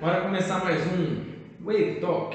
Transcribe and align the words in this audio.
Bora 0.00 0.22
começar 0.22 0.64
mais 0.64 0.80
um 0.86 1.62
Wave 1.62 2.00
Talk. 2.00 2.34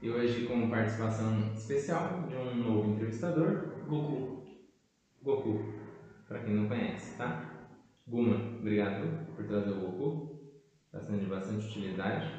E 0.00 0.08
hoje 0.08 0.46
com 0.46 0.70
participação 0.70 1.52
especial 1.52 2.22
de 2.28 2.36
um 2.36 2.54
novo 2.54 2.92
entrevistador, 2.92 3.82
Goku. 3.88 4.44
Goku, 5.20 5.74
para 6.28 6.38
quem 6.38 6.54
não 6.54 6.68
conhece, 6.68 7.18
tá? 7.18 7.66
Guma, 8.06 8.36
obrigado 8.60 9.26
por 9.34 9.44
trazer 9.44 9.72
o 9.72 9.80
Goku. 9.80 10.38
Está 10.86 11.00
sendo 11.00 11.18
de 11.18 11.26
bastante 11.26 11.66
utilidade. 11.66 12.30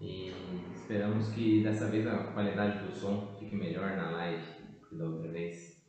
E 0.00 0.32
esperamos 0.72 1.30
que 1.30 1.64
dessa 1.64 1.88
vez 1.88 2.06
a 2.06 2.18
qualidade 2.32 2.86
do 2.86 2.92
som 2.92 3.34
fique 3.36 3.56
melhor 3.56 3.96
na 3.96 4.12
live 4.12 4.46
que 4.88 4.94
da 4.94 5.06
outra 5.06 5.28
vez. 5.28 5.82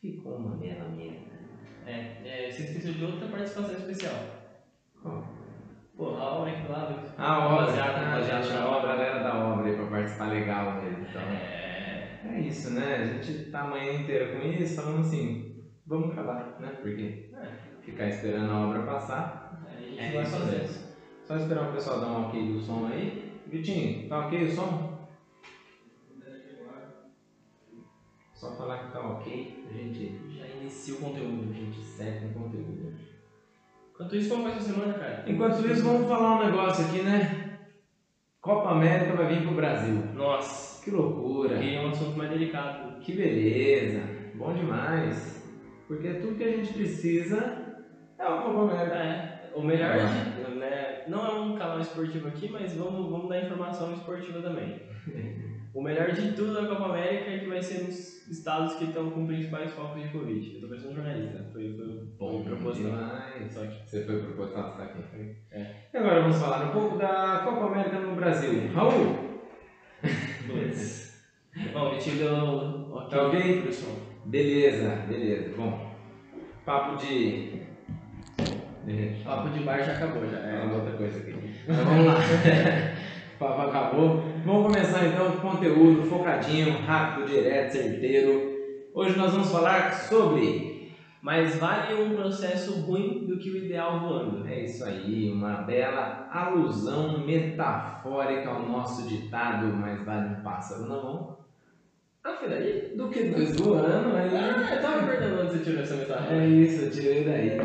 Ficou 0.00 0.38
uma 0.38 0.56
bela 0.56 0.88
merda. 0.88 1.38
É, 1.86 2.46
é, 2.48 2.50
você 2.50 2.64
esqueceu 2.64 2.94
de 2.94 3.04
outra 3.04 3.28
participação 3.28 3.76
especial. 3.76 4.16
Qual? 5.00 5.35
Pô, 5.96 6.08
a 6.14 6.34
obra 6.38 6.52
aqui 6.52 6.62
do 6.66 6.72
lado. 6.72 6.94
A 7.16 7.38
obra, 7.46 7.60
Rapaziada, 7.72 7.98
ah, 7.98 8.62
a 8.64 8.76
obra. 8.76 8.88
galera 8.88 9.22
da 9.22 9.34
obra 9.46 9.66
aí 9.66 9.76
pra 9.76 9.86
participar 9.86 10.26
legal 10.28 10.74
mesmo. 10.82 11.06
Então, 11.08 11.22
É, 11.22 12.20
é 12.24 12.40
isso, 12.40 12.70
né? 12.70 12.94
A 12.96 13.06
gente 13.22 13.50
tá 13.50 13.62
a 13.62 13.68
manhã 13.68 13.92
inteira 13.94 14.32
com 14.38 14.46
isso, 14.46 14.76
falando 14.76 15.00
assim, 15.00 15.64
vamos 15.86 16.10
acabar, 16.12 16.56
né? 16.60 16.68
Porque 16.82 17.30
ficar 17.80 18.08
esperando 18.08 18.50
a 18.52 18.66
obra 18.68 18.82
passar, 18.82 19.62
a 19.66 19.80
gente 19.80 19.98
é 19.98 20.12
vai 20.12 20.22
isso 20.22 20.36
fazer. 20.36 20.58
mesmo. 20.58 20.86
Só 21.24 21.36
esperar 21.36 21.70
o 21.70 21.72
pessoal 21.72 22.00
dar 22.00 22.08
um 22.08 22.26
ok 22.26 22.52
do 22.52 22.60
som 22.60 22.86
aí. 22.86 23.40
Vitinho, 23.46 24.08
tá 24.08 24.26
ok 24.26 24.44
o 24.44 24.50
som? 24.54 24.96
Só 28.34 28.54
falar 28.54 28.84
que 28.86 28.92
tá 28.92 29.00
ok, 29.00 29.64
a 29.66 29.72
gente, 29.72 30.20
Já 30.36 30.46
inicia 30.46 30.94
o 30.94 30.98
conteúdo. 30.98 31.50
a 31.50 31.54
gente 31.54 31.80
segue 31.82 32.34
com 32.34 32.42
conteúdo. 32.42 32.85
Enquanto 33.96 34.16
isso, 34.16 34.28
como 34.28 34.42
vai 34.44 34.52
essa 34.52 34.72
semana, 34.72 34.92
cara? 34.92 35.24
Enquanto 35.26 35.66
isso, 35.66 35.82
vamos 35.82 36.06
falar 36.06 36.36
um 36.42 36.46
negócio 36.46 36.84
aqui, 36.84 37.00
né? 37.02 37.46
Copa 38.42 38.72
América 38.72 39.16
vai 39.16 39.26
vir 39.34 39.42
pro 39.46 39.54
Brasil. 39.56 40.10
Nossa, 40.12 40.84
Que 40.84 40.90
loucura! 40.90 41.56
queria 41.58 41.80
um 41.80 41.88
assunto 41.88 42.14
mais 42.18 42.28
delicado. 42.30 43.00
Que 43.00 43.14
beleza! 43.14 44.02
Bom 44.34 44.52
demais! 44.52 45.42
Porque 45.88 46.12
tudo 46.14 46.36
que 46.36 46.44
a 46.44 46.50
gente 46.50 46.74
precisa 46.74 47.56
é 48.18 48.26
uma 48.26 48.42
Copa 48.42 48.70
América. 48.70 48.96
É, 48.96 49.50
o 49.54 49.62
melhor 49.62 49.96
de, 49.96 50.58
né, 50.58 51.04
não 51.08 51.26
é 51.26 51.32
um 51.40 51.54
canal 51.54 51.80
esportivo 51.80 52.28
aqui, 52.28 52.50
mas 52.50 52.74
vamos, 52.76 53.10
vamos 53.10 53.30
dar 53.30 53.40
informação 53.40 53.94
esportiva 53.94 54.42
também. 54.42 54.78
O 55.76 55.82
melhor 55.82 56.10
de 56.10 56.32
tudo 56.32 56.54
da 56.54 56.66
Copa 56.66 56.86
América 56.86 57.30
é 57.32 57.38
que 57.38 57.48
vai 57.48 57.62
ser 57.62 57.82
nos 57.84 58.26
estados 58.30 58.76
que 58.76 58.84
estão 58.84 59.10
com 59.10 59.26
principais 59.26 59.70
focos 59.72 60.02
de 60.02 60.08
Covid. 60.08 60.58
Eu 60.62 60.68
tô 60.70 60.74
um 60.74 60.94
jornalista, 60.94 61.44
foi, 61.52 61.76
foi, 61.76 62.08
foi 62.18 62.44
proposital. 62.44 62.98
Só 63.50 63.60
que 63.60 63.86
Você 63.86 64.04
foi 64.06 64.22
proposital, 64.22 64.70
você 64.70 64.76
tá 64.78 64.84
aqui. 64.84 65.36
É. 65.52 65.66
E 65.92 65.96
agora 65.98 66.22
vamos 66.22 66.38
falar 66.38 66.64
um 66.64 66.70
pouco 66.70 66.96
da 66.96 67.42
Copa 67.44 67.66
América 67.66 67.98
no 67.98 68.16
Brasil. 68.16 68.72
Raul, 68.72 69.18
Putz. 70.46 71.22
Bom, 71.74 71.98
tive 71.98 72.24
o 72.24 72.94
ok, 72.94 73.10
Tá 73.10 73.26
ok? 73.26 73.60
pro 73.60 73.72
som. 73.74 73.96
beleza, 74.24 74.88
beleza. 75.06 75.56
Bom, 75.58 75.90
papo 76.64 76.96
de. 76.96 77.60
Papo 79.22 79.50
de 79.50 79.60
bar 79.60 79.84
já 79.84 79.92
acabou, 79.92 80.26
já. 80.26 80.38
É 80.38 80.64
outra 80.72 80.92
coisa 80.92 81.18
aqui. 81.18 81.34
Mas 81.68 81.76
vamos 81.76 82.06
lá. 82.06 82.14
papo 83.38 83.60
acabou. 83.60 84.35
Vamos 84.46 84.62
começar 84.72 85.04
então 85.04 85.32
com 85.32 85.50
conteúdo 85.50 86.04
focadinho, 86.04 86.78
rápido, 86.78 87.26
direto, 87.26 87.72
certeiro. 87.72 88.56
Hoje 88.94 89.18
nós 89.18 89.32
vamos 89.32 89.50
falar 89.50 89.92
sobre. 89.92 90.92
Mas 91.20 91.56
vale 91.56 92.00
um 92.00 92.14
processo 92.14 92.82
ruim 92.82 93.26
do 93.26 93.40
que 93.40 93.50
o 93.50 93.56
ideal 93.56 93.98
voando. 93.98 94.46
É 94.46 94.62
isso 94.62 94.84
aí, 94.84 95.32
uma 95.32 95.62
bela 95.62 96.28
alusão 96.30 97.26
metafórica 97.26 98.48
ao 98.48 98.62
nosso 98.62 99.08
ditado, 99.08 99.66
mais 99.66 100.04
vale 100.04 100.36
um 100.36 100.42
pássaro 100.44 100.82
na 100.82 100.94
mão 101.02 101.38
Ah, 102.22 102.36
foi 102.38 102.48
daí? 102.48 102.92
do 102.96 103.08
que 103.08 103.24
dois 103.24 103.56
voando. 103.56 104.14
Aí... 104.16 104.30
Ah, 104.32 104.74
eu 104.76 104.80
tava 104.80 105.06
perguntando 105.08 105.42
onde 105.42 105.52
você 105.54 105.64
tirou 105.64 105.82
essa 105.82 105.96
metáfora. 105.96 106.36
É 106.36 106.46
isso, 106.46 106.84
eu 106.84 106.90
tirei 106.92 107.24
daí. 107.24 107.58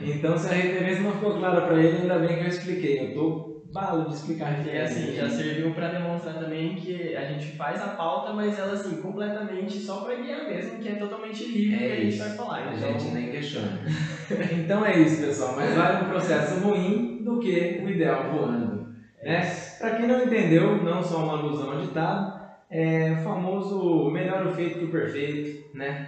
Então, 0.00 0.38
se 0.38 0.46
a 0.48 0.52
referência 0.52 1.02
não 1.02 1.10
ficou 1.10 1.38
clara 1.38 1.62
pra 1.62 1.76
ele, 1.82 2.02
ainda 2.02 2.20
bem 2.20 2.38
que 2.38 2.44
eu 2.44 2.48
expliquei. 2.48 3.00
Eu 3.00 3.14
tô 3.14 3.49
balo 3.72 4.04
de 4.04 4.12
explicar 4.12 4.46
a 4.46 4.48
E 4.48 4.50
referência. 4.50 5.00
assim, 5.00 5.12
já 5.12 5.28
serviu 5.28 5.70
pra 5.70 5.88
demonstrar 5.88 6.36
também 6.36 6.74
que 6.74 7.14
a 7.14 7.22
gente 7.22 7.50
faz 7.50 7.80
a 7.80 7.88
pauta, 7.88 8.30
mas 8.30 8.56
ela 8.56 8.72
assim, 8.72 8.96
completamente 8.96 9.80
só 9.80 9.98
pra 9.98 10.14
guiar 10.14 10.42
mesmo, 10.44 10.78
que 10.78 10.88
é 10.88 10.94
totalmente 10.94 11.44
livre 11.44 11.76
É 11.76 11.86
que 11.86 11.92
a 11.92 11.96
gente 11.96 12.16
vai 12.16 12.30
falar. 12.30 12.60
A 12.60 12.74
Então, 12.74 12.90
gente 12.90 13.10
nem 13.10 13.28
questiona. 13.28 13.72
então 14.50 14.84
é 14.84 14.92
isso, 14.94 15.18
pessoal. 15.18 15.52
Mas 15.52 15.72
vale 15.72 15.94
um 15.96 16.04
processo 16.04 16.56
ruim 16.56 17.06
do 17.18 17.36
que 17.38 17.72
o 17.78 17.88
ideal 17.88 18.24
voando. 18.24 18.74
Né? 19.22 19.40
Para 19.78 19.90
quem 19.92 20.06
não 20.06 20.18
entendeu, 20.18 20.78
não 20.78 21.02
só 21.02 21.20
uma 21.20 21.32
alusão 21.34 21.68
ao 21.68 21.76
ditado, 21.76 22.26
é 22.68 23.12
o 23.12 23.16
famoso 23.16 24.08
melhor 24.08 24.42
o 24.42 24.48
feito 24.48 24.76
que 24.76 24.84
o 24.84 24.88
perfeito, 24.88 25.50
né? 25.72 25.98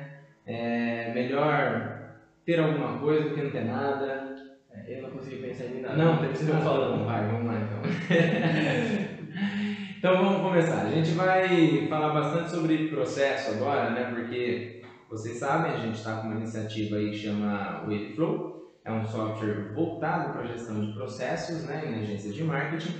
É 0.44 1.06
melhor 1.08 1.80
ter 2.44 2.58
alguma 2.58 2.92
coisa 2.92 3.24
do 3.24 3.32
que 3.32 3.40
não 3.40 3.50
ter 3.50 3.62
nada. 3.62 4.22
Eu 4.97 5.03
não 5.03 5.10
consegui 5.10 5.36
pensar 5.36 5.66
em 5.66 5.80
nada. 5.80 5.97
Não, 5.97 6.19
tem 6.19 6.30
que 6.30 6.38
ser 6.38 6.53
falando. 6.53 7.04
Vai, 7.04 7.26
vamos 7.26 7.47
lá 7.47 7.60
então. 7.60 7.82
então 9.98 10.25
vamos 10.25 10.42
começar. 10.42 10.86
A 10.86 10.91
gente 10.91 11.10
vai 11.12 11.86
falar 11.88 12.12
bastante 12.12 12.50
sobre 12.50 12.88
processo 12.88 13.52
agora, 13.52 13.91
né? 13.91 14.12
Porque 14.14 14.82
vocês 15.08 15.38
sabem, 15.38 15.72
a 15.72 15.78
gente 15.78 15.98
está 15.98 16.16
com 16.16 16.28
uma 16.28 16.36
iniciativa 16.36 16.97
aí 16.97 17.10
que 17.10 17.19
chama 17.19 17.82
Waveflow. 17.82 18.52
É 18.84 18.91
um 18.91 19.06
software 19.06 19.72
voltado 19.75 20.32
para 20.32 20.42
a 20.42 20.47
gestão 20.47 20.81
de 20.81 20.92
processos, 20.92 21.64
né? 21.64 21.84
Em 21.86 22.02
agências 22.02 22.34
de 22.34 22.42
marketing. 22.42 22.94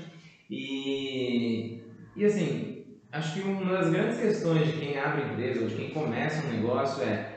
E, 0.51 1.83
e 2.15 2.25
assim, 2.25 2.85
acho 3.11 3.35
que 3.35 3.41
uma 3.41 3.79
das 3.79 3.91
grandes 3.91 4.21
questões 4.21 4.67
de 4.67 4.79
quem 4.79 4.99
abre 4.99 5.23
empresa 5.23 5.63
ou 5.63 5.69
de 5.69 5.75
quem 5.75 5.91
começa 5.91 6.47
um 6.47 6.53
negócio 6.53 7.03
é 7.03 7.33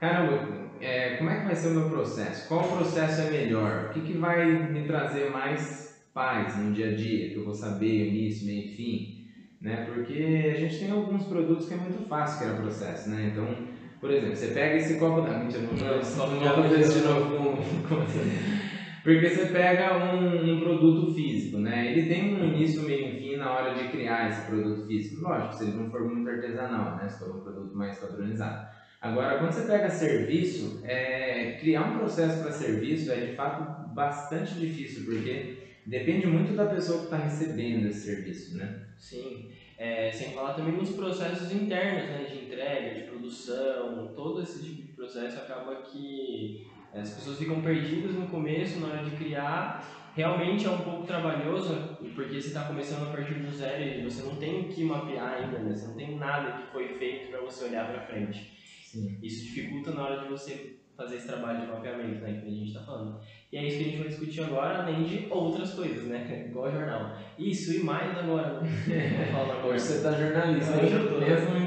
caramba, 0.00 0.55
é, 0.80 1.16
como 1.16 1.30
é 1.30 1.40
que 1.40 1.46
vai 1.46 1.54
ser 1.54 1.68
o 1.68 1.80
meu 1.80 1.88
processo? 1.88 2.48
Qual 2.48 2.62
processo 2.62 3.22
é 3.22 3.30
melhor? 3.30 3.86
O 3.86 3.88
que, 3.90 4.00
que 4.00 4.18
vai 4.18 4.46
me 4.70 4.86
trazer 4.86 5.30
mais 5.30 6.04
paz 6.14 6.56
no 6.56 6.72
dia 6.72 6.92
a 6.92 6.94
dia? 6.94 7.30
Que 7.30 7.36
eu 7.36 7.44
vou 7.44 7.54
saber 7.54 8.08
início, 8.08 8.46
meio 8.46 8.64
e 8.64 8.68
fim? 8.68 9.16
Né? 9.60 9.84
Porque 9.86 10.52
a 10.54 10.58
gente 10.58 10.78
tem 10.78 10.90
alguns 10.90 11.24
produtos 11.24 11.68
que 11.68 11.74
é 11.74 11.78
muito 11.78 12.06
fácil 12.08 12.46
criar 12.46 12.60
processo, 12.60 13.10
né? 13.10 13.30
Então, 13.32 13.46
por 14.00 14.10
exemplo, 14.10 14.36
você 14.36 14.48
pega 14.48 14.76
esse 14.76 14.98
copo 14.98 15.22
da 15.22 15.38
mentira, 15.38 15.62
não 15.62 15.74
Não, 15.74 15.98
esse 15.98 16.16
copo 16.18 16.32
não 16.32 16.68
de 16.68 17.00
novo 17.00 17.36
com, 17.36 17.88
com 17.88 17.96
você. 18.04 18.20
Porque 19.02 19.28
você 19.28 19.46
pega 19.52 19.96
um, 19.98 20.52
um 20.52 20.60
produto 20.60 21.14
físico, 21.14 21.58
né? 21.58 21.92
Ele 21.92 22.08
tem 22.08 22.34
um 22.34 22.44
início, 22.44 22.82
meio 22.82 23.08
e 23.08 23.12
fim 23.12 23.36
na 23.36 23.52
hora 23.52 23.74
de 23.74 23.88
criar 23.88 24.28
esse 24.28 24.46
produto 24.46 24.84
físico. 24.84 25.22
Lógico, 25.22 25.54
se 25.54 25.64
ele 25.64 25.76
não 25.76 25.88
for 25.88 26.04
muito 26.12 26.28
artesanal, 26.28 26.96
né? 26.96 27.08
Se 27.08 27.20
for 27.20 27.36
um 27.36 27.40
produto 27.40 27.72
mais 27.76 27.96
padronizado. 28.00 28.66
Agora, 29.00 29.38
quando 29.38 29.52
você 29.52 29.62
pega 29.66 29.90
serviço, 29.90 30.80
é, 30.82 31.58
criar 31.60 31.82
um 31.82 31.98
processo 31.98 32.42
para 32.42 32.50
serviço 32.50 33.12
é 33.12 33.26
de 33.26 33.34
fato 33.34 33.88
bastante 33.94 34.54
difícil, 34.54 35.04
porque 35.04 35.56
depende 35.84 36.26
muito 36.26 36.54
da 36.54 36.66
pessoa 36.66 36.98
que 37.00 37.04
está 37.04 37.16
recebendo 37.16 37.86
esse 37.86 38.06
serviço, 38.06 38.56
né? 38.56 38.86
Sim, 38.96 39.50
é, 39.78 40.10
sem 40.10 40.32
falar 40.32 40.54
também 40.54 40.74
nos 40.74 40.90
processos 40.90 41.52
internos, 41.52 42.08
né, 42.08 42.24
de 42.24 42.44
entrega, 42.46 42.94
de 42.94 43.06
produção, 43.06 44.12
todo 44.16 44.42
esse 44.42 44.64
tipo 44.64 44.82
de 44.82 44.92
processo 44.92 45.38
acaba 45.38 45.76
que 45.82 46.66
as 46.94 47.10
pessoas 47.10 47.38
ficam 47.38 47.60
perdidas 47.60 48.14
no 48.14 48.26
começo, 48.26 48.80
na 48.80 48.88
hora 48.88 49.04
de 49.04 49.10
criar. 49.16 50.12
Realmente 50.14 50.66
é 50.66 50.70
um 50.70 50.78
pouco 50.78 51.06
trabalhoso, 51.06 51.98
porque 52.14 52.40
você 52.40 52.48
está 52.48 52.64
começando 52.64 53.06
a 53.06 53.12
partir 53.12 53.34
do 53.34 53.54
zero 53.54 53.82
e 53.82 54.02
você 54.02 54.22
não 54.22 54.36
tem 54.36 54.62
o 54.62 54.68
que 54.68 54.82
mapear 54.82 55.34
ainda, 55.34 55.58
né? 55.58 55.74
Você 55.74 55.88
não 55.88 55.94
tem 55.94 56.16
nada 56.16 56.52
que 56.52 56.72
foi 56.72 56.88
feito 56.94 57.30
para 57.30 57.40
você 57.40 57.66
olhar 57.66 57.86
para 57.86 58.06
frente. 58.06 58.55
Sim. 58.96 59.18
Isso 59.22 59.42
dificulta 59.44 59.92
na 59.92 60.02
hora 60.02 60.16
de 60.16 60.28
você 60.28 60.72
fazer 60.96 61.16
esse 61.16 61.26
trabalho 61.26 61.60
de 61.60 61.66
mapeamento, 61.66 62.22
né, 62.22 62.32
que 62.40 62.46
a 62.46 62.50
gente 62.50 62.68
está 62.68 62.80
falando. 62.80 63.20
E 63.52 63.56
é 63.58 63.66
isso 63.66 63.76
que 63.76 63.84
a 63.84 63.86
gente 63.86 63.98
vai 63.98 64.08
discutir 64.08 64.40
agora, 64.40 64.78
além 64.78 65.04
de 65.04 65.26
outras 65.30 65.70
coisas, 65.74 66.06
né? 66.06 66.24
Igual 66.48 66.70
jornal. 66.70 67.12
Isso 67.36 67.72
e 67.72 67.78
mais 67.78 68.16
agora. 68.16 68.56
Agora. 69.36 69.66
Hoje 69.66 69.84
você 69.84 69.96
está 69.96 70.10
jornalista, 70.12 70.78
Hoje 70.80 70.94
eu 70.94 71.06
tô. 71.06 71.20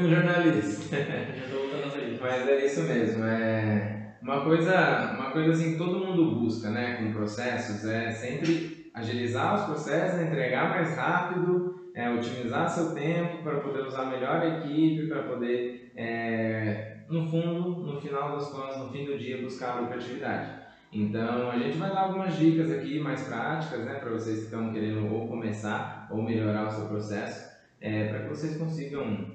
jornalista. 0.10 0.98
Já 1.36 1.48
tô 1.48 1.58
voltando 1.60 1.86
às 1.86 1.94
origens. 1.94 2.20
Mas 2.20 2.48
é 2.48 2.66
isso 2.66 2.84
mesmo, 2.84 3.24
é 3.24 4.00
uma 4.22 4.44
coisa, 4.44 4.98
uma 5.14 5.32
coisa 5.32 5.52
assim 5.52 5.70
que 5.70 5.78
todo 5.78 5.98
mundo 5.98 6.26
busca, 6.26 6.70
né, 6.70 6.92
com 6.98 7.10
processos, 7.12 7.84
é 7.86 8.10
sempre 8.12 8.68
agilizar 8.94 9.54
os 9.54 9.64
processos, 9.64 10.20
entregar 10.20 10.68
mais 10.68 10.96
rápido, 10.96 11.72
é, 11.94 12.10
otimizar 12.10 12.68
seu 12.68 12.94
tempo 12.94 13.42
para 13.42 13.58
poder 13.58 13.82
usar 13.84 14.06
melhor 14.06 14.42
a 14.42 14.48
equipe, 14.48 15.08
para 15.08 15.22
poder, 15.22 15.64
é, 15.96 16.82
no 17.10 17.28
fundo, 17.30 17.82
no 17.82 18.00
final 18.00 18.38
das 18.38 18.50
contas, 18.50 18.78
no 18.78 18.90
fim 18.92 19.06
do 19.06 19.18
dia, 19.18 19.42
buscar 19.42 19.78
a 19.78 19.80
lucratividade. 19.82 20.60
Então, 20.92 21.50
a 21.50 21.58
gente 21.58 21.78
vai 21.78 21.90
dar 21.90 22.02
algumas 22.02 22.38
dicas 22.38 22.72
aqui 22.72 23.00
mais 23.00 23.24
práticas, 23.24 23.86
né, 23.86 23.96
para 23.96 24.12
vocês 24.12 24.40
que 24.40 24.46
estão 24.46 24.72
querendo 24.72 25.12
ou 25.12 25.28
começar 25.28 26.08
ou 26.10 26.22
melhorar 26.22 26.68
o 26.68 26.72
seu 26.72 26.88
processo, 26.88 27.50
é, 27.80 28.08
para 28.08 28.22
que 28.22 28.30
vocês 28.30 28.58
consigam, 28.58 29.28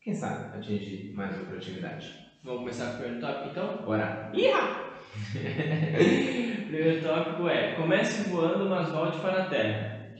quem 0.00 0.14
sabe, 0.14 0.56
atingir 0.56 1.12
mais 1.14 1.38
lucratividade. 1.38 2.14
Vamos 2.44 2.60
começar 2.60 2.86
com 2.86 2.92
o 2.92 2.96
primeiro 2.96 3.20
tópico, 3.20 3.48
então? 3.50 3.76
Bora! 3.84 4.30
Iha! 4.34 4.82
primeiro 6.66 7.02
tópico 7.02 7.48
é: 7.48 7.74
comece 7.74 8.28
voando, 8.28 8.68
mas 8.68 8.88
volte 8.90 9.18
para 9.20 9.44
a 9.44 9.48
terra. 9.48 10.14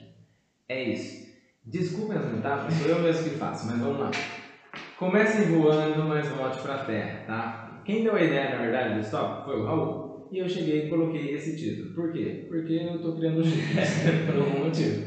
É 0.69 0.83
isso. 0.85 1.23
Desculpem 1.65 2.17
as 2.17 2.33
metáforas, 2.33 2.75
sou 2.75 2.89
eu 2.89 3.01
mesmo 3.01 3.31
que 3.31 3.37
faço, 3.37 3.67
mas 3.67 3.79
vamos 3.79 3.99
lá. 3.99 4.11
Comecem 5.03 5.47
voando, 5.47 6.05
mas 6.05 6.29
volte 6.29 6.63
para 6.63 6.75
a 6.75 6.85
terra, 6.85 7.25
tá? 7.27 7.83
Quem 7.85 8.05
deu 8.05 8.15
a 8.15 8.23
ideia, 8.23 8.51
na 8.51 8.63
verdade, 8.63 8.95
do 8.95 9.01
stop 9.01 9.45
foi 9.45 9.59
o 9.59 9.65
Raul. 9.65 10.29
E 10.31 10.39
eu 10.39 10.49
cheguei 10.49 10.87
e 10.87 10.89
coloquei 10.89 11.35
esse 11.35 11.57
título. 11.57 11.93
Por 11.93 12.13
quê? 12.13 12.47
Porque 12.49 12.75
eu 12.75 12.95
estou 12.95 13.17
criando 13.17 13.41
o 13.41 13.43
por 14.33 14.37
algum 14.37 14.65
motivo. 14.65 15.05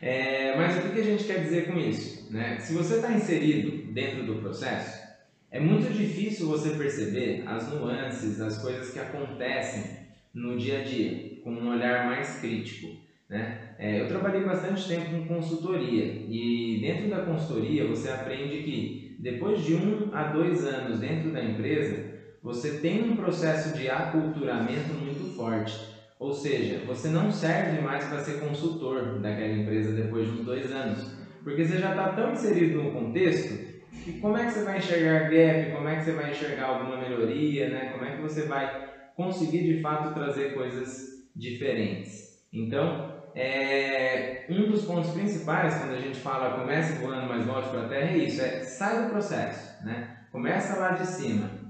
É, 0.00 0.56
mas 0.56 0.76
o 0.76 0.88
que 0.88 1.00
a 1.00 1.02
gente 1.02 1.24
quer 1.24 1.40
dizer 1.40 1.66
com 1.66 1.76
isso? 1.76 2.32
Né? 2.32 2.60
Se 2.60 2.74
você 2.74 2.94
está 2.94 3.10
inserido 3.10 3.92
dentro 3.92 4.24
do 4.24 4.36
processo, 4.36 5.02
é 5.50 5.58
muito 5.58 5.92
difícil 5.92 6.46
você 6.46 6.70
perceber 6.70 7.42
as 7.44 7.72
nuances, 7.72 8.40
as 8.40 8.62
coisas 8.62 8.92
que 8.92 9.00
acontecem 9.00 9.96
no 10.32 10.56
dia 10.56 10.78
a 10.78 10.84
dia, 10.84 11.40
com 11.42 11.50
um 11.50 11.70
olhar 11.70 12.06
mais 12.06 12.38
crítico. 12.38 12.86
Né? 13.28 13.74
É, 13.80 14.00
eu 14.00 14.06
trabalhei 14.06 14.44
bastante 14.44 14.86
tempo 14.86 15.10
com 15.10 15.26
consultoria 15.26 16.04
e 16.28 16.78
dentro 16.80 17.08
da 17.08 17.22
consultoria 17.22 17.84
você 17.84 18.10
aprende 18.10 18.62
que 18.62 19.03
depois 19.24 19.64
de 19.64 19.74
um 19.74 20.10
a 20.12 20.24
dois 20.24 20.66
anos 20.66 21.00
dentro 21.00 21.32
da 21.32 21.42
empresa, 21.42 22.12
você 22.42 22.78
tem 22.78 23.10
um 23.10 23.16
processo 23.16 23.76
de 23.76 23.88
aculturamento 23.88 24.92
muito 24.92 25.34
forte. 25.34 25.94
Ou 26.20 26.34
seja, 26.34 26.82
você 26.86 27.08
não 27.08 27.32
serve 27.32 27.80
mais 27.80 28.04
para 28.04 28.18
ser 28.18 28.38
consultor 28.46 29.18
daquela 29.22 29.54
empresa 29.54 29.94
depois 29.94 30.26
de 30.26 30.32
uns 30.32 30.44
dois 30.44 30.70
anos, 30.70 31.10
porque 31.42 31.64
você 31.64 31.78
já 31.78 31.90
está 31.90 32.12
tão 32.12 32.32
inserido 32.32 32.82
no 32.82 32.92
contexto 32.92 33.58
que 34.04 34.20
como 34.20 34.36
é 34.36 34.44
que 34.44 34.52
você 34.52 34.62
vai 34.62 34.76
enxergar 34.76 35.30
gap, 35.30 35.72
como 35.72 35.88
é 35.88 35.96
que 35.96 36.04
você 36.04 36.12
vai 36.12 36.30
enxergar 36.30 36.66
alguma 36.66 36.98
melhoria, 36.98 37.70
né? 37.70 37.86
como 37.92 38.04
é 38.04 38.10
que 38.14 38.20
você 38.20 38.42
vai 38.42 38.70
conseguir 39.16 39.64
de 39.64 39.80
fato 39.80 40.12
trazer 40.12 40.52
coisas 40.52 41.14
diferentes. 41.34 42.28
Então, 42.52 43.13
é, 43.34 44.46
um 44.48 44.66
dos 44.70 44.84
pontos 44.84 45.10
principais 45.10 45.74
quando 45.74 45.94
a 45.94 46.00
gente 46.00 46.18
fala 46.20 46.58
comece 46.58 47.00
voando, 47.00 47.26
mas 47.26 47.44
volte 47.44 47.68
para 47.68 47.82
a 47.82 47.88
terra 47.88 48.10
é 48.10 48.18
isso, 48.18 48.40
é 48.40 48.60
sai 48.60 49.04
do 49.04 49.10
processo, 49.10 49.84
né? 49.84 50.18
Começa 50.30 50.78
lá 50.78 50.90
de 50.90 51.06
cima, 51.06 51.64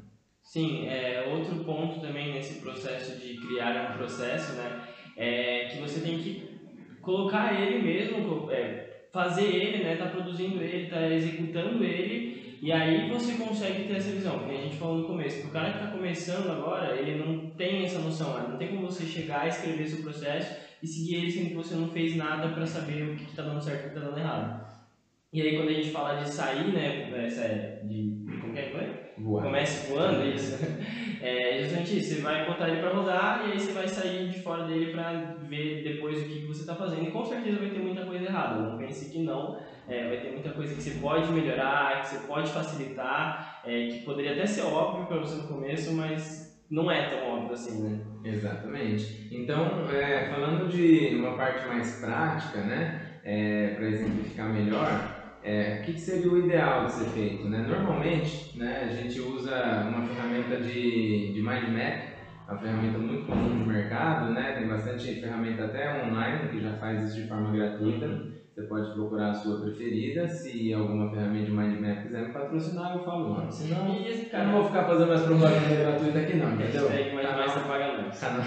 Sim, 0.45 0.87
é, 0.87 1.27
outro 1.33 1.65
ponto 1.65 2.01
também 2.01 2.33
nesse 2.33 2.61
processo 2.61 3.19
de 3.19 3.39
criar 3.39 3.91
um 3.91 3.97
processo, 3.97 4.53
né, 4.53 4.83
é 5.17 5.69
que 5.71 5.79
você 5.79 6.01
tem 6.01 6.19
que 6.19 6.61
colocar 7.01 7.61
ele 7.61 7.83
mesmo, 7.83 8.49
é, 8.53 9.07
fazer 9.11 9.47
ele, 9.47 9.83
né, 9.83 9.97
tá 9.97 10.07
produzindo 10.07 10.63
ele, 10.63 10.89
tá 10.89 11.09
executando 11.09 11.83
ele, 11.83 12.59
e 12.63 12.71
aí 12.71 13.09
você 13.09 13.33
consegue 13.33 13.85
ter 13.85 13.97
essa 13.97 14.13
visão, 14.13 14.39
como 14.39 14.53
a 14.53 14.55
gente 14.55 14.77
falou 14.77 14.99
no 14.99 15.07
começo. 15.07 15.47
O 15.47 15.51
cara 15.51 15.73
que 15.73 15.79
está 15.79 15.91
começando 15.91 16.51
agora, 16.51 16.95
ele 16.97 17.23
não 17.23 17.51
tem 17.51 17.85
essa 17.85 17.99
noção, 17.99 18.35
né? 18.35 18.47
não 18.49 18.57
tem 18.57 18.69
como 18.69 18.87
você 18.87 19.05
chegar, 19.05 19.49
escrever 19.49 19.87
seu 19.87 20.03
processo 20.03 20.64
e 20.85 20.87
seguir 20.87 21.15
ele 21.17 21.33
sendo 21.33 21.49
que 21.49 21.55
você 21.55 21.75
não 21.75 21.89
fez 21.89 22.15
nada 22.15 22.51
para 22.51 22.67
saber 22.67 23.03
o 23.05 23.17
que 23.17 23.25
está 23.25 23.43
dando 23.43 23.63
certo 23.63 23.85
e 23.85 23.87
o 23.87 23.91
que 23.91 23.97
está 23.97 24.11
dando 24.11 24.19
errado. 24.19 24.65
E 25.33 25.41
aí 25.41 25.57
quando 25.57 25.71
a 25.71 25.73
gente 25.73 25.91
fala 25.91 26.23
de 26.23 26.29
sair, 26.29 26.73
né, 26.73 27.11
essa, 27.27 27.49
de, 27.87 28.23
como 28.39 28.53
que 28.53 28.59
é, 28.59 29.15
Voar. 29.17 29.45
comece 29.45 29.91
voando, 29.91 30.27
isso. 30.27 30.59
É 31.27 31.63
justamente 31.63 31.97
isso. 31.97 32.17
Você 32.17 32.21
vai 32.21 32.45
botar 32.45 32.69
ele 32.69 32.83
para 32.83 32.91
rodar 32.91 33.49
e 33.49 33.53
aí 33.53 33.59
você 33.59 33.73
vai 33.73 33.89
sair 33.89 34.29
de 34.29 34.43
fora 34.43 34.67
dele 34.67 34.93
para 34.93 35.39
ver 35.49 35.83
depois 35.83 36.21
o 36.21 36.29
que 36.29 36.45
você 36.45 36.61
está 36.61 36.75
fazendo. 36.75 37.09
E 37.09 37.11
com 37.11 37.25
certeza 37.25 37.59
vai 37.59 37.71
ter 37.71 37.79
muita 37.79 38.05
coisa 38.05 38.27
errada. 38.27 38.61
Não 38.61 38.77
pense 38.77 39.11
que 39.11 39.21
não. 39.21 39.59
É, 39.89 40.07
vai 40.07 40.21
ter 40.21 40.33
muita 40.33 40.51
coisa 40.51 40.75
que 40.75 40.83
você 40.83 40.91
pode 41.01 41.33
melhorar, 41.33 42.03
que 42.03 42.09
você 42.09 42.27
pode 42.27 42.51
facilitar, 42.51 43.63
é, 43.65 43.87
que 43.87 44.01
poderia 44.01 44.33
até 44.33 44.45
ser 44.45 44.67
óbvio 44.67 45.07
para 45.07 45.17
você 45.17 45.37
no 45.37 45.49
começo, 45.49 45.95
mas 45.95 46.44
não 46.75 46.91
é 46.91 47.09
tão 47.09 47.21
óbvio 47.23 47.55
assim, 47.55 47.81
né? 47.81 48.01
Exatamente. 48.25 49.29
Então, 49.31 49.89
é, 49.91 50.29
falando 50.29 50.69
de 50.69 51.15
uma 51.15 51.37
parte 51.37 51.67
mais 51.69 52.01
prática, 52.01 52.63
né, 52.65 53.19
é, 53.23 53.75
para 53.75 53.87
exemplificar 53.87 54.53
melhor, 54.53 54.89
é, 55.43 55.79
o 55.79 55.83
que, 55.83 55.99
seria 55.99 56.29
o 56.29 56.37
ideal 56.37 56.87
de 56.87 56.93
ser 56.93 57.09
feito? 57.11 57.47
Né? 57.47 57.61
Normalmente, 57.61 58.57
né, 58.59 58.83
a 58.83 58.89
gente 58.89 59.21
usa 59.21 59.87
uma 59.87 60.03
ferramenta 60.03 60.57
de, 60.59 61.33
de 61.33 61.41
mind 61.41 61.69
map, 61.69 62.03
uma 62.49 62.59
ferramenta 62.59 62.99
muito 62.99 63.27
comum 63.27 63.55
no 63.55 63.67
mercado, 63.67 64.33
né? 64.33 64.53
tem 64.53 64.67
bastante 64.67 65.21
ferramenta 65.21 65.65
até 65.65 65.91
online 65.91 66.49
que 66.49 66.61
já 66.61 66.75
faz 66.75 67.03
isso 67.05 67.15
de 67.15 67.29
forma 67.29 67.51
gratuita. 67.51 68.21
Você 68.55 68.69
pode 68.69 68.93
procurar 68.93 69.31
a 69.31 69.35
sua 69.35 69.61
preferida. 69.61 70.29
Se 70.29 70.73
alguma 70.73 71.11
ferramenta 71.11 71.47
de 71.47 71.51
mind 71.51 71.81
map 71.81 72.05
quiser 72.05 72.29
me 72.29 72.33
patrocinar, 72.33 72.97
eu 72.97 73.05
falo 73.05 73.35
não. 73.35 73.51
Senão, 73.51 73.85
cara, 74.31 74.45
eu 74.45 74.47
não 74.47 74.53
vou 74.53 74.65
ficar 74.67 74.85
fazendo 74.85 75.09
mais 75.09 75.23
propaganda 75.23 75.75
gratuita 75.75 76.19
aqui, 76.21 76.37
não. 76.37 76.55
Entendeu? 76.55 76.89
É 76.89 77.03
que 77.03 77.15
mais 77.17 77.27
canal, 77.27 77.49
você 77.49 77.61
paga 77.67 78.01
mais. 78.01 78.21
Canal, 78.21 78.45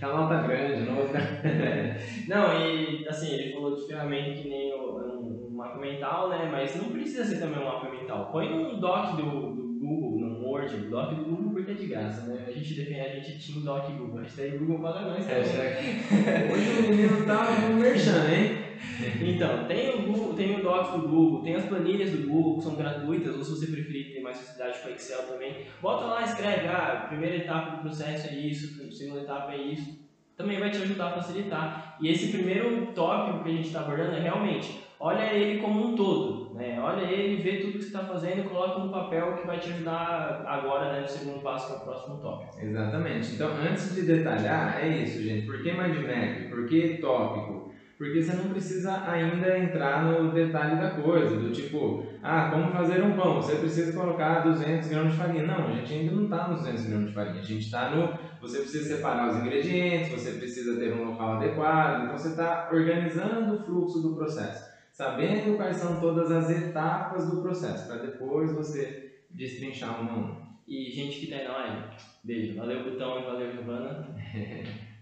canal 0.00 0.28
tá 0.28 0.42
grande, 0.46 0.86
não 0.86 0.94
vou 0.94 1.06
ficar. 1.08 1.42
não, 2.28 2.60
e 2.60 3.08
assim, 3.08 3.34
ele 3.34 3.52
falou 3.54 3.74
de 3.74 3.88
ferramenta 3.88 4.40
que 4.40 4.48
nem 4.48 4.72
um, 4.72 5.48
um 5.50 5.56
mapa 5.56 5.80
mental, 5.80 6.28
né? 6.28 6.48
Mas 6.48 6.76
não 6.76 6.92
precisa 6.92 7.24
ser 7.24 7.40
também 7.40 7.58
um 7.58 7.64
mapa 7.64 7.90
mental. 7.90 8.30
Põe 8.30 8.52
um 8.54 8.78
doc 8.78 9.16
do, 9.16 9.52
do 9.52 9.78
Google, 9.80 10.20
no 10.20 10.46
Word, 10.46 10.76
o 10.76 10.90
doc 10.90 11.12
do 11.12 11.24
Google 11.24 11.54
porque 11.54 11.72
é 11.72 11.74
de 11.74 11.86
graça, 11.88 12.30
né? 12.30 12.44
A 12.46 12.52
gente 12.52 12.72
defende, 12.72 13.00
a 13.00 13.20
gente 13.20 13.38
tinha 13.40 13.58
o 13.58 13.64
doc 13.64 13.90
Google. 13.90 14.20
A 14.20 14.22
gente 14.22 14.36
tem 14.36 14.58
Google 14.58 14.78
paga 14.78 15.00
nós. 15.00 15.28
É, 15.28 15.40
Hoje 16.52 16.86
o 16.86 16.88
menino 16.88 17.26
tá 17.26 17.50
no 17.68 17.74
merchan, 17.80 18.30
hein? 18.30 18.65
então, 19.20 19.64
tem 19.66 19.90
o, 19.90 20.02
Google, 20.02 20.34
tem 20.34 20.56
o 20.56 20.62
Docs 20.62 20.92
do 20.92 21.08
Google, 21.08 21.42
tem 21.42 21.54
as 21.54 21.64
planilhas 21.64 22.10
do 22.10 22.26
Google 22.28 22.58
que 22.58 22.64
são 22.64 22.76
gratuitas, 22.76 23.36
ou 23.36 23.44
se 23.44 23.50
você 23.50 23.66
preferir 23.66 24.14
ter 24.14 24.20
mais 24.20 24.38
facilidade 24.38 24.80
com 24.80 24.88
Excel 24.90 25.22
também, 25.22 25.66
bota 25.80 26.04
lá, 26.04 26.22
escreve, 26.22 26.66
ah, 26.68 27.02
a 27.04 27.08
primeira 27.08 27.36
etapa 27.36 27.76
do 27.76 27.82
processo 27.82 28.28
é 28.28 28.34
isso, 28.34 28.82
a 28.86 28.92
segunda 28.92 29.20
etapa 29.20 29.52
é 29.52 29.58
isso, 29.58 30.06
também 30.36 30.60
vai 30.60 30.70
te 30.70 30.76
ajudar 30.78 31.08
a 31.08 31.12
facilitar. 31.12 31.96
E 32.00 32.08
esse 32.08 32.28
primeiro 32.28 32.86
tópico 32.94 33.42
que 33.42 33.50
a 33.50 33.52
gente 33.52 33.66
está 33.66 33.80
abordando 33.80 34.16
é 34.16 34.20
realmente, 34.20 34.84
olha 35.00 35.32
ele 35.32 35.60
como 35.60 35.88
um 35.88 35.94
todo, 35.94 36.54
né? 36.54 36.78
olha 36.80 37.04
ele, 37.04 37.42
vê 37.42 37.56
tudo 37.56 37.72
que 37.72 37.78
você 37.78 37.86
está 37.86 38.04
fazendo 38.04 38.40
e 38.40 38.48
coloca 38.48 38.80
no 38.80 38.90
papel 38.90 39.36
que 39.36 39.46
vai 39.46 39.58
te 39.58 39.70
ajudar 39.70 40.44
agora 40.46 40.92
né, 40.92 41.00
no 41.00 41.08
segundo 41.08 41.40
passo, 41.40 41.66
que 41.66 41.72
é 41.72 41.76
o 41.76 41.80
próximo 41.80 42.18
tópico. 42.18 42.60
Exatamente. 42.60 43.34
Então, 43.34 43.50
antes 43.52 43.94
de 43.94 44.02
detalhar, 44.02 44.78
é 44.82 45.02
isso, 45.02 45.22
gente. 45.22 45.46
Por 45.46 45.62
que 45.62 45.72
mindmap? 45.72 46.50
Por 46.50 46.66
que 46.66 46.98
tópico? 46.98 47.55
Porque 47.98 48.22
você 48.22 48.36
não 48.36 48.50
precisa 48.50 49.08
ainda 49.10 49.58
entrar 49.58 50.04
no 50.04 50.30
detalhe 50.30 50.78
da 50.78 50.90
coisa, 50.90 51.36
do 51.36 51.50
tipo, 51.50 52.04
ah, 52.22 52.50
como 52.50 52.70
fazer 52.70 53.02
um 53.02 53.16
pão, 53.16 53.36
você 53.36 53.56
precisa 53.56 53.98
colocar 53.98 54.40
200 54.40 54.88
gramas 54.88 55.12
de 55.12 55.18
farinha. 55.18 55.46
Não, 55.46 55.68
a 55.68 55.72
gente 55.72 55.94
ainda 55.94 56.12
não 56.12 56.24
está 56.24 56.48
nos 56.48 56.60
200 56.60 56.86
gramas 56.86 57.08
de 57.08 57.14
farinha, 57.14 57.40
a 57.40 57.44
gente 57.44 57.64
está 57.64 57.90
no, 57.90 58.18
você 58.38 58.58
precisa 58.58 58.96
separar 58.96 59.30
os 59.30 59.36
ingredientes, 59.36 60.10
você 60.10 60.32
precisa 60.32 60.78
ter 60.78 60.92
um 60.92 61.04
local 61.04 61.36
adequado, 61.36 62.04
então 62.04 62.18
você 62.18 62.28
está 62.28 62.68
organizando 62.70 63.54
o 63.54 63.64
fluxo 63.64 64.02
do 64.02 64.14
processo, 64.14 64.70
sabendo 64.92 65.56
quais 65.56 65.76
são 65.76 65.98
todas 65.98 66.30
as 66.30 66.50
etapas 66.50 67.30
do 67.30 67.40
processo, 67.40 67.86
para 67.86 68.02
depois 68.02 68.52
você 68.52 69.22
destrinchar 69.30 70.02
uma 70.02 70.12
a 70.12 70.16
uma. 70.16 70.46
E 70.68 70.90
gente 70.90 71.18
que 71.18 71.24
está 71.26 71.36
aí 71.36 71.44
na 71.48 71.52
live, 71.52 71.82
beijo, 72.24 72.56
valeu 72.56 72.84
Butão 72.84 73.20
e 73.20 73.24
valeu 73.24 73.52
Giovana. 73.52 74.06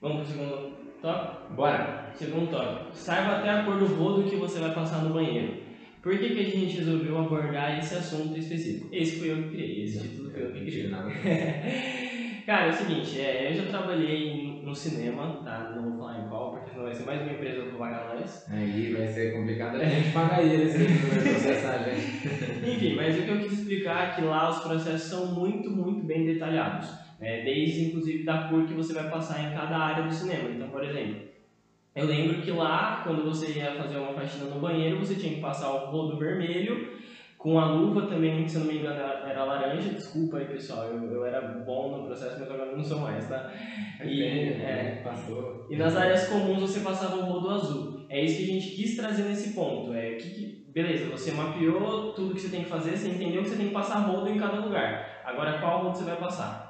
Vamos 0.00 0.22
para 0.22 0.22
o 0.22 0.48
segundo 0.48 0.79
Top? 1.00 1.54
Bora! 1.54 2.10
Segundo 2.14 2.50
tópico. 2.50 2.94
Saiba 2.94 3.38
até 3.38 3.50
a 3.50 3.64
cor 3.64 3.78
do 3.78 3.86
rodo 3.86 4.28
que 4.28 4.36
você 4.36 4.58
vai 4.60 4.74
passar 4.74 5.02
no 5.02 5.14
banheiro. 5.14 5.54
Por 6.02 6.18
que, 6.18 6.30
que 6.30 6.40
a 6.40 6.44
gente 6.44 6.78
resolveu 6.78 7.18
abordar 7.18 7.78
esse 7.78 7.94
assunto 7.94 8.38
específico? 8.38 8.88
Esse 8.92 9.18
fui 9.18 9.30
eu 9.30 9.42
que 9.42 9.50
criei, 9.50 9.84
esse 9.84 10.00
título 10.00 10.30
foi 10.30 10.42
eu 10.42 10.52
que 10.52 10.60
criei. 10.60 10.90
Cara, 12.46 12.66
é 12.66 12.70
o 12.70 12.72
seguinte, 12.72 13.20
é, 13.20 13.50
eu 13.50 13.54
já 13.54 13.70
trabalhei 13.70 14.60
no 14.64 14.74
cinema, 14.74 15.40
tá? 15.44 15.72
Não 15.76 15.90
vou 15.90 15.98
falar 15.98 16.20
em 16.20 16.28
qual, 16.28 16.52
porque 16.52 16.70
senão 16.70 16.84
vai 16.84 16.94
ser 16.94 17.04
mais 17.04 17.22
uma 17.22 17.32
empresa 17.32 17.62
vai 17.62 17.78
pagar 17.78 18.14
nós. 18.14 18.46
Aí 18.50 18.92
vai 18.92 19.06
ser 19.06 19.32
complicado 19.34 19.76
a 19.76 19.84
gente 19.84 20.10
pagar 20.10 20.42
eles, 20.42 20.74
né? 20.80 20.86
processar 21.30 21.74
a 21.74 21.82
gente. 21.82 22.66
Enfim, 22.68 22.96
mas 22.96 23.18
o 23.18 23.22
que 23.22 23.28
eu 23.28 23.38
quis 23.38 23.52
explicar 23.52 24.08
é 24.08 24.14
que 24.14 24.22
lá 24.22 24.50
os 24.50 24.58
processos 24.60 25.08
são 25.08 25.26
muito, 25.34 25.70
muito 25.70 26.04
bem 26.04 26.24
detalhados. 26.24 26.88
É, 27.20 27.42
desde 27.42 27.88
inclusive 27.88 28.24
da 28.24 28.48
cor 28.48 28.64
que 28.64 28.74
você 28.74 28.94
vai 28.94 29.10
passar 29.10 29.40
em 29.42 29.54
cada 29.54 29.76
área 29.76 30.04
do 30.04 30.12
cinema. 30.12 30.48
Então, 30.48 30.68
por 30.68 30.82
exemplo, 30.82 31.28
eu 31.94 32.06
lembro 32.06 32.40
que 32.40 32.50
lá, 32.50 33.02
quando 33.04 33.24
você 33.24 33.52
ia 33.52 33.74
fazer 33.74 33.96
uma 33.96 34.14
faxina 34.14 34.44
no 34.46 34.60
banheiro, 34.60 34.98
você 34.98 35.16
tinha 35.16 35.34
que 35.34 35.40
passar 35.40 35.70
o 35.70 35.90
rodo 35.90 36.18
vermelho, 36.18 36.98
com 37.36 37.58
a 37.58 37.72
luva 37.72 38.02
também, 38.02 38.46
se 38.46 38.56
eu 38.56 38.60
não 38.60 38.68
me 38.68 38.78
engano, 38.78 39.00
era 39.00 39.44
laranja. 39.44 39.90
Desculpa 39.90 40.36
aí, 40.36 40.44
pessoal, 40.44 40.84
eu, 40.84 41.10
eu 41.10 41.24
era 41.24 41.40
bom 41.40 41.96
no 41.96 42.04
processo, 42.04 42.38
mas 42.38 42.50
agora 42.50 42.76
não 42.76 42.84
sou 42.84 43.00
mais, 43.00 43.26
tá? 43.28 43.50
E, 44.04 44.22
é, 44.22 45.00
passou. 45.02 45.66
e 45.68 45.76
nas 45.76 45.96
áreas 45.96 46.28
comuns 46.28 46.60
você 46.60 46.80
passava 46.80 47.16
o 47.16 47.24
rodo 47.24 47.50
azul. 47.50 48.00
É 48.08 48.22
isso 48.22 48.36
que 48.36 48.44
a 48.44 48.54
gente 48.54 48.70
quis 48.70 48.94
trazer 48.94 49.22
nesse 49.22 49.54
ponto. 49.54 49.92
É, 49.94 50.16
que, 50.16 50.30
que, 50.30 50.64
beleza, 50.68 51.10
você 51.10 51.32
mapeou 51.32 52.12
tudo 52.12 52.34
que 52.34 52.40
você 52.40 52.50
tem 52.50 52.64
que 52.64 52.70
fazer, 52.70 52.96
você 52.96 53.08
entendeu 53.08 53.42
que 53.42 53.48
você 53.48 53.56
tem 53.56 53.68
que 53.68 53.74
passar 53.74 54.00
rodo 54.00 54.28
em 54.28 54.38
cada 54.38 54.60
lugar. 54.60 55.22
Agora, 55.24 55.58
qual 55.58 55.82
rodo 55.82 55.96
você 55.96 56.04
vai 56.04 56.16
passar? 56.16 56.69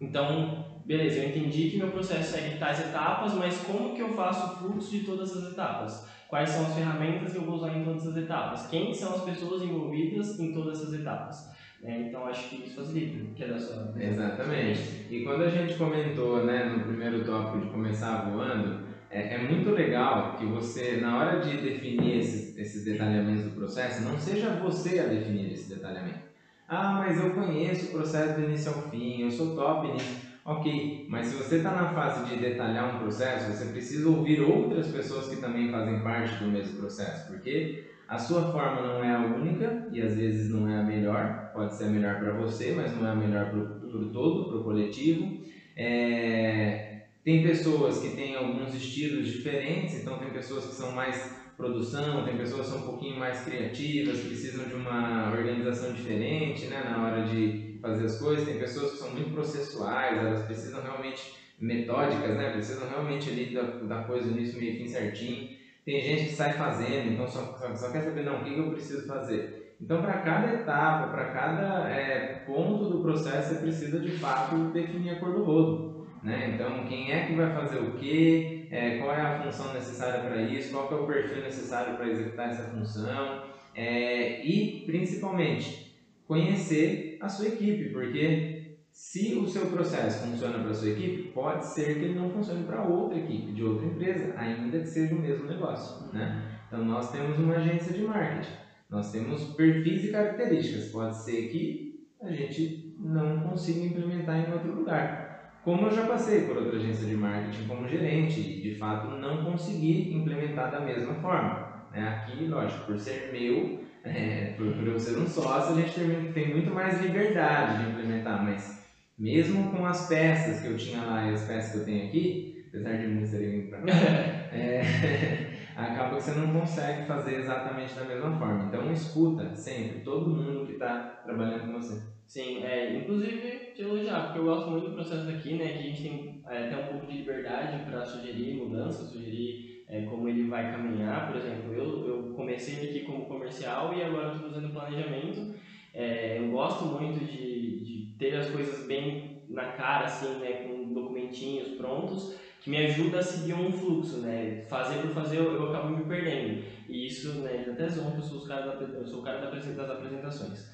Então, 0.00 0.80
beleza, 0.84 1.18
eu 1.18 1.28
entendi 1.28 1.70
que 1.70 1.78
meu 1.78 1.90
processo 1.90 2.32
segue 2.32 2.58
tais 2.58 2.80
etapas, 2.80 3.34
mas 3.34 3.58
como 3.58 3.94
que 3.94 4.02
eu 4.02 4.12
faço 4.12 4.46
o 4.46 4.56
fluxo 4.58 4.90
de 4.90 5.00
todas 5.00 5.36
as 5.36 5.52
etapas? 5.52 6.06
Quais 6.28 6.50
são 6.50 6.66
as 6.66 6.74
ferramentas 6.74 7.32
que 7.32 7.38
eu 7.38 7.44
vou 7.44 7.56
usar 7.56 7.76
em 7.76 7.82
todas 7.82 8.06
as 8.06 8.16
etapas? 8.16 8.66
Quem 8.66 8.94
são 8.94 9.14
as 9.14 9.22
pessoas 9.22 9.62
envolvidas 9.62 10.38
em 10.38 10.52
todas 10.52 10.78
essas 10.78 11.00
etapas? 11.00 11.50
Né? 11.80 12.06
Então 12.08 12.26
acho 12.26 12.48
que 12.48 12.62
isso 12.62 12.76
facilita, 12.76 13.34
que 13.34 13.42
é 13.42 13.48
da 13.48 13.58
sua. 13.58 13.92
Exatamente. 13.96 15.06
E 15.10 15.22
quando 15.22 15.42
a 15.42 15.48
gente 15.48 15.74
comentou 15.74 16.44
né, 16.44 16.64
no 16.64 16.84
primeiro 16.84 17.24
tópico 17.24 17.64
de 17.64 17.70
começar 17.70 18.30
voando, 18.30 18.86
é, 19.10 19.34
é, 19.34 19.38
muito 19.38 19.70
legal 19.70 20.36
que 20.36 20.44
você, 20.44 20.98
na 20.98 21.16
hora 21.16 21.40
de 21.40 21.60
definir 21.60 22.18
esses, 22.18 22.56
esses 22.56 22.84
detalhamentos 22.84 23.44
do 23.44 23.50
processo, 23.50 24.02
não 24.02 24.18
seja 24.18 24.50
você 24.50 24.98
a 24.98 25.06
definir 25.06 25.50
esse 25.52 25.68
detalhamento. 25.68 26.27
Ah, 26.70 26.92
mas 26.98 27.18
eu 27.18 27.32
conheço 27.32 27.86
o 27.88 27.90
processo 27.92 28.34
do 28.34 28.42
início 28.42 28.70
ao 28.70 28.90
fim, 28.90 29.22
eu 29.22 29.30
sou 29.30 29.54
top 29.54 29.88
nisso. 29.88 30.18
Ok, 30.44 31.04
mas 31.08 31.26
se 31.28 31.34
você 31.34 31.56
está 31.56 31.72
na 31.72 31.94
fase 31.94 32.22
de 32.22 32.36
detalhar 32.36 32.86
um 32.86 32.98
processo, 32.98 33.46
você 33.46 33.66
precisa 33.66 34.06
ouvir 34.08 34.40
outras 34.40 34.86
pessoas 34.86 35.26
que 35.26 35.36
também 35.36 35.70
fazem 35.70 36.02
parte 36.02 36.38
do 36.38 36.46
mesmo 36.46 36.74
processo, 36.76 37.26
porque 37.26 37.72
a 38.06 38.18
sua 38.18 38.44
forma 38.44 38.82
não 38.82 39.02
é 39.02 39.10
a 39.10 39.18
única 39.20 39.82
e 39.88 40.00
às 40.00 40.14
vezes 40.14 40.48
não 40.48 40.68
é 40.68 40.76
a 40.76 40.82
melhor, 40.82 41.34
pode 41.52 41.74
ser 41.74 41.84
a 41.84 41.88
melhor 41.88 42.18
para 42.18 42.32
você, 42.32 42.70
mas 42.70 42.92
não 42.92 43.04
é 43.04 43.10
a 43.10 43.14
melhor 43.14 43.46
para 43.46 43.58
o 43.60 44.06
todo, 44.06 44.44
para 44.44 44.56
o 44.56 44.60
coletivo. 44.60 45.32
É... 45.76 46.80
Tem 47.24 47.40
pessoas 47.40 47.98
que 47.98 48.08
têm 48.10 48.34
alguns 48.34 48.72
estilos 48.74 49.26
diferentes, 49.28 49.94
então 49.94 50.16
tem 50.18 50.30
pessoas 50.30 50.66
que 50.66 50.74
são 50.74 50.90
mais 50.90 51.28
produção, 51.58 52.24
tem 52.24 52.38
pessoas 52.38 52.68
que 52.68 52.72
são 52.72 52.78
um 52.78 52.86
pouquinho 52.86 53.18
mais 53.18 53.44
criativas, 53.44 54.20
precisam 54.20 54.68
de 54.68 54.74
uma 54.74 55.32
organização 55.32 55.92
diferente 55.92 56.68
né, 56.68 56.84
na 56.84 57.04
hora 57.04 57.24
de 57.24 57.76
fazer 57.82 58.04
as 58.04 58.16
coisas, 58.20 58.46
tem 58.46 58.58
pessoas 58.58 58.92
que 58.92 58.98
são 58.98 59.10
muito 59.10 59.32
processuais, 59.32 60.16
elas 60.18 60.46
precisam 60.46 60.80
realmente 60.80 61.36
metódicas, 61.60 62.36
né, 62.36 62.52
precisam 62.52 62.88
realmente 62.88 63.28
ali 63.28 63.52
da, 63.52 63.64
da 63.64 64.04
coisa 64.04 64.30
início, 64.30 64.56
meio 64.56 64.76
fim 64.78 64.86
certinho. 64.86 65.48
Tem 65.84 66.00
gente 66.00 66.24
que 66.24 66.30
sai 66.30 66.52
fazendo, 66.52 67.08
então 67.08 67.26
só, 67.26 67.42
só, 67.58 67.74
só 67.74 67.90
quer 67.90 68.02
saber, 68.02 68.22
não, 68.22 68.38
o 68.38 68.42
que, 68.44 68.52
que 68.52 68.60
eu 68.60 68.70
preciso 68.70 69.04
fazer? 69.04 69.48
Então, 69.80 70.00
para 70.00 70.18
cada 70.18 70.48
etapa, 70.48 71.08
para 71.08 71.26
cada 71.26 71.88
é, 71.88 72.42
ponto 72.46 72.86
do 72.88 73.00
processo, 73.00 73.48
você 73.48 73.56
precisa 73.56 73.98
de 74.00 74.10
fato 74.10 74.70
definir 74.72 75.10
a 75.10 75.16
cor 75.16 75.32
do 75.32 75.42
rodo. 75.42 75.80
Né? 76.22 76.48
Então, 76.54 76.84
quem 76.84 77.12
é 77.12 77.20
que 77.20 77.32
vai 77.32 77.48
fazer 77.48 77.78
o 77.78 77.94
quê? 77.94 78.57
É, 78.70 78.98
qual 78.98 79.12
é 79.14 79.20
a 79.20 79.42
função 79.42 79.72
necessária 79.72 80.20
para 80.20 80.42
isso? 80.42 80.72
Qual 80.72 80.90
é 80.90 80.94
o 80.94 81.06
perfil 81.06 81.42
necessário 81.42 81.96
para 81.96 82.08
executar 82.08 82.50
essa 82.50 82.64
função? 82.64 83.44
É, 83.74 84.44
e, 84.44 84.84
principalmente, 84.86 85.94
conhecer 86.26 87.16
a 87.20 87.28
sua 87.28 87.48
equipe, 87.48 87.90
porque 87.90 88.76
se 88.92 89.34
o 89.34 89.46
seu 89.46 89.66
processo 89.66 90.26
funciona 90.26 90.58
para 90.58 90.70
a 90.70 90.74
sua 90.74 90.90
equipe, 90.90 91.30
pode 91.30 91.64
ser 91.64 91.94
que 91.94 92.04
ele 92.04 92.18
não 92.18 92.30
funcione 92.30 92.64
para 92.64 92.82
outra 92.82 93.18
equipe 93.18 93.52
de 93.52 93.62
outra 93.62 93.86
empresa, 93.86 94.34
ainda 94.36 94.80
que 94.80 94.86
seja 94.86 95.14
o 95.14 95.20
mesmo 95.20 95.46
negócio. 95.46 96.12
Né? 96.12 96.58
Então, 96.66 96.84
nós 96.84 97.12
temos 97.12 97.38
uma 97.38 97.54
agência 97.54 97.92
de 97.92 98.02
marketing, 98.02 98.50
nós 98.90 99.12
temos 99.12 99.54
perfis 99.54 100.04
e 100.04 100.12
características. 100.12 100.90
Pode 100.90 101.16
ser 101.16 101.48
que 101.48 102.08
a 102.20 102.30
gente 102.32 102.96
não 102.98 103.40
consiga 103.40 103.86
implementar 103.86 104.36
em 104.36 104.52
outro 104.52 104.74
lugar. 104.74 105.27
Como 105.68 105.84
eu 105.86 105.90
já 105.92 106.06
passei 106.08 106.46
por 106.46 106.56
outra 106.56 106.78
agência 106.78 107.06
de 107.06 107.14
marketing 107.14 107.66
como 107.68 107.86
gerente 107.86 108.40
e 108.40 108.58
de 108.58 108.78
fato 108.78 109.10
não 109.10 109.44
consegui 109.44 110.14
implementar 110.14 110.70
da 110.72 110.80
mesma 110.80 111.12
forma. 111.20 111.84
Né? 111.92 112.08
Aqui, 112.08 112.46
lógico, 112.46 112.86
por 112.86 112.98
ser 112.98 113.30
meu, 113.30 113.78
é, 114.02 114.54
por, 114.56 114.74
por 114.74 114.86
eu 114.86 114.98
ser 114.98 115.18
um 115.18 115.26
sócio, 115.26 115.74
a 115.74 115.76
gente 115.76 115.94
tem, 115.94 116.32
tem 116.32 116.48
muito 116.50 116.72
mais 116.72 116.98
liberdade 116.98 117.76
de 117.76 117.84
implementar, 117.84 118.42
mas 118.42 118.78
mesmo 119.18 119.70
com 119.70 119.84
as 119.84 120.08
peças 120.08 120.58
que 120.58 120.66
eu 120.66 120.74
tinha 120.74 121.02
lá 121.02 121.22
e 121.22 121.30
as 121.30 121.42
peças 121.42 121.70
que 121.70 121.76
eu 121.76 121.84
tenho 121.84 122.02
aqui, 122.02 122.64
apesar 122.70 122.96
de 122.96 123.06
não 123.06 123.22
serem 123.22 123.62
para 123.68 123.82
cá, 123.82 123.92
é, 124.50 124.80
acaba 125.76 126.16
que 126.16 126.22
você 126.24 126.32
não 126.32 126.48
consegue 126.48 127.02
fazer 127.02 127.34
exatamente 127.34 127.94
da 127.94 128.02
mesma 128.02 128.32
forma. 128.32 128.62
Então 128.62 128.90
escuta 128.90 129.52
sempre 129.54 129.98
todo 129.98 130.30
mundo 130.30 130.62
que 130.62 130.72
está 130.72 131.04
trabalhando 131.22 131.66
com 131.66 131.74
você. 131.74 132.00
Sim, 132.28 132.62
é, 132.62 132.94
inclusive 132.94 133.72
te 133.72 133.80
elogiar, 133.80 134.20
porque 134.22 134.36
eu 134.38 134.42
gosto 134.44 134.68
muito 134.68 134.84
do 134.84 134.90
processo 134.92 135.24
daqui, 135.24 135.54
né, 135.54 135.72
que 135.72 135.82
a 135.82 135.86
gente 135.86 136.02
tem 136.02 136.38
é, 136.46 136.60
até 136.60 136.76
um 136.76 136.84
pouco 136.86 137.06
de 137.06 137.16
liberdade 137.16 137.78
para 137.80 138.04
sugerir 138.04 138.52
mudanças, 138.52 139.08
sugerir 139.08 139.64
é, 139.86 140.02
como 140.02 140.28
ele 140.28 140.44
vai 140.44 140.70
caminhar. 140.70 141.24
Por 141.26 141.34
exemplo, 141.34 141.72
eu, 141.72 142.04
eu 142.06 142.30
comecei 142.30 142.84
aqui 142.84 143.00
como 143.00 143.26
comercial 143.26 143.94
e 143.94 144.02
agora 144.02 144.28
estou 144.28 144.42
fazendo 144.42 144.70
planejamento. 144.70 145.48
É, 145.90 146.38
eu 146.38 146.46
gosto 146.46 146.84
muito 146.84 147.18
de, 147.18 147.80
de 147.80 148.04
ter 148.18 148.34
as 148.36 148.46
coisas 148.46 148.78
bem 148.78 149.26
na 149.48 149.64
cara, 149.66 150.04
assim, 150.04 150.36
né, 150.38 150.52
com 150.52 150.92
documentinhos 150.92 151.70
prontos, 151.70 152.28
que 152.60 152.68
me 152.68 152.76
ajuda 152.78 153.18
a 153.18 153.22
seguir 153.22 153.54
um 153.54 153.70
fluxo, 153.70 154.18
né? 154.18 154.58
Fazer 154.66 154.98
por 154.98 155.10
fazer 155.10 155.38
eu, 155.38 155.50
eu 155.54 155.64
acabo 155.64 155.88
me 155.88 156.02
perdendo. 156.06 156.54
E 156.86 157.06
isso, 157.06 157.40
né, 157.40 157.66
até 157.66 157.88
zoam 157.88 158.14
eu 158.14 158.22
sou, 158.22 158.36
os 158.36 158.44
cara 158.44 158.60
da, 158.62 158.76
eu 158.94 159.06
sou 159.06 159.18
o 159.20 159.22
cara 159.22 159.38
das 159.38 159.88
apresentações. 159.88 160.66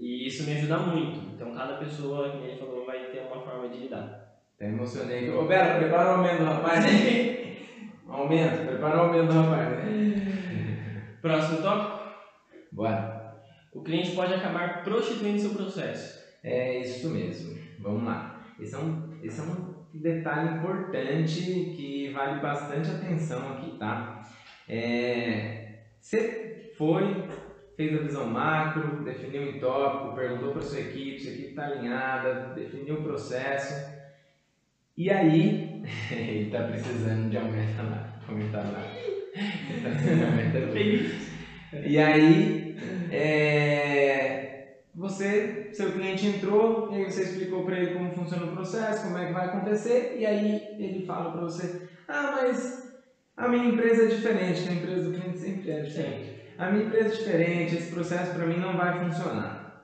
E 0.00 0.26
isso 0.26 0.44
me 0.44 0.54
ajuda 0.54 0.78
muito. 0.78 1.34
Então, 1.34 1.54
cada 1.54 1.74
pessoa, 1.74 2.30
como 2.30 2.44
ele 2.44 2.56
falou, 2.56 2.86
vai 2.86 3.10
ter 3.10 3.20
uma 3.20 3.42
forma 3.42 3.68
de 3.68 3.80
lidar. 3.80 4.38
Até 4.56 4.68
emocionei. 4.68 5.30
Ô, 5.30 5.44
Bela, 5.44 5.78
prepara 5.78 6.08
o 6.08 6.12
aumento 6.12 6.38
do 6.38 6.44
rapaz. 6.44 6.84
aumento, 8.08 8.66
prepara 8.66 8.96
o 8.96 9.00
aumento 9.00 9.26
do 9.26 9.40
rapaz. 9.40 9.68
Próximo 11.20 11.62
tópico? 11.62 12.00
Bora. 12.72 13.36
O 13.74 13.82
cliente 13.82 14.12
pode 14.12 14.32
acabar 14.32 14.82
prostituindo 14.82 15.38
seu 15.38 15.50
processo. 15.50 16.18
É 16.42 16.78
isso 16.78 17.10
mesmo. 17.10 17.58
Vamos 17.78 18.04
lá. 18.04 18.40
Esse 18.58 18.74
é 18.74 18.78
um, 18.78 19.18
esse 19.22 19.38
é 19.38 19.44
um 19.44 19.74
detalhe 19.92 20.56
importante 20.56 21.42
que 21.76 22.10
vale 22.12 22.40
bastante 22.40 22.90
atenção 22.90 23.52
aqui, 23.52 23.78
tá? 23.78 24.22
É, 24.66 25.80
você 26.00 26.72
foi, 26.76 27.28
fez 27.80 27.98
a 27.98 28.02
visão 28.02 28.26
macro, 28.26 29.02
definiu 29.02 29.42
um 29.42 29.58
tópico, 29.58 30.14
perguntou 30.14 30.52
para 30.52 30.60
sua 30.60 30.80
equipe, 30.80 31.18
sua 31.18 31.30
equipe 31.30 31.48
está 31.48 31.64
alinhada, 31.64 32.52
definiu 32.54 32.96
o 32.96 33.02
processo. 33.02 33.72
E 34.98 35.10
aí, 35.10 35.82
ele 36.12 36.44
está 36.44 36.64
precisando 36.64 37.30
de 37.30 37.38
aumento 37.38 37.78
lá, 37.82 38.20
aumentar 38.28 38.64
lá. 38.70 38.84
Ele 39.34 39.82
tá 39.82 39.88
precisando 39.88 40.18
de 40.18 40.24
aumento 40.24 41.88
E 41.88 41.98
aí, 41.98 42.76
é, 43.10 44.74
você, 44.94 45.70
seu 45.72 45.90
cliente 45.92 46.26
entrou, 46.26 46.92
e 46.92 46.96
aí 46.96 47.10
você 47.10 47.22
explicou 47.22 47.64
para 47.64 47.78
ele 47.78 47.94
como 47.94 48.14
funciona 48.14 48.44
o 48.44 48.54
processo, 48.54 49.04
como 49.04 49.16
é 49.16 49.28
que 49.28 49.32
vai 49.32 49.46
acontecer, 49.46 50.16
e 50.18 50.26
aí 50.26 50.76
ele 50.78 51.06
fala 51.06 51.32
para 51.32 51.40
você: 51.40 51.88
Ah, 52.06 52.32
mas 52.42 52.92
a 53.38 53.48
minha 53.48 53.70
empresa 53.70 54.02
é 54.02 54.08
diferente, 54.08 54.68
a 54.68 54.72
empresa 54.72 55.08
do 55.08 55.18
cliente 55.18 55.38
sempre 55.38 55.70
é 55.70 55.80
diferente. 55.80 56.39
A 56.60 56.70
minha 56.70 56.84
empresa 56.84 57.14
é 57.14 57.16
diferente, 57.16 57.74
esse 57.74 57.90
processo 57.90 58.34
para 58.34 58.44
mim 58.44 58.58
não 58.58 58.76
vai 58.76 59.02
funcionar. 59.02 59.82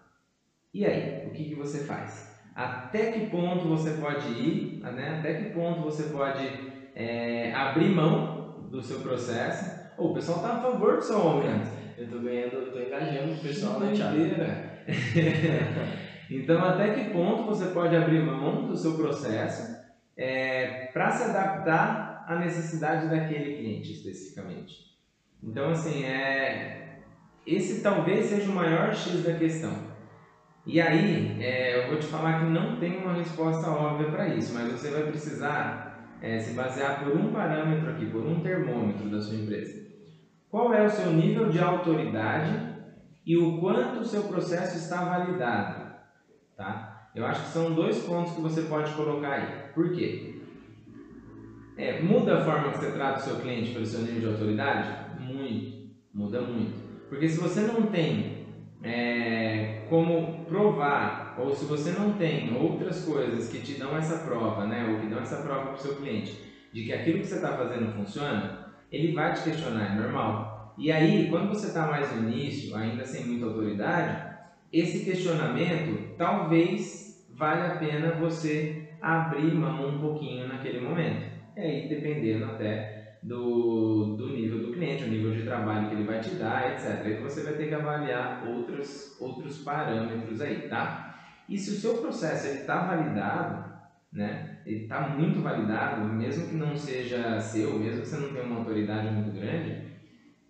E 0.74 0.84
aí, 0.84 1.26
o 1.26 1.30
que, 1.30 1.44
que 1.44 1.54
você 1.54 1.86
faz? 1.86 2.36
Até 2.54 3.12
que 3.12 3.28
ponto 3.28 3.66
você 3.66 3.92
pode 3.92 4.28
ir, 4.28 4.82
né? 4.82 5.16
até 5.18 5.36
que 5.36 5.54
ponto 5.54 5.80
você 5.80 6.10
pode 6.10 6.46
é, 6.94 7.50
abrir 7.54 7.88
mão 7.88 8.68
do 8.70 8.82
seu 8.82 9.00
processo? 9.00 9.74
Ou 9.96 10.10
o 10.10 10.14
pessoal 10.14 10.36
está 10.36 10.52
a 10.52 10.60
favor 10.60 10.96
do 10.96 11.02
seu 11.02 11.16
aumento. 11.16 11.70
Eu 11.96 12.04
estou 12.04 12.20
ganhando, 12.20 12.66
estou 12.66 12.82
engajando 12.82 13.32
o 13.32 13.38
pessoal 13.38 13.80
na 13.80 13.92
Thiago. 13.92 14.18
então, 16.30 16.62
até 16.62 16.92
que 16.92 17.10
ponto 17.10 17.44
você 17.44 17.68
pode 17.68 17.96
abrir 17.96 18.20
mão 18.20 18.66
do 18.66 18.76
seu 18.76 18.98
processo 18.98 19.82
é, 20.14 20.90
para 20.92 21.10
se 21.10 21.22
adaptar 21.22 22.26
à 22.28 22.38
necessidade 22.38 23.08
daquele 23.08 23.56
cliente 23.56 23.92
especificamente? 23.92 24.94
Então, 25.46 25.70
assim, 25.70 26.04
é, 26.04 26.98
esse 27.46 27.82
talvez 27.82 28.26
seja 28.26 28.50
o 28.50 28.54
maior 28.54 28.92
X 28.92 29.22
da 29.22 29.34
questão. 29.34 29.86
E 30.66 30.80
aí, 30.80 31.40
é, 31.40 31.84
eu 31.84 31.90
vou 31.90 31.98
te 31.98 32.06
falar 32.06 32.40
que 32.40 32.50
não 32.50 32.76
tem 32.76 32.98
uma 32.98 33.14
resposta 33.14 33.70
óbvia 33.70 34.10
para 34.10 34.28
isso, 34.34 34.52
mas 34.52 34.72
você 34.72 34.90
vai 34.90 35.04
precisar 35.04 36.18
é, 36.20 36.40
se 36.40 36.54
basear 36.54 37.04
por 37.04 37.16
um 37.16 37.32
parâmetro 37.32 37.88
aqui, 37.90 38.06
por 38.10 38.26
um 38.26 38.42
termômetro 38.42 39.08
da 39.08 39.20
sua 39.20 39.36
empresa. 39.36 39.86
Qual 40.50 40.74
é 40.74 40.84
o 40.84 40.90
seu 40.90 41.12
nível 41.12 41.48
de 41.48 41.60
autoridade 41.60 42.76
e 43.26 43.36
o 43.36 43.58
quanto 43.58 44.00
o 44.00 44.04
seu 44.04 44.22
processo 44.22 44.76
está 44.76 45.04
validado. 45.04 45.84
Tá? 46.56 47.08
Eu 47.12 47.26
acho 47.26 47.42
que 47.42 47.48
são 47.48 47.74
dois 47.74 47.98
pontos 47.98 48.32
que 48.32 48.40
você 48.40 48.62
pode 48.62 48.92
colocar 48.92 49.32
aí. 49.32 49.72
Por 49.74 49.90
quê? 49.92 50.38
É, 51.76 52.00
muda 52.00 52.38
a 52.38 52.44
forma 52.44 52.70
que 52.70 52.78
você 52.78 52.92
trata 52.92 53.18
o 53.18 53.22
seu 53.22 53.36
cliente 53.40 53.72
pelo 53.72 53.84
seu 53.84 54.00
nível 54.00 54.20
de 54.20 54.26
autoridade? 54.26 55.05
Muito. 55.26 55.86
Muda 56.14 56.40
muito. 56.40 56.72
Porque 57.08 57.28
se 57.28 57.38
você 57.38 57.60
não 57.62 57.86
tem 57.86 58.46
é, 58.82 59.84
como 59.88 60.44
provar, 60.44 61.36
ou 61.38 61.54
se 61.54 61.64
você 61.64 61.90
não 61.92 62.12
tem 62.12 62.54
outras 62.56 63.04
coisas 63.04 63.48
que 63.48 63.60
te 63.60 63.74
dão 63.74 63.96
essa 63.96 64.18
prova, 64.18 64.66
né, 64.66 64.86
ou 64.90 65.00
que 65.00 65.06
dão 65.06 65.20
essa 65.20 65.42
prova 65.42 65.66
para 65.66 65.74
o 65.74 65.78
seu 65.78 65.96
cliente, 65.96 66.36
de 66.72 66.84
que 66.84 66.92
aquilo 66.92 67.20
que 67.20 67.26
você 67.26 67.36
está 67.36 67.56
fazendo 67.56 67.92
funciona, 67.92 68.66
ele 68.90 69.12
vai 69.12 69.32
te 69.32 69.42
questionar, 69.42 69.92
é 69.92 70.00
normal. 70.00 70.74
E 70.78 70.92
aí, 70.92 71.28
quando 71.28 71.48
você 71.48 71.68
está 71.68 71.86
mais 71.86 72.14
no 72.14 72.28
início, 72.28 72.74
ainda 72.76 73.04
sem 73.04 73.26
muita 73.26 73.46
autoridade, 73.46 74.34
esse 74.72 75.04
questionamento 75.04 76.14
talvez 76.16 77.24
valha 77.30 77.72
a 77.72 77.76
pena 77.76 78.12
você 78.12 78.88
abrir 79.00 79.54
mão 79.54 79.88
um 79.88 79.98
pouquinho 79.98 80.46
naquele 80.46 80.80
momento. 80.80 81.30
E 81.56 81.60
aí, 81.60 81.88
dependendo 81.88 82.44
até 82.44 82.95
do, 83.22 84.16
do 84.16 84.28
nível 84.28 84.60
do 84.60 84.72
cliente, 84.72 85.04
o 85.04 85.08
nível 85.08 85.32
de 85.32 85.42
trabalho 85.42 85.88
que 85.88 85.94
ele 85.94 86.04
vai 86.04 86.20
te 86.20 86.34
dar, 86.36 86.72
etc. 86.72 87.04
Aí 87.04 87.22
você 87.22 87.42
vai 87.42 87.54
ter 87.54 87.68
que 87.68 87.74
avaliar 87.74 88.44
outros, 88.46 89.20
outros 89.20 89.58
parâmetros 89.58 90.40
aí, 90.40 90.68
tá? 90.68 91.14
E 91.48 91.58
se 91.58 91.70
o 91.70 91.74
seu 91.74 91.98
processo 91.98 92.46
está 92.48 92.86
validado, 92.86 93.64
né? 94.12 94.60
Ele 94.64 94.82
está 94.82 95.00
muito 95.00 95.40
validado, 95.40 96.04
mesmo 96.08 96.48
que 96.48 96.56
não 96.56 96.76
seja 96.76 97.38
seu, 97.38 97.78
mesmo 97.78 98.02
que 98.02 98.08
você 98.08 98.16
não 98.16 98.32
tenha 98.32 98.44
uma 98.44 98.58
autoridade 98.58 99.08
muito 99.10 99.30
grande, 99.30 99.92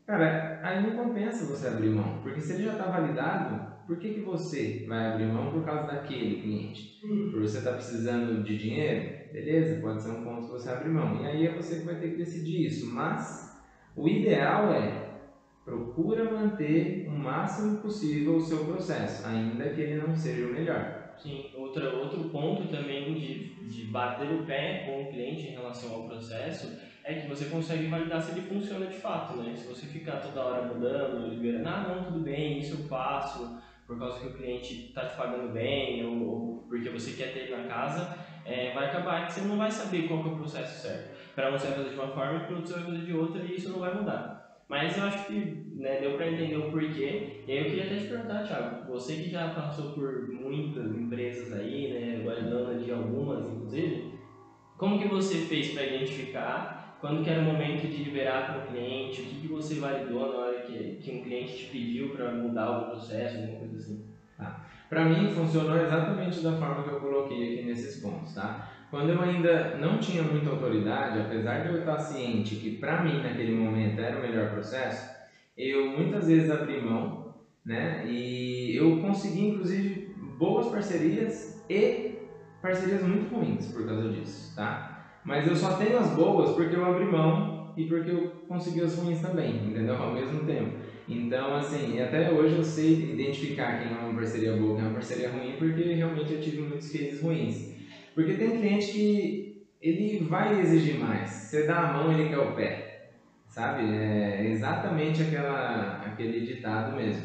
cara, 0.06 0.60
aí 0.62 0.82
não 0.82 0.96
compensa 0.96 1.44
você 1.44 1.68
abrir 1.68 1.90
mão, 1.90 2.20
porque 2.22 2.40
se 2.40 2.54
ele 2.54 2.64
já 2.64 2.72
está 2.72 2.86
validado, 2.86 3.75
por 3.86 3.98
que, 3.98 4.14
que 4.14 4.20
você 4.20 4.84
vai 4.88 5.06
abrir 5.06 5.26
mão 5.26 5.50
por 5.50 5.64
causa 5.64 5.86
daquele 5.86 6.40
cliente? 6.40 6.98
Por 7.30 7.40
você 7.40 7.58
estar 7.58 7.70
tá 7.70 7.76
precisando 7.76 8.42
de 8.42 8.56
dinheiro? 8.56 9.32
Beleza, 9.32 9.80
pode 9.80 10.02
ser 10.02 10.10
um 10.10 10.24
ponto 10.24 10.46
que 10.46 10.52
você 10.52 10.68
abre 10.70 10.88
mão. 10.88 11.22
E 11.22 11.26
aí 11.26 11.46
é 11.46 11.54
você 11.54 11.78
que 11.78 11.84
vai 11.84 11.96
ter 11.96 12.10
que 12.10 12.16
decidir 12.16 12.66
isso. 12.66 12.86
Mas 12.86 13.54
o 13.94 14.08
ideal 14.08 14.72
é 14.72 15.06
procura 15.64 16.30
manter 16.30 17.08
o 17.08 17.10
máximo 17.10 17.78
possível 17.78 18.36
o 18.36 18.40
seu 18.40 18.64
processo, 18.64 19.26
ainda 19.26 19.68
que 19.70 19.80
ele 19.80 19.96
não 19.96 20.14
seja 20.14 20.46
o 20.46 20.52
melhor. 20.52 21.12
Sim, 21.18 21.50
outra, 21.54 21.92
outro 21.96 22.28
ponto 22.28 22.68
também 22.68 23.14
de, 23.14 23.54
de 23.68 23.84
bater 23.86 24.30
o 24.30 24.44
pé 24.44 24.84
com 24.86 25.02
o 25.02 25.10
cliente 25.10 25.48
em 25.48 25.52
relação 25.52 25.92
ao 25.92 26.06
processo 26.06 26.78
é 27.02 27.14
que 27.14 27.28
você 27.28 27.46
consegue 27.46 27.86
validar 27.86 28.20
se 28.22 28.32
ele 28.32 28.42
funciona 28.42 28.86
de 28.86 28.98
fato, 28.98 29.38
né? 29.38 29.54
Se 29.56 29.66
você 29.66 29.86
ficar 29.86 30.18
toda 30.18 30.44
hora 30.44 30.74
mudando, 30.74 31.28
liberando, 31.28 31.68
ah, 31.68 31.86
não, 31.88 32.04
tudo 32.04 32.20
bem, 32.20 32.58
isso 32.58 32.80
eu 32.80 32.88
faço, 32.88 33.58
por 33.86 33.98
causa 33.98 34.20
que 34.20 34.26
o 34.26 34.34
cliente 34.34 34.86
está 34.88 35.06
te 35.06 35.16
pagando 35.16 35.52
bem 35.52 36.04
ou, 36.04 36.28
ou, 36.28 36.66
porque 36.68 36.88
você 36.90 37.12
quer 37.12 37.32
ter 37.32 37.50
na 37.50 37.64
casa, 37.68 38.18
é, 38.44 38.72
vai 38.72 38.86
acabar 38.86 39.26
que 39.26 39.32
você 39.32 39.40
não 39.42 39.56
vai 39.56 39.70
saber 39.70 40.08
qual 40.08 40.20
é 40.20 40.26
o 40.26 40.36
processo 40.36 40.82
certo. 40.82 41.34
Para 41.34 41.48
um 41.48 41.52
você 41.52 41.68
vai 41.68 41.76
fazer 41.76 41.90
de 41.90 41.94
uma 41.94 42.08
forma, 42.08 42.40
para 42.40 42.56
outro 42.56 42.66
você 42.66 42.74
vai 42.74 42.84
fazer 42.84 43.04
de 43.04 43.12
outra 43.12 43.42
e 43.42 43.54
isso 43.54 43.70
não 43.70 43.78
vai 43.78 43.94
mudar. 43.94 44.36
Mas 44.68 44.96
eu 44.96 45.04
acho 45.04 45.26
que 45.26 45.66
né, 45.76 46.00
deu 46.00 46.16
para 46.16 46.28
entender 46.28 46.56
o 46.56 46.70
porquê. 46.70 47.44
E 47.46 47.52
aí 47.52 47.58
eu 47.58 47.64
queria 47.66 47.84
até 47.84 47.96
te 47.98 48.08
perguntar, 48.08 48.42
Thiago, 48.42 48.90
você 48.90 49.16
que 49.16 49.30
já 49.30 49.50
passou 49.50 49.92
por 49.92 50.28
muitas 50.28 50.92
empresas 50.92 51.52
aí, 51.52 51.92
né, 51.92 52.18
agora 52.20 52.42
dona 52.42 52.74
de 52.74 52.90
algumas 52.90 53.46
inclusive, 53.46 54.12
como 54.76 54.98
que 54.98 55.08
você 55.08 55.38
fez 55.38 55.72
para 55.72 55.84
identificar 55.84 56.85
quando 57.06 57.22
que 57.22 57.30
era 57.30 57.40
o 57.40 57.44
momento 57.44 57.88
de 57.88 58.02
liberar 58.02 58.52
para 58.52 58.58
o 58.58 58.66
cliente, 58.66 59.22
o 59.22 59.24
que, 59.26 59.40
que 59.42 59.46
você 59.46 59.78
validou 59.78 60.28
na 60.28 60.38
hora 60.38 60.60
que, 60.60 60.96
que 60.96 61.10
um 61.12 61.22
cliente 61.22 61.56
te 61.56 61.70
pediu 61.70 62.12
para 62.12 62.34
mudar 62.34 62.68
o 62.70 62.86
processo, 62.86 63.36
alguma 63.36 63.58
coisa 63.60 63.76
assim? 63.76 63.96
Tá. 64.36 64.60
Para 64.90 65.04
mim 65.06 65.28
funcionou 65.28 65.76
exatamente 65.76 66.42
da 66.42 66.52
forma 66.52 66.82
que 66.82 66.90
eu 66.90 66.98
coloquei 66.98 67.48
aqui 67.48 67.62
nesses 67.62 67.94
pontos, 67.94 68.32
tá? 68.34 68.60
Quando 68.90 69.10
eu 69.10 69.20
ainda 69.20 69.72
não 69.72 69.98
tinha 69.98 70.22
muita 70.22 70.50
autoridade, 70.50 71.18
apesar 71.18 71.58
de 71.58 71.68
eu 71.68 71.76
estar 71.76 71.98
ciente 71.98 72.56
que 72.56 72.68
para 72.70 72.98
mim 72.98 73.20
naquele 73.20 73.50
momento 73.52 74.00
era 74.00 74.16
o 74.16 74.20
melhor 74.20 74.46
processo, 74.46 75.06
eu 75.56 75.86
muitas 75.88 76.26
vezes 76.26 76.50
abri 76.50 76.76
mão, 76.76 77.14
né? 77.64 77.98
E 78.04 78.74
eu 78.76 78.94
consegui 78.98 79.40
inclusive 79.40 80.02
boas 80.38 80.66
parcerias 80.66 81.50
e 81.70 82.10
parcerias 82.60 83.02
muito 83.02 83.26
ruins 83.26 83.66
por 83.66 83.84
causa 83.84 84.06
disso, 84.06 84.52
tá? 84.54 84.95
Mas 85.26 85.46
eu 85.46 85.56
só 85.56 85.76
tenho 85.76 85.96
as 85.98 86.14
boas 86.14 86.52
porque 86.52 86.76
eu 86.76 86.84
abri 86.84 87.04
mão 87.04 87.72
e 87.76 87.84
porque 87.84 88.10
eu 88.10 88.44
consegui 88.48 88.80
as 88.80 88.94
ruins 88.94 89.20
também, 89.20 89.50
entendeu? 89.66 89.94
Ao 90.00 90.14
mesmo 90.14 90.44
tempo. 90.44 90.72
Então, 91.08 91.54
assim, 91.54 91.98
até 92.00 92.30
hoje 92.30 92.54
eu 92.54 92.62
sei 92.64 92.92
identificar 93.10 93.78
quem 93.78 93.92
é 93.92 93.96
uma 93.96 94.14
parceria 94.14 94.52
boa 94.52 94.74
quem 94.74 94.82
é 94.82 94.86
uma 94.86 94.92
parceria 94.92 95.28
ruim 95.28 95.56
porque 95.58 95.92
realmente 95.94 96.32
eu 96.32 96.38
tive 96.38 96.60
muitos 96.62 96.88
cases 96.88 97.20
ruins. 97.20 97.66
Porque 98.14 98.34
tem 98.34 98.52
cliente 98.52 98.88
que 98.88 99.44
ele 99.80 100.16
vai 100.18 100.58
exigir 100.58 100.94
mais. 100.94 101.30
Você 101.30 101.62
dá 101.62 101.82
a 101.82 101.86
mão, 101.86 102.10
ele 102.10 102.24
quer 102.24 102.38
o 102.38 102.46
pé. 102.46 102.80
Sabe? 103.48 103.82
É 103.92 104.44
exatamente 104.44 105.20
aquela, 105.22 105.92
aquele 106.00 106.40
ditado 106.40 106.92
mesmo. 106.92 107.24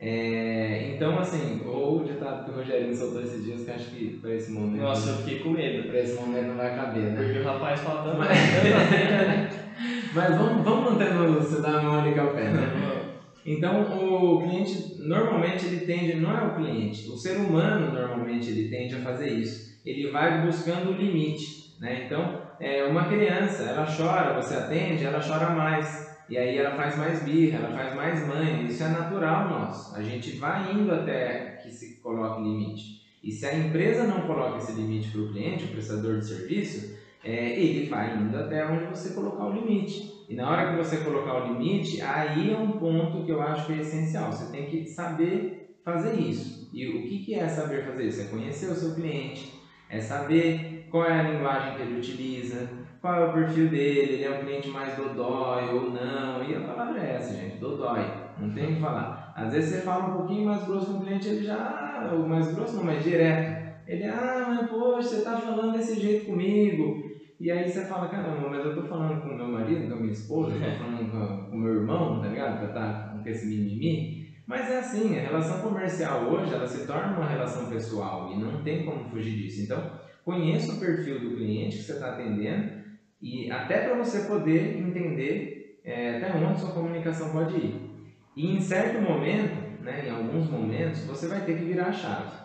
É, 0.00 0.92
então, 0.94 1.18
assim, 1.18 1.60
ou 1.66 2.00
o 2.00 2.04
ditado 2.04 2.44
que 2.44 2.50
o 2.50 2.54
Rogério 2.54 2.94
soltou 2.94 3.20
esses 3.22 3.44
dias, 3.44 3.64
que 3.64 3.70
acho 3.70 3.90
que 3.90 4.18
para 4.20 4.34
esse 4.34 4.50
momento. 4.50 4.80
Nossa, 4.80 5.10
eu 5.10 5.16
fiquei 5.16 5.40
com 5.40 5.50
medo. 5.50 5.88
Para 5.88 6.00
esse 6.00 6.14
momento 6.14 6.46
não 6.46 6.56
vai 6.56 6.74
caber, 6.74 7.12
né? 7.12 7.22
Porque 7.22 7.38
o 7.38 7.44
rapaz 7.44 7.80
fala 7.80 8.02
tanto. 8.02 8.18
Mas, 8.18 8.38
Mas 10.14 10.36
vamos, 10.36 10.64
vamos 10.64 10.92
mantendo 10.92 11.34
você 11.34 11.60
dar 11.60 11.78
a 11.78 11.82
mão, 11.82 12.04
ele 12.04 12.14
quer 12.14 12.22
o 12.22 12.34
pé, 12.34 12.50
né? 12.50 13.10
Então, 13.44 13.82
o 13.82 14.42
cliente, 14.42 14.96
normalmente, 14.98 15.66
ele 15.66 15.80
tende, 15.80 16.14
não 16.14 16.36
é 16.36 16.42
o 16.44 16.54
cliente, 16.54 17.08
o 17.08 17.16
ser 17.16 17.36
humano, 17.38 17.92
normalmente, 17.92 18.50
ele 18.50 18.68
tende 18.68 18.94
a 18.94 19.00
fazer 19.00 19.28
isso 19.28 19.70
ele 19.84 20.10
vai 20.10 20.42
buscando 20.42 20.90
o 20.90 20.94
limite. 20.94 21.74
Né? 21.80 22.04
Então, 22.04 22.42
é, 22.58 22.84
uma 22.84 23.06
criança, 23.06 23.64
ela 23.64 23.86
chora, 23.86 24.40
você 24.40 24.54
atende, 24.54 25.04
ela 25.04 25.20
chora 25.20 25.50
mais. 25.50 26.09
E 26.30 26.38
aí 26.38 26.58
ela 26.58 26.76
faz 26.76 26.96
mais 26.96 27.24
birra, 27.24 27.58
ela 27.58 27.76
faz 27.76 27.96
mais 27.96 28.26
mãe. 28.28 28.64
Isso 28.64 28.84
é 28.84 28.88
natural 28.88 29.50
nosso. 29.50 29.96
A 29.96 30.02
gente 30.02 30.38
vai 30.38 30.72
indo 30.72 30.92
até 30.92 31.58
que 31.60 31.72
se 31.72 32.00
coloque 32.00 32.40
limite. 32.40 33.00
E 33.22 33.32
se 33.32 33.44
a 33.46 33.58
empresa 33.58 34.04
não 34.06 34.26
coloca 34.26 34.58
esse 34.58 34.72
limite 34.72 35.10
para 35.10 35.20
o 35.22 35.28
cliente, 35.28 35.64
o 35.64 35.70
prestador 35.70 36.18
de 36.18 36.26
serviço, 36.26 36.94
é, 37.24 37.60
ele 37.60 37.88
vai 37.88 38.16
indo 38.16 38.36
até 38.36 38.64
onde 38.64 38.86
você 38.86 39.12
colocar 39.12 39.44
o 39.44 39.52
limite. 39.52 40.08
E 40.28 40.34
na 40.34 40.48
hora 40.48 40.70
que 40.70 40.76
você 40.76 40.98
colocar 40.98 41.34
o 41.34 41.52
limite, 41.52 42.00
aí 42.00 42.52
é 42.52 42.56
um 42.56 42.78
ponto 42.78 43.24
que 43.24 43.32
eu 43.32 43.42
acho 43.42 43.66
que 43.66 43.72
é 43.72 43.80
essencial. 43.80 44.30
Você 44.30 44.50
tem 44.52 44.68
que 44.68 44.86
saber 44.86 45.74
fazer 45.84 46.14
isso. 46.14 46.68
E 46.72 46.86
o 46.86 47.02
que 47.02 47.34
é 47.34 47.48
saber 47.48 47.84
fazer 47.84 48.06
isso? 48.06 48.20
É 48.20 48.24
conhecer 48.26 48.70
o 48.70 48.74
seu 48.76 48.94
cliente, 48.94 49.50
é 49.88 49.98
saber 49.98 50.86
qual 50.88 51.04
é 51.04 51.18
a 51.18 51.22
linguagem 51.22 51.74
que 51.74 51.82
ele 51.82 51.98
utiliza, 51.98 52.68
qual 53.00 53.14
é 53.14 53.26
o 53.26 53.32
perfil 53.32 53.68
dele, 53.68 54.12
ele 54.14 54.24
é 54.24 54.30
um 54.30 54.44
cliente 54.44 54.68
mais 54.68 54.94
dodói 54.94 55.74
ou 55.74 55.90
não. 55.90 56.44
E 56.44 56.54
a 56.54 56.60
palavra 56.60 57.00
é 57.00 57.16
essa, 57.16 57.34
gente, 57.34 57.56
dodói. 57.56 58.04
Não 58.38 58.52
tem 58.52 58.72
o 58.72 58.74
que 58.74 58.80
falar. 58.80 59.32
Às 59.34 59.52
vezes 59.52 59.70
você 59.70 59.80
fala 59.80 60.08
um 60.08 60.18
pouquinho 60.18 60.44
mais 60.44 60.64
grosso 60.66 60.92
com 60.92 60.98
o 60.98 61.00
cliente, 61.00 61.28
ele 61.28 61.44
já. 61.44 62.10
Ou 62.12 62.26
mais 62.26 62.54
grosso 62.54 62.76
não, 62.76 62.84
mais 62.84 63.02
direto. 63.02 63.70
Ele, 63.86 64.04
ah, 64.04 64.44
mas 64.48 64.68
poxa, 64.68 65.08
você 65.08 65.16
está 65.16 65.36
falando 65.36 65.72
desse 65.72 65.98
jeito 65.98 66.26
comigo. 66.26 67.02
E 67.40 67.50
aí 67.50 67.70
você 67.70 67.86
fala, 67.86 68.08
caramba, 68.08 68.50
mas 68.50 68.64
eu 68.64 68.74
tô 68.74 68.82
falando 68.82 69.22
com 69.22 69.28
meu 69.28 69.48
marido, 69.48 69.88
com 69.88 69.94
a 69.94 70.00
minha 70.00 70.12
esposa, 70.12 70.54
eu 70.54 70.60
tô 70.60 70.84
falando 70.84 71.50
com 71.50 71.56
meu 71.56 71.74
irmão, 71.76 72.20
tá 72.20 72.28
ligado? 72.28 72.58
Pra 72.58 72.68
tá 72.68 73.18
com 73.22 73.28
esse 73.28 73.46
mimimi. 73.46 74.28
Mas 74.46 74.70
é 74.70 74.78
assim, 74.80 75.16
a 75.16 75.22
relação 75.22 75.62
comercial 75.62 76.24
hoje 76.24 76.52
ela 76.52 76.66
se 76.66 76.86
torna 76.86 77.16
uma 77.16 77.26
relação 77.26 77.70
pessoal 77.70 78.30
e 78.32 78.38
não 78.38 78.62
tem 78.62 78.84
como 78.84 79.08
fugir 79.08 79.36
disso. 79.36 79.62
Então, 79.62 79.90
conheça 80.24 80.72
o 80.72 80.80
perfil 80.80 81.20
do 81.20 81.36
cliente 81.36 81.78
que 81.78 81.82
você 81.82 81.92
está 81.92 82.10
atendendo 82.10 82.79
e 83.20 83.50
até 83.50 83.80
para 83.80 83.96
você 83.96 84.20
poder 84.20 84.78
entender 84.78 85.80
é, 85.84 86.16
até 86.16 86.36
onde 86.36 86.60
sua 86.60 86.72
comunicação 86.72 87.30
pode 87.30 87.56
ir. 87.56 87.90
E 88.36 88.56
em 88.56 88.60
certo 88.60 89.00
momento, 89.00 89.82
né, 89.82 90.06
em 90.06 90.10
alguns 90.10 90.48
momentos, 90.48 91.04
você 91.04 91.28
vai 91.28 91.40
ter 91.40 91.58
que 91.58 91.64
virar 91.64 91.86
a 91.86 91.92
chave. 91.92 92.38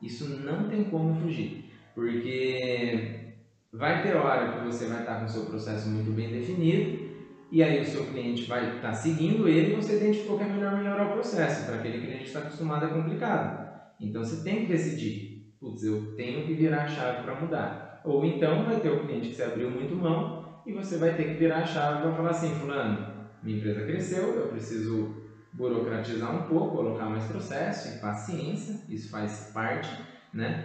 Isso 0.00 0.40
não 0.40 0.68
tem 0.68 0.84
como 0.84 1.14
fugir, 1.14 1.70
porque 1.94 3.34
vai 3.72 4.02
ter 4.02 4.16
hora 4.16 4.52
que 4.52 4.66
você 4.66 4.86
vai 4.86 5.00
estar 5.00 5.20
com 5.20 5.26
o 5.26 5.28
seu 5.28 5.46
processo 5.46 5.88
muito 5.88 6.10
bem 6.10 6.30
definido 6.30 7.12
e 7.52 7.62
aí 7.62 7.82
o 7.82 7.84
seu 7.84 8.06
cliente 8.06 8.44
vai 8.44 8.76
estar 8.76 8.88
tá 8.88 8.92
seguindo 8.94 9.46
ele 9.46 9.72
e 9.72 9.76
você 9.76 9.96
identificou 9.96 10.38
que 10.38 10.44
é 10.44 10.48
melhor 10.48 10.76
melhorar 10.76 11.08
o 11.08 11.12
processo. 11.12 11.66
Para 11.66 11.76
aquele 11.76 11.98
cliente 11.98 12.20
que 12.20 12.24
está 12.24 12.40
acostumado 12.40 12.86
é 12.86 12.88
complicado. 12.88 13.70
Então 14.00 14.24
você 14.24 14.42
tem 14.42 14.62
que 14.62 14.72
decidir, 14.72 15.52
putz, 15.60 15.84
eu 15.84 16.16
tenho 16.16 16.46
que 16.46 16.54
virar 16.54 16.84
a 16.84 16.88
chave 16.88 17.22
para 17.22 17.38
mudar. 17.38 17.91
Ou 18.04 18.24
então 18.24 18.64
vai 18.64 18.80
ter 18.80 18.90
o 18.90 19.00
cliente 19.00 19.28
que 19.28 19.34
se 19.34 19.42
abriu 19.42 19.68
muito 19.70 19.96
mão 19.96 20.34
e 20.64 20.72
você 20.72 20.96
vai 20.96 21.14
ter 21.14 21.26
que 21.26 21.34
virar 21.34 21.60
a 21.60 21.64
chave 21.64 22.00
para 22.00 22.12
falar 22.12 22.30
assim, 22.30 22.52
fulano, 22.52 23.04
minha 23.42 23.56
empresa 23.56 23.82
cresceu, 23.82 24.34
eu 24.36 24.46
preciso 24.48 25.10
burocratizar 25.52 26.30
um 26.32 26.40
pouco, 26.46 26.72
colocar 26.72 27.06
mais 27.06 27.26
processo 27.26 27.88
e 27.88 27.98
paciência, 27.98 28.80
isso 28.88 29.08
faz 29.10 29.40
parte, 29.52 30.00
né? 30.32 30.62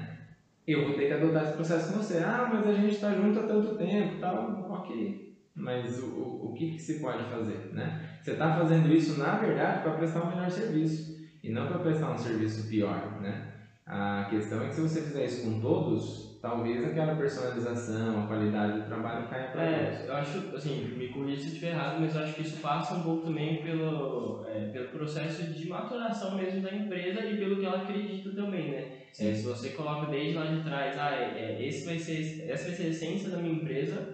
Eu 0.65 0.81
vou 0.81 0.93
ter 0.93 1.05
que 1.05 1.13
adotar 1.13 1.43
esse 1.43 1.53
processo 1.53 1.87
com 1.87 1.93
você. 1.93 2.17
Ah, 2.17 2.45
mas 2.45 2.65
a 2.65 2.73
gente 2.73 2.91
está 2.91 3.13
junto 3.13 3.39
há 3.39 3.43
tanto 3.43 3.71
tempo, 3.71 4.15
tal, 4.17 4.43
ok 4.67 5.15
mas 5.59 5.97
o, 5.97 6.37
o 6.39 6.51
que, 6.51 6.67
que 6.67 6.79
se 6.79 6.99
pode 6.99 7.25
fazer, 7.25 7.65
né? 7.71 7.95
Você 8.21 8.31
está 8.31 8.51
fazendo 8.51 8.91
isso, 8.91 9.11
na 9.15 9.33
verdade, 9.35 9.79
para 9.81 9.91
prestar 9.91 10.21
um 10.21 10.27
melhor 10.27 10.51
serviço 10.51 11.03
e 11.43 11.49
não 11.49 11.65
para 11.65 11.79
prestar 11.79 12.11
um 12.11 12.17
serviço 12.17 12.67
pior, 12.67 13.11
né? 13.17 13.41
A 13.85 14.23
questão 14.29 14.61
é 14.61 14.67
que 14.67 14.75
se 14.75 14.81
você 14.81 15.01
fizer 15.01 15.23
isso 15.23 15.39
com 15.39 15.55
todos, 15.55 16.26
talvez 16.41 16.83
aquela 16.83 17.15
personalização, 17.15 18.23
a 18.23 18.27
qualidade 18.27 18.79
do 18.81 18.85
trabalho 18.85 19.27
caia 19.29 19.51
para 19.51 19.63
É, 19.63 20.07
eu 20.07 20.13
acho, 20.13 20.55
assim, 20.55 20.95
me 20.95 21.09
corrija 21.09 21.41
se 21.41 21.47
estiver 21.49 21.69
errado, 21.71 21.99
mas 21.99 22.13
eu 22.15 22.21
acho 22.21 22.35
que 22.35 22.41
isso 22.41 22.59
passa 22.61 22.93
um 22.93 23.03
pouco 23.03 23.23
também 23.23 23.61
pelo, 23.61 24.43
é, 24.45 24.69
pelo 24.71 24.89
processo 24.91 25.43
de 25.49 25.67
maturação 25.67 26.35
mesmo 26.35 26.61
da 26.61 26.71
empresa 26.71 27.25
e 27.25 27.37
pelo 27.37 27.57
que 27.57 27.65
ela 27.65 27.77
acredita 27.77 28.33
também, 28.33 28.69
né? 28.71 28.85
É, 29.19 29.33
se 29.33 29.43
você 29.43 29.71
coloca 29.71 30.05
desde 30.05 30.33
lá 30.33 30.45
de 30.45 30.61
trás, 30.61 30.95
ah, 30.97 31.11
é, 31.11 31.23
é, 31.33 31.67
esse 31.67 31.83
vai 31.83 31.97
ser, 31.97 32.21
essa 32.47 32.65
vai 32.65 32.73
ser 32.73 32.83
a 32.83 32.87
essência 32.87 33.29
da 33.29 33.37
minha 33.37 33.55
empresa, 33.55 34.07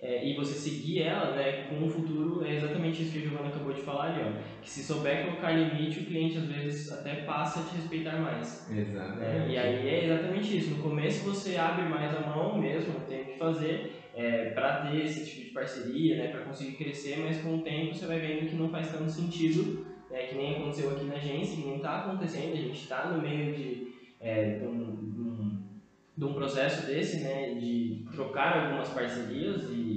é, 0.00 0.24
e 0.24 0.36
você 0.36 0.54
seguir 0.54 1.02
ela 1.02 1.34
né, 1.34 1.64
com 1.64 1.84
o 1.84 1.90
futuro, 1.90 2.44
é 2.44 2.54
exatamente 2.54 3.02
isso 3.02 3.12
que 3.12 3.18
a 3.18 3.20
Giovana 3.22 3.48
acabou 3.48 3.72
de 3.72 3.82
falar 3.82 4.12
ali, 4.12 4.22
ó, 4.22 4.60
que 4.62 4.70
se 4.70 4.84
souber 4.84 5.24
colocar 5.26 5.50
limite, 5.50 6.00
o 6.00 6.06
cliente 6.06 6.38
às 6.38 6.44
vezes 6.44 6.92
até 6.92 7.16
passa 7.22 7.60
a 7.60 7.62
te 7.64 7.74
respeitar 7.76 8.16
mais. 8.20 8.70
Exatamente. 8.70 9.22
É, 9.24 9.48
e 9.48 9.58
aí 9.58 9.88
é 9.88 10.04
exatamente 10.04 10.56
isso, 10.56 10.70
no 10.70 10.82
começo 10.82 11.24
você 11.24 11.56
abre 11.56 11.88
mais 11.88 12.14
a 12.14 12.20
mão 12.20 12.58
mesmo, 12.58 12.94
tem 13.08 13.24
que 13.24 13.38
fazer, 13.38 13.92
é, 14.14 14.50
para 14.50 14.82
ter 14.82 15.04
esse 15.04 15.26
tipo 15.26 15.48
de 15.48 15.50
parceria, 15.50 16.16
né, 16.16 16.28
para 16.28 16.42
conseguir 16.42 16.76
crescer, 16.76 17.18
mas 17.18 17.40
com 17.40 17.56
o 17.56 17.62
tempo 17.62 17.94
você 17.94 18.06
vai 18.06 18.20
vendo 18.20 18.48
que 18.48 18.54
não 18.54 18.68
faz 18.68 18.92
tanto 18.92 19.10
sentido, 19.10 19.84
né, 20.10 20.26
que 20.26 20.36
nem 20.36 20.56
aconteceu 20.56 20.90
aqui 20.90 21.04
na 21.06 21.14
agência, 21.14 21.56
que 21.56 21.66
nem 21.66 21.76
está 21.76 22.04
acontecendo, 22.04 22.52
a 22.52 22.56
gente 22.56 22.80
está 22.80 23.08
no 23.08 23.20
meio 23.20 23.52
de, 23.52 23.88
é, 24.20 24.58
de, 24.58 24.64
um, 24.64 25.62
de, 26.16 26.24
um, 26.24 26.34
processo 26.34 26.86
desse, 26.86 27.20
né, 27.20 27.54
de 27.54 28.06
trocar 28.12 28.64
algumas 28.64 28.88
parcerias 28.88 29.64
e 29.70 29.87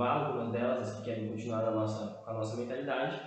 renovar 0.00 0.16
algumas 0.16 0.50
delas, 0.50 0.78
as 0.80 0.90
que 0.90 1.02
querem 1.02 1.24
continuar 1.24 1.64
a 1.64 1.70
nossa, 1.70 2.12
com 2.22 2.30
a 2.30 2.34
nossa 2.34 2.54
mentalidade, 2.56 3.20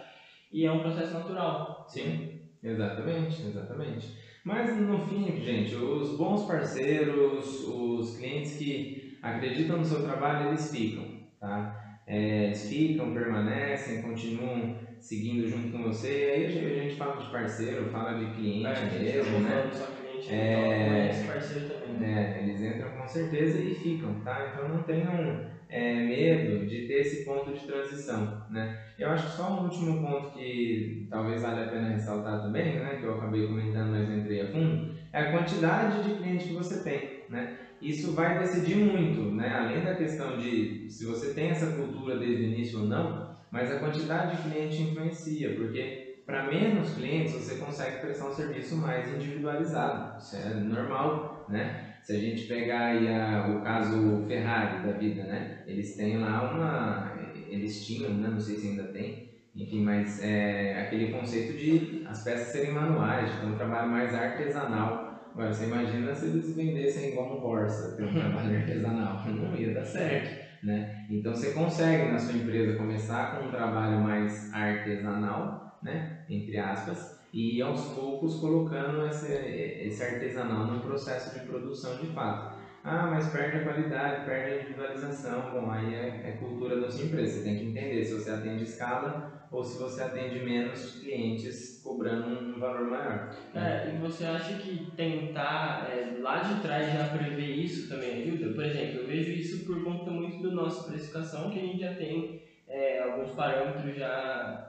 e 0.52 0.66
é 0.66 0.72
um 0.72 0.80
processo 0.80 1.14
natural. 1.14 1.84
Sim, 1.88 2.22
exatamente, 2.64 3.46
exatamente. 3.46 4.12
Mas 4.44 4.76
no 4.76 4.98
fim, 4.98 5.40
gente, 5.42 5.76
os 5.76 6.12
bons 6.12 6.44
parceiros, 6.44 7.62
os 7.62 8.12
clientes 8.12 8.52
que 8.54 8.94
acreditam 9.22 9.78
no 9.78 9.86
seu 9.86 10.02
trabalho, 10.02 10.44
eles 10.44 10.70
ficam, 10.70 11.12
tá? 11.40 11.72
É, 12.06 12.44
eles 12.46 12.64
ficam, 12.64 13.12
permanecem, 13.12 14.02
continuam 14.02 14.74
seguindo 15.00 15.46
junto 15.46 15.70
com 15.70 15.82
você. 15.82 16.08
Aí 16.30 16.44
a 16.46 16.74
gente 16.74 16.96
fala 16.96 17.16
de 17.18 17.28
parceiro, 17.28 17.86
fala 17.86 18.14
de 18.14 18.28
cliente 18.28 18.84
é, 18.84 18.86
mesmo, 18.86 19.40
né? 19.40 19.68
Cliente, 19.96 20.32
é, 20.32 21.08
esse 21.08 21.24
parceiro 21.24 21.66
também. 21.66 21.96
É, 22.00 22.40
eles 22.40 22.62
entram 22.62 22.92
com 22.92 23.08
certeza 23.08 23.58
e 23.60 23.72
ficam, 23.72 24.20
tá? 24.22 24.44
Então 24.44 24.66
não 24.68 24.82
tenham 24.82 25.40
é, 25.74 26.00
medo 26.00 26.62
de 26.62 26.80
ter 26.82 26.96
esse 27.00 27.18
ponto 27.24 27.52
de 27.52 27.64
transição, 27.64 28.30
né? 28.48 28.70
Eu 28.98 29.10
acho 29.10 29.26
que 29.26 29.32
só 29.32 29.48
um 29.50 29.62
último 29.62 29.98
ponto 30.00 30.30
que 30.30 30.80
talvez 31.10 31.42
valha 31.42 31.62
a 31.62 31.66
pena 31.66 31.88
ressaltar 31.88 32.38
também, 32.40 32.76
né? 32.76 32.96
Que 32.96 33.06
eu 33.06 33.12
acabei 33.12 33.44
comentando, 33.44 33.90
mas 33.90 34.08
entrei 34.10 34.40
a 34.40 34.46
fundo, 34.46 34.80
é 35.12 35.20
a 35.20 35.26
quantidade 35.26 36.00
de 36.00 36.12
clientes 36.12 36.46
que 36.46 36.54
você 36.54 36.78
tem, 36.78 37.08
né? 37.28 37.48
Isso 37.82 38.12
vai 38.14 38.34
decidir 38.34 38.76
muito, 38.76 39.32
né? 39.32 39.52
Além 39.54 39.82
da 39.82 39.94
questão 39.94 40.36
de 40.36 40.70
se 40.88 41.04
você 41.06 41.30
tem 41.30 41.50
essa 41.50 41.68
cultura 41.68 42.16
desde 42.16 42.44
o 42.44 42.46
início 42.46 42.80
ou 42.80 42.84
não, 42.86 43.16
mas 43.52 43.70
a 43.70 43.76
quantidade 43.76 44.30
de 44.30 44.38
cliente 44.38 44.82
influencia, 44.82 45.52
porque 45.52 45.92
para 46.26 46.42
menos 46.42 46.90
clientes 46.92 47.32
você 47.32 47.54
consegue 47.56 47.98
prestar 47.98 48.26
um 48.26 48.32
serviço 48.32 48.76
mais 48.76 49.10
individualizado, 49.10 50.08
isso 50.18 50.36
é 50.36 50.54
normal, 50.54 51.20
né? 51.48 51.70
Se 52.04 52.14
a 52.14 52.20
gente 52.20 52.48
pegar 52.48 52.88
aí 52.88 53.08
a, 53.08 53.48
o 53.50 53.62
caso 53.62 54.22
Ferrari 54.28 54.84
da 54.84 54.92
vida, 54.92 55.24
né? 55.26 55.64
Eles 55.66 55.96
têm 55.96 56.18
lá 56.18 56.42
uma. 56.42 57.14
Eles 57.34 57.86
tinham, 57.86 58.14
né? 58.18 58.30
não 58.30 58.40
sei 58.40 58.58
se 58.58 58.68
ainda 58.68 58.84
tem, 58.84 59.24
enfim, 59.56 59.82
mas 59.82 60.20
é 60.20 60.80
aquele 60.82 61.12
conceito 61.12 61.54
de 61.56 62.04
as 62.06 62.24
peças 62.24 62.52
serem 62.52 62.72
manuais, 62.72 63.32
de 63.32 63.38
ter 63.38 63.46
um 63.46 63.54
trabalho 63.54 63.90
mais 63.90 64.14
artesanal. 64.14 65.10
Agora, 65.34 65.52
você 65.52 65.64
imagina 65.64 66.14
se 66.14 66.28
eles 66.28 66.54
vendessem 66.56 67.10
igual 67.10 67.34
um 67.34 67.42
Corsa, 67.42 67.96
ter 67.96 68.04
um 68.04 68.12
trabalho 68.14 68.54
artesanal, 68.54 69.18
não 69.26 69.56
ia 69.56 69.72
dar 69.72 69.86
certo. 69.86 70.30
Né? 70.64 70.86
Então 71.10 71.34
você 71.36 71.50
consegue 71.50 72.06
na 72.06 72.20
sua 72.20 72.34
empresa 72.34 72.74
começar 72.74 73.32
com 73.32 73.46
um 73.46 73.50
trabalho 73.50 73.98
mais 73.98 74.48
artesanal, 74.52 75.76
né? 75.82 76.04
entre 76.30 76.58
aspas, 76.58 77.23
e 77.34 77.60
aos 77.62 77.92
poucos 77.96 78.36
colocando 78.36 79.04
esse, 79.08 79.28
esse 79.28 80.04
artesanal 80.04 80.68
no 80.68 80.80
processo 80.80 81.34
de 81.34 81.46
produção 81.48 82.00
de 82.00 82.14
fato. 82.14 82.56
Ah, 82.84 83.08
mas 83.10 83.28
perde 83.28 83.58
a 83.58 83.64
qualidade, 83.64 84.26
perde 84.26 84.52
a 84.52 84.56
individualização. 84.56 85.52
Bom, 85.52 85.72
aí 85.72 85.94
é, 85.94 86.30
é 86.30 86.32
cultura 86.34 86.80
da 86.80 86.92
sua 86.92 87.04
empresa. 87.04 87.34
Você 87.38 87.44
tem 87.44 87.56
que 87.56 87.64
entender 87.64 88.04
se 88.04 88.14
você 88.14 88.30
atende 88.30 88.64
escala 88.64 89.26
ou 89.50 89.64
se 89.64 89.78
você 89.78 90.02
atende 90.02 90.40
menos 90.44 90.92
clientes 91.00 91.80
cobrando 91.82 92.28
um 92.28 92.60
valor 92.60 92.86
maior. 92.88 93.30
É, 93.56 93.88
e 93.88 93.96
você 93.98 94.26
acha 94.26 94.54
que 94.56 94.84
tentar 94.96 95.88
é, 95.88 96.04
lá 96.20 96.40
de 96.40 96.62
trás 96.62 96.92
já 96.92 97.04
prever 97.06 97.50
isso 97.50 97.88
também 97.88 98.12
ajuda? 98.14 98.54
Por 98.54 98.64
exemplo, 98.64 99.00
eu 99.00 99.06
vejo 99.06 99.32
isso 99.32 99.64
por 99.66 99.82
conta 99.84 100.12
muito 100.12 100.42
da 100.42 100.52
nossa 100.52 100.84
precificação, 100.84 101.50
que 101.50 101.60
a 101.60 101.64
gente 101.64 101.80
já 101.80 101.92
tem 101.96 102.28
é, 102.68 103.00
alguns 103.00 103.32
parâmetros 103.32 103.96
já 103.96 104.60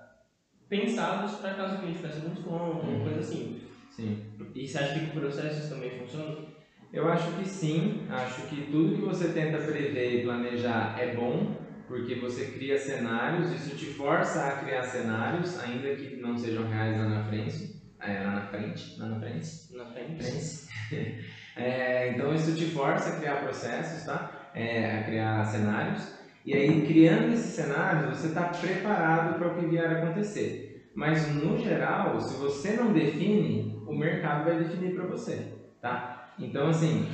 pensados 0.74 1.36
para 1.36 1.54
caso 1.54 1.76
o 1.76 1.78
cliente 1.78 2.00
peça 2.00 2.18
muito 2.18 2.34
desconto, 2.34 2.86
uhum. 2.86 3.04
coisa 3.04 3.20
assim. 3.20 3.60
Sim. 3.90 4.22
E 4.54 4.66
você 4.66 4.78
acha 4.78 4.98
que 4.98 5.06
processos 5.18 5.68
também 5.68 5.90
funcionam? 5.90 6.52
Eu 6.92 7.08
acho 7.08 7.32
que 7.32 7.48
sim, 7.48 8.06
acho 8.10 8.42
que 8.42 8.68
tudo 8.70 8.96
que 8.96 9.02
você 9.02 9.28
tenta 9.28 9.58
prever 9.58 10.20
e 10.20 10.22
planejar 10.22 10.96
é 10.98 11.14
bom, 11.14 11.56
porque 11.86 12.16
você 12.16 12.46
cria 12.46 12.78
cenários, 12.78 13.52
isso 13.52 13.76
te 13.76 13.86
força 13.86 14.46
a 14.46 14.56
criar 14.58 14.82
cenários, 14.82 15.58
ainda 15.60 15.94
que 15.94 16.16
não 16.16 16.36
sejam 16.36 16.68
reais 16.68 16.96
lá 16.96 17.08
na 17.08 17.24
frente. 17.24 17.82
É, 18.00 18.20
lá 18.20 18.30
na 18.32 18.46
frente, 18.46 18.98
lá 18.98 19.06
na 19.06 19.18
frente. 19.18 19.48
Na 19.72 19.86
frente. 19.86 20.68
é, 21.56 22.10
então 22.10 22.34
isso 22.34 22.54
te 22.54 22.66
força 22.66 23.10
a 23.10 23.16
criar 23.16 23.42
processos, 23.42 24.04
tá? 24.04 24.50
É, 24.54 24.98
a 24.98 25.04
criar 25.04 25.44
cenários. 25.44 26.14
E 26.44 26.52
aí, 26.52 26.86
criando 26.86 27.32
esses 27.32 27.54
cenários, 27.54 28.18
você 28.18 28.28
está 28.28 28.44
preparado 28.44 29.38
para 29.38 29.48
o 29.48 29.54
que 29.58 29.66
vier 29.66 29.88
a 29.88 30.02
acontecer. 30.02 30.63
Mas, 30.94 31.26
no 31.34 31.58
geral, 31.58 32.20
se 32.20 32.34
você 32.34 32.72
não 32.76 32.92
define, 32.92 33.74
o 33.86 33.94
mercado 33.94 34.44
vai 34.44 34.58
definir 34.58 34.94
para 34.94 35.06
você, 35.06 35.52
tá? 35.80 36.32
Então, 36.38 36.68
assim, 36.68 37.06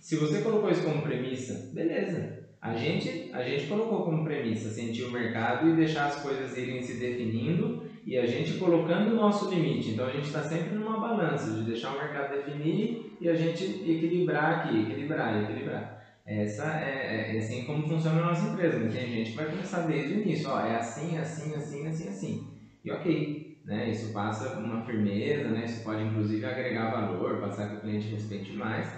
se 0.00 0.16
você 0.16 0.40
colocou 0.40 0.70
isso 0.70 0.82
como 0.82 1.02
premissa, 1.02 1.70
beleza. 1.74 2.46
A 2.60 2.74
gente, 2.74 3.30
a 3.32 3.42
gente 3.42 3.66
colocou 3.66 4.04
como 4.04 4.24
premissa 4.24 4.70
sentir 4.70 5.04
o 5.04 5.12
mercado 5.12 5.68
e 5.68 5.76
deixar 5.76 6.06
as 6.06 6.22
coisas 6.22 6.56
irem 6.56 6.82
se 6.82 6.98
definindo 6.98 7.84
e 8.04 8.16
a 8.16 8.26
gente 8.26 8.54
colocando 8.54 9.12
o 9.12 9.16
nosso 9.16 9.50
limite. 9.50 9.90
Então, 9.90 10.06
a 10.06 10.12
gente 10.12 10.26
está 10.26 10.42
sempre 10.42 10.74
numa 10.74 10.98
balança 10.98 11.52
de 11.52 11.64
deixar 11.64 11.94
o 11.94 11.98
mercado 11.98 12.34
definir 12.34 13.16
e 13.20 13.28
a 13.28 13.34
gente 13.34 13.64
equilibrar 13.64 14.60
aqui, 14.60 14.80
equilibrar, 14.82 15.42
equilibrar. 15.42 15.96
Essa 16.26 16.80
é, 16.80 17.32
é, 17.32 17.36
é, 17.36 17.38
assim 17.38 17.64
como 17.64 17.86
funciona 17.86 18.20
a 18.20 18.26
nossa 18.26 18.48
empresa. 18.48 18.78
Né? 18.80 18.90
Tem 18.90 19.08
gente 19.08 19.30
que 19.30 19.36
vai 19.36 19.46
começar 19.46 19.82
desde 19.82 20.14
o 20.14 20.22
início, 20.22 20.50
ó, 20.50 20.60
é 20.60 20.74
assim, 20.74 21.16
assim, 21.16 21.54
assim, 21.54 21.86
assim, 21.86 22.08
assim. 22.08 22.55
E 22.86 22.92
ok, 22.92 23.36
né? 23.64 23.90
Isso 23.90 24.12
passa 24.12 24.50
uma 24.54 24.78
firmeza, 24.80 25.50
né? 25.50 25.64
Isso 25.64 25.82
pode 25.82 26.02
inclusive 26.04 26.46
agregar 26.46 26.86
valor, 26.86 27.38
passar 27.40 27.66
que 27.66 27.74
o 27.76 27.80
cliente 27.80 28.08
respeite 28.08 28.54
mais, 28.54 28.96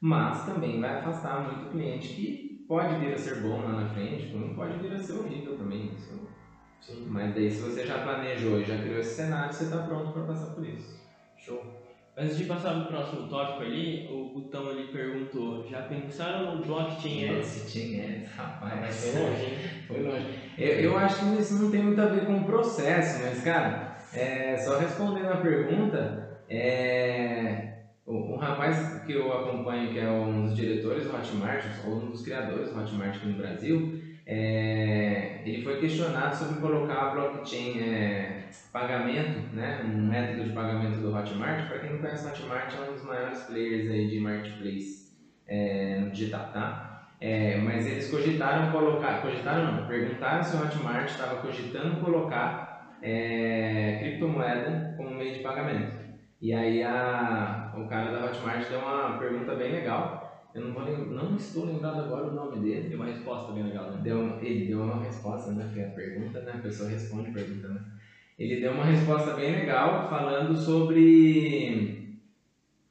mas 0.00 0.42
também 0.42 0.78
vai 0.78 0.92
afastar 0.92 1.38
muito 1.38 1.66
cliente 1.68 2.10
que 2.10 2.42
pode 2.68 2.96
vir 2.96 3.12
a 3.12 3.18
ser 3.18 3.40
bom 3.40 3.62
lá 3.62 3.74
na 3.74 3.86
frente, 3.86 4.28
como 4.28 4.54
pode 4.54 4.78
vir 4.78 4.92
a 4.92 4.98
ser 4.98 5.14
horrível 5.14 5.54
também. 5.54 5.92
Isso. 5.92 6.22
Sim. 6.80 7.06
Mas 7.06 7.32
daí 7.32 7.50
se 7.50 7.60
você 7.62 7.84
já 7.84 7.98
planejou 7.98 8.58
e 8.58 8.64
já 8.64 8.78
criou 8.78 9.00
esse 9.00 9.12
cenário, 9.14 9.52
você 9.54 9.64
está 9.64 9.80
pronto 9.80 10.12
para 10.12 10.24
passar 10.24 10.48
por 10.50 10.64
isso. 10.64 10.98
Show. 11.36 11.77
Antes 12.20 12.36
de 12.36 12.46
passar 12.46 12.72
para 12.72 12.82
o 12.82 12.86
próximo 12.88 13.28
tópico 13.28 13.62
ali, 13.62 14.08
o 14.10 14.30
Gutão 14.30 14.68
ali 14.68 14.88
perguntou, 14.88 15.64
já 15.70 15.82
pensaram 15.82 16.56
no 16.56 16.66
blockchain 16.66 17.28
ads? 17.28 17.54
Blockchain 17.54 18.00
ads, 18.00 18.30
rapaz. 18.32 18.80
Mas 18.80 19.10
foi 19.12 19.20
longe, 19.20 19.44
hein? 19.44 19.58
Foi 19.86 20.02
longe. 20.02 20.26
Eu, 20.58 20.68
eu 20.80 20.96
acho 20.96 21.20
que 21.20 21.40
isso 21.40 21.62
não 21.62 21.70
tem 21.70 21.80
muito 21.80 22.00
a 22.00 22.06
ver 22.06 22.26
com 22.26 22.40
o 22.40 22.44
processo, 22.44 23.20
mas, 23.20 23.40
cara, 23.40 23.94
é, 24.12 24.56
só 24.56 24.76
respondendo 24.76 25.28
a 25.28 25.36
pergunta, 25.36 26.18
é, 26.48 27.68
um 28.04 28.36
rapaz 28.36 29.00
que 29.04 29.12
eu 29.12 29.32
acompanho, 29.32 29.92
que 29.92 30.00
é 30.00 30.10
um 30.10 30.42
dos 30.42 30.56
diretores 30.56 31.04
do 31.04 31.14
Hotmart, 31.14 31.66
ou 31.84 32.00
um 32.00 32.10
dos 32.10 32.20
criadores 32.20 32.68
do 32.68 32.76
Hotmart 32.76 33.16
aqui 33.16 33.28
no 33.28 33.36
Brasil, 33.36 33.92
é, 34.26 35.40
ele 35.44 35.62
foi 35.62 35.78
questionado 35.78 36.34
sobre 36.34 36.58
colocar 36.58 37.02
a 37.02 37.06
blockchain 37.06 37.78
é, 37.78 38.37
pagamento, 38.72 39.54
né, 39.54 39.82
um 39.84 40.06
método 40.06 40.44
de 40.44 40.52
pagamento 40.52 41.00
do 41.00 41.14
Hotmart. 41.14 41.68
Para 41.68 41.78
quem 41.78 41.92
não 41.92 41.98
conhece 41.98 42.26
o 42.26 42.30
Hotmart, 42.30 42.74
é 42.74 42.90
um 42.90 42.92
dos 42.92 43.04
maiores 43.04 43.42
players 43.42 43.90
aí 43.90 44.08
de 44.08 44.20
marketplace 44.20 45.12
é, 45.46 46.00
no 46.00 46.10
digital, 46.10 46.50
tá? 46.52 47.08
É, 47.20 47.56
mas 47.58 47.86
eles 47.86 48.10
cogitaram 48.10 48.70
colocar, 48.70 49.20
cogitaram 49.22 49.72
não, 49.72 49.86
perguntaram 49.88 50.42
se 50.42 50.56
o 50.56 50.60
Hotmart 50.60 51.08
estava 51.08 51.40
cogitando 51.40 52.00
colocar 52.00 52.96
é, 53.02 53.98
criptomoeda 54.00 54.94
como 54.96 55.10
meio 55.10 55.34
de 55.34 55.40
pagamento. 55.40 55.98
E 56.40 56.52
aí 56.52 56.82
a, 56.82 57.72
o 57.76 57.88
cara 57.88 58.12
da 58.12 58.26
Hotmart 58.26 58.68
deu 58.68 58.78
uma 58.78 59.18
pergunta 59.18 59.54
bem 59.56 59.72
legal 59.72 60.28
eu 60.54 60.62
não, 60.62 60.72
vou 60.72 60.82
não 60.82 61.36
estou 61.36 61.66
lembrado 61.66 62.00
agora 62.00 62.26
o 62.26 62.34
nome 62.34 62.58
dele. 62.58 62.88
Deu 62.88 62.98
uma 62.98 63.06
resposta 63.06 63.52
bem 63.52 63.64
legal, 63.64 63.90
né? 63.90 64.00
Deu, 64.02 64.38
ele 64.40 64.66
deu 64.66 64.82
uma 64.82 65.02
resposta, 65.02 65.52
né? 65.52 65.70
Que 65.72 65.80
a 65.80 65.90
pergunta, 65.90 66.40
né? 66.40 66.52
A 66.54 66.62
pessoa 66.62 66.88
responde 66.88 67.30
pergunta, 67.30 67.68
né? 67.68 67.80
Ele 68.38 68.60
deu 68.60 68.72
uma 68.72 68.84
resposta 68.84 69.34
bem 69.34 69.50
legal 69.50 70.08
falando 70.08 70.56
sobre. 70.56 71.98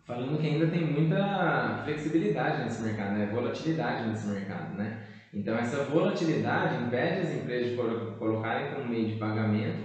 Falando 0.05 0.39
que 0.39 0.47
ainda 0.47 0.67
tem 0.67 0.85
muita 0.85 1.81
flexibilidade 1.83 2.63
nesse 2.63 2.81
mercado, 2.81 3.13
né? 3.13 3.29
Volatilidade 3.31 4.09
nesse 4.09 4.27
mercado, 4.27 4.75
né? 4.75 4.99
Então, 5.33 5.57
essa 5.57 5.83
volatilidade 5.83 6.75
impede 6.85 7.19
as 7.19 7.31
empresas 7.31 7.69
de 7.69 7.75
colocarem 8.17 8.69
como 8.69 8.87
meio 8.87 9.05
de 9.05 9.13
pagamento 9.19 9.83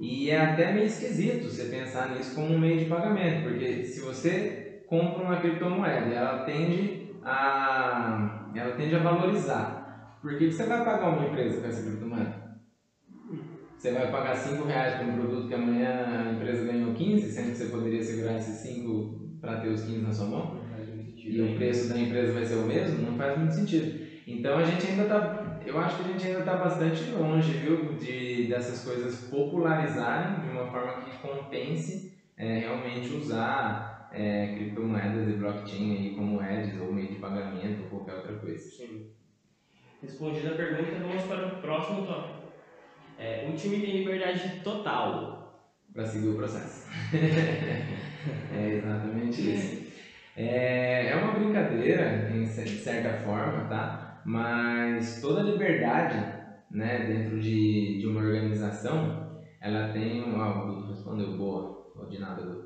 e 0.00 0.30
é 0.30 0.38
até 0.38 0.72
meio 0.72 0.86
esquisito 0.86 1.50
você 1.50 1.64
pensar 1.64 2.08
nisso 2.08 2.34
como 2.34 2.54
um 2.54 2.58
meio 2.58 2.78
de 2.78 2.86
pagamento, 2.86 3.42
porque 3.42 3.84
se 3.84 4.00
você 4.00 4.48
compra 4.86 5.22
uma 5.22 5.36
criptomoeda 5.36 6.14
ela 6.14 6.34
tende 6.44 6.96
a, 7.22 8.14
ela 8.54 8.72
tende 8.72 8.94
a 8.94 8.98
valorizar. 8.98 9.70
Por 10.22 10.36
que 10.36 10.50
você 10.50 10.64
vai 10.64 10.80
pagar 10.80 11.08
uma 11.08 11.24
empresa 11.24 11.58
com 11.58 11.66
essa 11.66 11.82
criptomoeda? 11.82 12.47
Você 13.78 13.92
vai 13.92 14.10
pagar 14.10 14.34
5 14.34 14.64
reais 14.64 14.96
por 14.96 15.06
um 15.06 15.12
produto 15.12 15.46
que 15.46 15.54
amanhã 15.54 16.26
a 16.26 16.32
empresa 16.32 16.64
ganhou 16.64 16.92
15, 16.92 17.30
sendo 17.30 17.50
que 17.52 17.58
você 17.58 17.66
poderia 17.66 18.02
segurar 18.02 18.36
esses 18.36 18.56
5 18.56 19.38
para 19.40 19.60
ter 19.60 19.68
os 19.68 19.82
15 19.82 20.00
na 20.00 20.12
sua 20.12 20.26
mão? 20.26 20.60
E 21.16 21.40
o 21.40 21.54
preço 21.54 21.88
da 21.88 21.96
empresa 21.96 22.32
vai 22.32 22.44
ser 22.44 22.56
o 22.56 22.66
mesmo? 22.66 23.08
Não 23.08 23.16
faz 23.16 23.38
muito 23.38 23.54
sentido. 23.54 24.04
Então 24.26 24.58
a 24.58 24.64
gente 24.64 24.84
ainda 24.84 25.04
está, 25.04 25.60
eu 25.64 25.78
acho 25.78 25.96
que 25.96 26.02
a 26.02 26.12
gente 26.12 26.26
ainda 26.26 26.40
está 26.40 26.56
bastante 26.56 27.08
longe, 27.10 27.52
viu, 27.52 27.94
de 27.94 28.48
dessas 28.48 28.82
coisas 28.82 29.28
popularizarem 29.30 30.40
de 30.40 30.48
uma 30.48 30.66
forma 30.66 31.04
que 31.04 31.16
compense 31.18 32.12
é, 32.36 32.58
realmente 32.58 33.14
usar 33.14 34.10
é, 34.12 34.54
criptomoedas 34.56 35.28
e 35.28 35.32
blockchain 35.34 35.92
aí 35.92 36.14
como 36.16 36.32
moedas 36.32 36.80
ou 36.80 36.92
meio 36.92 37.10
de 37.10 37.16
pagamento 37.20 37.84
ou 37.84 37.90
qualquer 37.90 38.16
outra 38.16 38.34
coisa. 38.38 38.58
Sim. 38.58 39.06
Respondida 40.02 40.50
a 40.50 40.56
pergunta, 40.56 40.98
vamos 41.00 41.22
para 41.22 41.46
o 41.46 41.60
próximo 41.60 42.04
tópico. 42.04 42.37
É, 43.18 43.40
o 43.42 43.52
time 43.52 43.78
tem 43.80 43.92
liberdade 43.92 44.48
total. 44.62 45.34
Para 45.92 46.04
seguir 46.04 46.28
o 46.28 46.34
processo. 46.34 46.80
é 48.52 48.68
exatamente 48.68 49.40
isso. 49.50 49.72
É, 50.36 51.06
é 51.08 51.14
uma 51.16 51.30
brincadeira, 51.30 52.12
de 52.64 52.76
certa 52.78 53.10
forma, 53.12 53.62
tá? 53.62 53.92
Mas 54.22 55.18
toda 55.18 55.40
liberdade, 55.40 56.24
né, 56.70 57.00
dentro 57.00 57.38
de, 57.40 57.96
de 57.96 58.06
uma 58.06 58.20
organização, 58.20 59.12
ela 59.60 59.82
tem. 59.82 60.20
Ah, 60.20 60.48
o 60.48 60.60
Guto 60.60 60.84
respondeu, 60.84 61.28
boa. 61.28 61.68
De 62.06 62.16
nada, 62.16 62.40
Guto. 62.40 62.64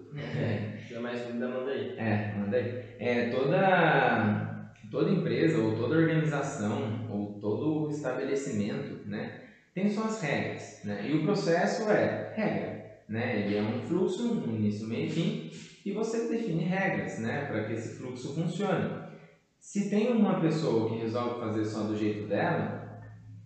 É, 0.90 0.98
mais 0.98 1.22
dúvida, 1.22 1.48
manda 1.48 1.70
aí. 1.70 1.90
É, 1.96 2.26
manda 2.30 2.56
aí. 2.56 2.68
É, 2.98 3.22
toda, 3.22 4.36
toda 4.90 5.08
empresa, 5.08 5.58
ou 5.58 5.72
toda 5.72 5.94
organização, 5.94 7.02
ou 7.06 7.26
todo 7.40 7.88
estabelecimento, 7.88 9.00
né, 9.02 9.30
tem 9.74 9.88
suas 9.88 10.20
regras, 10.20 10.80
né? 10.84 11.08
E 11.08 11.14
o 11.14 11.24
processo 11.24 11.90
é 11.90 12.32
regra, 12.34 12.84
né? 13.08 13.40
Ele 13.40 13.56
é 13.56 13.62
um 13.62 13.80
fluxo, 13.80 14.40
um 14.46 14.54
início, 14.54 14.88
meio 14.88 15.06
e 15.06 15.10
fim, 15.10 15.50
e 15.84 15.92
você 15.92 16.28
define 16.28 16.64
regras, 16.64 17.18
né, 17.18 17.46
para 17.46 17.64
que 17.64 17.72
esse 17.72 17.98
fluxo 17.98 18.34
funcione. 18.34 19.02
Se 19.58 19.90
tem 19.90 20.12
uma 20.12 20.40
pessoa 20.40 20.88
que 20.88 20.96
resolve 20.96 21.40
fazer 21.40 21.64
só 21.64 21.84
do 21.84 21.96
jeito 21.96 22.28
dela, 22.28 23.00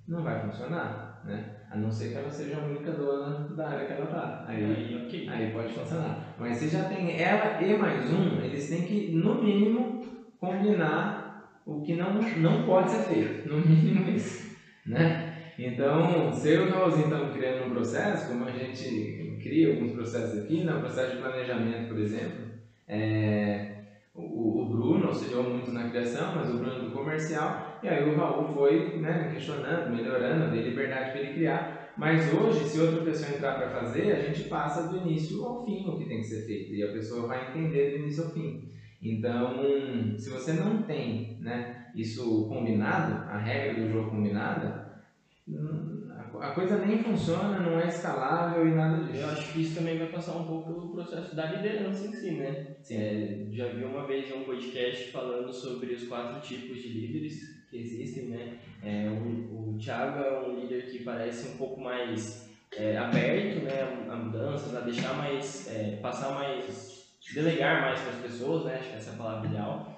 não 0.07 0.23
vai 0.23 0.41
funcionar, 0.41 1.23
né? 1.25 1.57
A 1.71 1.77
não 1.77 1.91
ser 1.91 2.11
que 2.11 2.15
ela 2.15 2.31
seja 2.31 2.59
a 2.59 2.65
única 2.65 2.93
dona 2.93 3.55
da 3.55 3.69
área 3.69 3.87
que 3.87 3.93
ela. 3.93 4.45
Aí, 4.47 4.65
aí, 4.65 5.07
okay. 5.07 5.29
aí 5.29 5.51
pode 5.53 5.73
funcionar. 5.73 6.35
Mas 6.39 6.57
se 6.57 6.69
já 6.69 6.85
tem 6.85 7.21
ela 7.21 7.61
e 7.61 7.77
mais 7.77 8.11
um, 8.13 8.41
eles 8.41 8.69
têm 8.69 8.83
que, 8.83 9.13
no 9.13 9.43
mínimo, 9.43 10.01
combinar 10.39 11.61
o 11.67 11.83
que 11.83 11.97
não, 11.97 12.15
não 12.39 12.65
pode 12.65 12.91
ser 12.91 13.03
feito. 13.03 13.49
No 13.49 13.59
mínimo 13.59 14.09
isso. 14.09 14.57
Né? 14.87 15.26
Então, 15.59 16.33
se 16.35 16.51
eu 16.53 16.67
e 16.67 16.71
o 16.71 16.73
Raulzinho 16.73 17.05
estamos 17.05 17.35
criando 17.35 17.65
um 17.65 17.71
processo, 17.71 18.31
como 18.31 18.45
a 18.45 18.53
gente 18.53 19.39
cria 19.43 19.69
alguns 19.69 19.93
processos 19.93 20.43
aqui, 20.43 20.61
no 20.61 20.75
né? 20.75 20.81
processo 20.81 21.17
de 21.17 21.23
planejamento, 21.23 21.89
por 21.89 21.99
exemplo, 21.99 22.45
é, 22.87 23.77
o, 24.15 24.63
o 24.63 24.69
Bruno 24.69 25.07
auxiliou 25.09 25.45
muito 25.45 25.71
na 25.73 25.89
criação, 25.89 26.35
mas 26.35 26.51
o 26.51 26.59
Bruno 26.59 26.87
do 26.87 26.93
comercial, 26.93 27.81
e 27.83 27.89
aí 27.89 28.05
o 28.05 28.17
Raul 28.17 28.53
foi 28.53 29.01
né, 29.01 29.31
questionando, 29.33 29.91
melhorando, 29.91 30.51
dei 30.51 30.63
liberdade 30.63 31.11
para 31.11 31.21
ele 31.21 31.35
criar. 31.35 31.95
Mas 31.97 32.31
hoje, 32.31 32.67
se 32.67 32.79
outra 32.79 33.03
pessoa 33.03 33.33
entrar 33.33 33.55
para 33.55 33.71
fazer, 33.71 34.13
a 34.13 34.19
gente 34.19 34.43
passa 34.49 34.87
do 34.87 34.97
início 34.97 35.43
ao 35.43 35.65
fim 35.65 35.87
o 35.89 35.97
que 35.97 36.07
tem 36.07 36.19
que 36.19 36.25
ser 36.27 36.45
feito, 36.45 36.75
e 36.75 36.83
a 36.83 36.93
pessoa 36.93 37.27
vai 37.27 37.49
entender 37.49 37.91
do 37.91 37.97
início 37.97 38.25
ao 38.25 38.31
fim. 38.31 38.69
Então, 39.01 40.17
se 40.19 40.29
você 40.31 40.53
não 40.53 40.85
tem 40.87 41.37
né, 41.41 41.89
isso 41.95 42.47
combinado, 42.49 43.23
a 43.27 43.37
regra 43.39 43.75
do 43.75 43.87
jogo 43.87 44.11
combinada, 44.11 44.86
a 46.41 46.51
coisa 46.51 46.85
nem 46.85 47.03
funciona, 47.03 47.61
não 47.61 47.79
é 47.79 47.87
escalável 47.87 48.67
e 48.67 48.75
nada 48.75 49.05
disso. 49.05 49.21
Eu 49.21 49.29
acho 49.31 49.53
que 49.53 49.63
isso 49.63 49.77
também 49.77 49.97
vai 49.97 50.09
passar 50.09 50.37
um 50.37 50.45
pouco 50.45 50.73
pelo 50.73 50.93
processo 50.93 51.37
da 51.37 51.47
liderança 51.47 52.07
em 52.07 52.13
si, 52.13 52.33
né? 52.33 52.77
Sim. 52.83 52.97
É, 52.97 53.47
já 53.53 53.69
vi 53.69 53.85
uma 53.85 54.07
vez 54.07 54.33
um 54.35 54.43
podcast 54.43 55.13
falando 55.13 55.53
sobre 55.53 55.95
os 55.95 56.09
quatro 56.09 56.41
tipos 56.41 56.83
de 56.83 56.89
líderes 56.89 57.65
que 57.71 57.77
existem, 57.77 58.25
né? 58.25 58.59
É, 58.83 59.09
o, 59.09 59.75
o 59.75 59.79
Thiago 59.79 60.19
é 60.19 60.49
um 60.49 60.61
líder 60.61 60.91
que 60.91 61.05
parece 61.05 61.49
um 61.51 61.57
pouco 61.57 61.81
mais 61.81 62.51
é, 62.77 62.97
aberto, 62.97 63.63
né, 63.63 64.07
a 64.11 64.17
mudanças, 64.17 64.75
a 64.75 64.81
deixar 64.81 65.15
mais, 65.15 65.69
é, 65.69 65.97
passar 65.97 66.35
mais, 66.35 67.09
delegar 67.33 67.83
mais 67.83 68.01
para 68.01 68.11
as 68.11 68.21
pessoas, 68.21 68.65
né? 68.65 68.75
Acho 68.75 68.91
que 68.91 68.97
essa 68.97 69.11
é 69.11 69.15
a 69.15 69.17
palavra 69.17 69.49
ideal. 69.49 69.93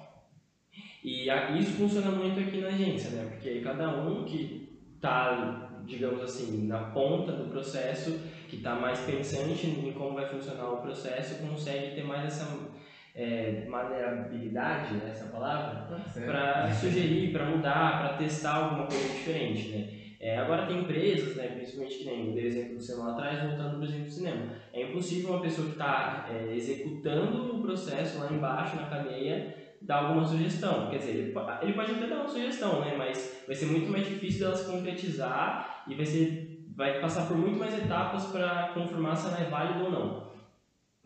E 1.02 1.30
a, 1.30 1.50
isso 1.52 1.72
funciona 1.72 2.10
muito 2.10 2.38
aqui 2.38 2.60
na 2.60 2.68
agência, 2.68 3.10
né? 3.10 3.30
Porque 3.30 3.60
cada 3.60 4.02
um 4.02 4.24
que 4.24 4.67
está, 4.98 5.70
digamos 5.86 6.22
assim, 6.22 6.66
na 6.66 6.78
ponta 6.90 7.32
do 7.32 7.48
processo, 7.48 8.18
que 8.48 8.56
está 8.56 8.74
mais 8.74 8.98
pensante 9.00 9.66
em 9.66 9.92
como 9.92 10.14
vai 10.14 10.28
funcionar 10.28 10.70
o 10.70 10.78
processo, 10.78 11.46
consegue 11.46 11.94
ter 11.94 12.04
mais 12.04 12.24
essa 12.24 12.68
é, 13.14 13.64
maneirabilidade, 13.68 14.94
né, 14.94 15.10
essa 15.10 15.26
palavra, 15.26 15.86
ah, 15.90 16.20
para 16.24 16.72
sugerir, 16.72 17.32
para 17.32 17.46
mudar, 17.46 17.98
para 17.98 18.16
testar 18.18 18.56
alguma 18.56 18.86
coisa 18.86 19.08
diferente, 19.08 19.68
né? 19.68 19.88
É, 20.20 20.36
agora 20.36 20.66
tem 20.66 20.80
empresas, 20.80 21.36
né, 21.36 21.46
principalmente 21.46 21.98
que 21.98 22.04
nem 22.04 22.34
o 22.34 22.38
exemplo 22.38 22.74
do 22.74 22.82
cinema 22.82 23.06
lá 23.06 23.12
atrás, 23.12 23.40
voltando 23.40 23.70
para 23.70 23.78
o 23.78 23.84
exemplo 23.84 24.04
do 24.06 24.10
cinema. 24.10 24.46
É 24.72 24.82
impossível 24.82 25.30
uma 25.30 25.40
pessoa 25.40 25.68
que 25.68 25.74
está 25.74 26.28
é, 26.28 26.56
executando 26.56 27.56
o 27.56 27.62
processo 27.62 28.18
lá 28.18 28.32
embaixo 28.32 28.74
na 28.74 28.86
cadeia 28.86 29.54
dar 29.88 30.04
alguma 30.04 30.26
sugestão. 30.26 30.90
Quer 30.90 30.98
dizer, 30.98 31.16
ele 31.16 31.32
pode, 31.32 31.64
ele 31.64 31.72
pode 31.72 31.92
até 31.92 32.06
dar 32.06 32.16
uma 32.16 32.28
sugestão, 32.28 32.82
né? 32.82 32.94
Mas 32.96 33.42
vai 33.46 33.56
ser 33.56 33.66
muito 33.66 33.90
mais 33.90 34.06
difícil 34.06 34.40
dela 34.40 34.54
se 34.54 34.70
concretizar 34.70 35.82
e 35.88 35.94
vai, 35.94 36.04
ser, 36.04 36.66
vai 36.76 37.00
passar 37.00 37.26
por 37.26 37.38
muito 37.38 37.58
mais 37.58 37.76
etapas 37.76 38.26
para 38.26 38.72
confirmar 38.74 39.16
se 39.16 39.26
ela 39.28 39.40
é 39.40 39.48
válida 39.48 39.84
ou 39.84 39.90
não. 39.90 40.28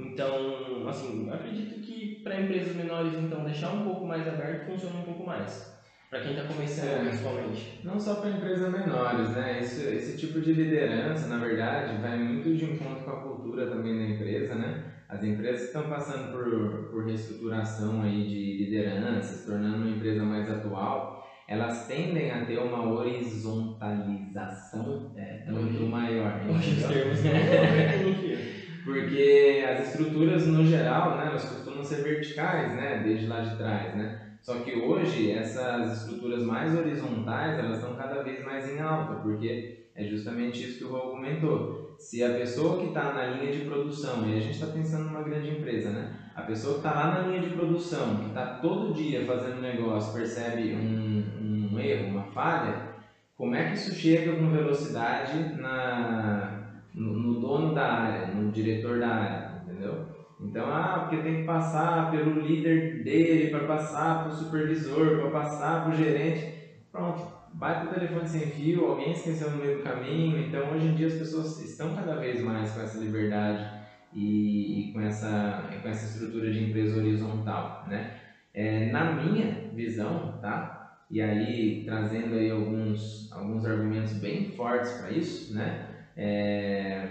Então, 0.01 0.88
assim, 0.88 1.31
acredito 1.31 1.81
que 1.81 2.23
para 2.25 2.40
empresas 2.40 2.75
menores, 2.75 3.14
então, 3.14 3.45
deixar 3.45 3.71
um 3.71 3.85
pouco 3.85 4.05
mais 4.05 4.27
aberto 4.27 4.66
funciona 4.66 4.99
um 4.99 5.05
pouco 5.05 5.25
mais. 5.25 5.71
Para 6.11 6.21
quem 6.21 6.33
está 6.33 6.45
começando, 6.53 6.88
é, 6.88 7.09
principalmente. 7.09 7.81
Não 7.85 7.99
só 7.99 8.16
para 8.16 8.31
empresas 8.31 8.71
menores, 8.71 9.31
né? 9.31 9.61
Esse, 9.61 9.95
esse 9.95 10.18
tipo 10.18 10.40
de 10.40 10.53
liderança, 10.53 11.29
na 11.29 11.38
verdade, 11.38 12.03
vai 12.03 12.18
muito 12.18 12.53
de 12.53 12.64
encontro 12.64 13.05
com 13.05 13.11
a 13.12 13.23
cultura 13.23 13.66
também 13.68 13.97
da 13.97 14.14
empresa, 14.14 14.57
né? 14.57 14.92
As 15.12 15.22
empresas 15.22 15.66
estão 15.66 15.90
passando 15.90 16.33
por, 16.33 16.88
por 16.90 17.05
reestruturação 17.05 18.01
aí 18.01 18.27
de 18.27 18.64
liderança, 18.64 19.37
se 19.37 19.44
tornando 19.44 19.77
uma 19.77 19.90
empresa 19.90 20.25
mais 20.25 20.48
atual, 20.48 21.22
elas 21.46 21.87
tendem 21.87 22.31
a 22.31 22.46
ter 22.46 22.59
uma 22.59 22.90
horizontalização 22.90 25.12
é, 25.14 25.51
muito 25.51 25.87
maior. 25.87 26.40
Os 26.48 26.87
termos 26.87 27.18
Porque 28.87 29.62
as 29.68 29.88
estruturas, 29.88 30.46
no 30.46 30.64
geral, 30.64 31.18
né, 31.18 31.27
elas 31.27 31.44
costumam 31.44 31.85
ser 31.85 32.03
verticais, 32.03 32.75
né, 32.75 33.03
desde 33.05 33.27
lá 33.27 33.40
de 33.40 33.55
trás, 33.59 33.94
né? 33.94 34.18
Só 34.40 34.61
que 34.61 34.75
hoje, 34.75 35.31
essas 35.31 35.98
estruturas 35.98 36.42
mais 36.42 36.75
horizontais, 36.75 37.59
elas 37.59 37.77
estão 37.77 37.94
cada 37.94 38.22
vez 38.22 38.42
mais 38.42 38.66
em 38.66 38.81
alta, 38.81 39.14
porque 39.16 39.68
é 39.94 40.07
justamente 40.07 40.64
isso 40.64 40.79
que 40.79 40.85
o 40.85 40.90
Raul 40.90 41.11
comentou. 41.11 41.82
Se 42.03 42.23
a 42.25 42.35
pessoa 42.35 42.81
que 42.81 42.87
está 42.88 43.12
na 43.12 43.27
linha 43.27 43.53
de 43.53 43.65
produção, 43.65 44.29
e 44.29 44.37
a 44.37 44.41
gente 44.41 44.55
está 44.55 44.67
pensando 44.67 45.05
numa 45.05 45.23
grande 45.23 45.51
empresa, 45.51 45.91
né? 45.91 46.12
A 46.35 46.43
pessoa 46.43 46.75
que 46.75 46.79
está 46.81 46.93
lá 46.93 47.15
na 47.15 47.29
linha 47.29 47.41
de 47.41 47.51
produção, 47.51 48.17
que 48.17 48.27
está 48.27 48.57
todo 48.57 48.93
dia 48.93 49.25
fazendo 49.25 49.61
negócio, 49.61 50.12
percebe 50.12 50.75
um, 50.75 51.71
um 51.73 51.79
erro, 51.79 52.09
uma 52.09 52.25
falha, 52.25 52.88
como 53.37 53.55
é 53.55 53.69
que 53.69 53.75
isso 53.75 53.95
chega 53.95 54.35
com 54.35 54.51
velocidade 54.51 55.55
na, 55.61 56.81
no, 56.93 57.12
no 57.12 57.41
dono 57.41 57.73
da 57.73 57.93
área, 57.93 58.35
no 58.35 58.51
diretor 58.51 58.99
da 58.99 59.09
área, 59.09 59.62
entendeu? 59.62 60.05
Então, 60.41 60.67
ah, 60.73 61.07
porque 61.07 61.23
tem 61.23 61.43
que 61.43 61.45
passar 61.45 62.11
pelo 62.11 62.41
líder 62.41 63.05
dele, 63.05 63.49
para 63.49 63.65
passar 63.65 64.25
para 64.25 64.33
o 64.33 64.37
supervisor, 64.37 65.21
para 65.21 65.31
passar 65.31 65.85
para 65.85 65.93
o 65.93 65.97
gerente. 65.97 66.53
Pronto, 66.91 67.23
bate 67.53 67.85
o 67.85 67.88
telefone 67.88 68.27
sem 68.27 68.47
fio, 68.47 68.85
alguém 68.85 69.11
esqueceu 69.11 69.49
no 69.49 69.57
meio 69.57 69.73
do 69.73 69.79
caminho. 69.79 70.37
Então, 70.38 70.69
hoje 70.71 70.87
em 70.87 70.95
dia, 70.95 71.07
as 71.07 71.15
pessoas 71.15 71.57
estão 71.59 71.93
cada 71.93 72.15
vez 72.15 72.41
mais 72.41 72.71
com 72.71 72.81
essa 72.81 72.99
liberdade 72.99 73.69
e, 74.12 74.81
e 74.81 74.85
com, 74.87 75.01
essa, 75.01 75.69
com 75.81 75.88
essa 75.88 76.05
estrutura 76.05 76.51
de 76.51 76.61
empresa 76.61 76.95
horizontal, 76.95 77.79
né? 77.83 78.07
É, 78.55 78.81
na 78.81 79.05
minha 79.05 79.59
visão, 79.71 80.31
tá? 80.41 80.69
E 81.11 81.21
aí, 81.21 81.81
trazendo 81.85 82.35
aí 82.35 82.49
alguns, 82.49 83.27
alguns 83.31 83.65
argumentos 83.65 84.12
bem 84.12 84.43
fortes 84.43 84.93
para 84.93 85.11
isso, 85.11 85.45
né? 85.53 85.77
É, 86.17 87.07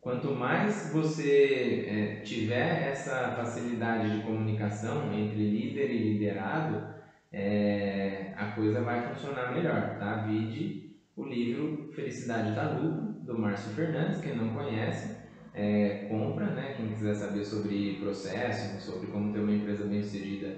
quanto 0.00 0.30
mais 0.32 0.82
você 0.88 1.80
é, 1.84 2.08
tiver 2.22 2.80
essa 2.80 3.28
facilidade 3.30 4.10
de 4.10 4.18
comunicação 4.18 5.10
entre 5.12 5.44
líder 5.44 5.90
e 5.90 5.96
liderado, 5.98 6.82
é, 7.32 8.32
a 8.36 8.52
coisa 8.52 8.82
vai 8.82 9.02
funcionar 9.08 9.52
melhor, 9.52 9.98
tá? 9.98 10.24
Vide 10.26 10.94
o 11.16 11.24
livro 11.24 11.90
Felicidade 11.94 12.54
da 12.54 12.70
Lupa, 12.72 13.14
do 13.22 13.38
Márcio 13.38 13.72
Fernandes, 13.72 14.20
quem 14.20 14.36
não 14.36 14.50
conhece, 14.50 15.16
é, 15.54 16.06
compra, 16.08 16.46
né? 16.46 16.74
Quem 16.76 16.88
quiser 16.88 17.14
saber 17.14 17.44
sobre 17.44 17.98
processo, 17.98 18.78
sobre 18.80 19.08
como 19.08 19.32
ter 19.32 19.40
uma 19.40 19.52
empresa 19.52 19.84
bem 19.84 20.02
sucedida, 20.02 20.56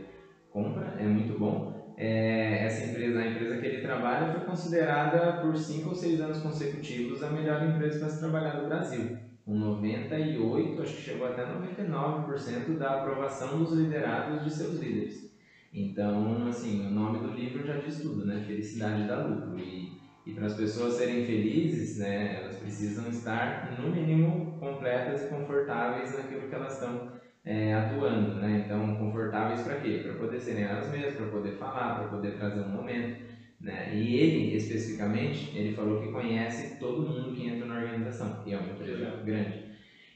compra, 0.50 0.94
é 0.98 1.04
muito 1.04 1.38
bom. 1.38 1.94
É, 1.96 2.64
essa 2.64 2.84
empresa, 2.84 3.18
a 3.18 3.26
empresa 3.26 3.58
que 3.58 3.66
ele 3.66 3.82
trabalha, 3.82 4.32
foi 4.32 4.44
considerada 4.44 5.40
por 5.40 5.56
5 5.56 5.88
ou 5.88 5.94
6 5.94 6.20
anos 6.20 6.38
consecutivos 6.38 7.22
a 7.22 7.30
melhor 7.30 7.62
empresa 7.62 7.98
para 7.98 8.08
se 8.08 8.20
trabalhar 8.20 8.54
no 8.54 8.68
Brasil. 8.68 9.18
Com 9.44 9.54
98, 9.56 10.82
acho 10.82 10.94
que 10.94 11.02
chegou 11.02 11.26
até 11.26 11.44
99% 11.44 12.76
da 12.76 12.98
aprovação 12.98 13.58
dos 13.58 13.72
liderados 13.72 14.44
de 14.44 14.50
seus 14.50 14.78
líderes. 14.78 15.27
Então, 15.72 16.46
assim, 16.46 16.86
o 16.86 16.90
nome 16.90 17.18
do 17.18 17.30
livro 17.30 17.62
já 17.64 17.76
diz 17.76 18.00
tudo, 18.00 18.24
né? 18.24 18.40
Felicidade 18.40 19.06
dá 19.06 19.16
lucro. 19.16 19.58
E, 19.58 19.86
e 20.26 20.32
para 20.32 20.46
as 20.46 20.54
pessoas 20.54 20.94
serem 20.94 21.24
felizes, 21.24 21.96
né, 21.96 22.34
elas 22.36 22.56
precisam 22.56 23.06
estar, 23.08 23.70
no 23.76 23.90
mínimo, 23.90 24.56
completas 24.58 25.22
e 25.22 25.28
confortáveis 25.28 26.12
naquilo 26.12 26.48
que 26.48 26.54
elas 26.54 26.74
estão 26.74 27.06
é, 27.44 27.72
atuando, 27.72 28.34
né? 28.34 28.56
Então, 28.56 28.96
confortáveis 28.96 29.60
para 29.62 29.76
quê? 29.76 29.98
Para 30.02 30.14
poder 30.14 30.40
serem 30.40 30.64
elas 30.64 30.88
mesmas, 30.88 31.14
para 31.14 31.26
poder 31.26 31.52
falar, 31.52 31.92
para 31.92 32.04
poder 32.06 32.32
trazer 32.32 32.60
um 32.60 32.66
momento, 32.68 33.14
né? 33.60 33.88
E 33.88 34.12
ele, 34.14 34.54
especificamente, 34.54 35.48
ele 35.52 35.70
falou 35.70 35.96
que 35.96 36.08
conhece 36.08 36.64
todo 36.78 37.02
mundo 37.04 37.30
que 37.30 37.42
entra 37.42 37.64
na 37.66 37.74
organização, 37.74 38.34
que 38.34 38.52
é 38.52 38.56
uma 38.56 38.68
empresa 38.68 39.14
grande. 39.20 39.62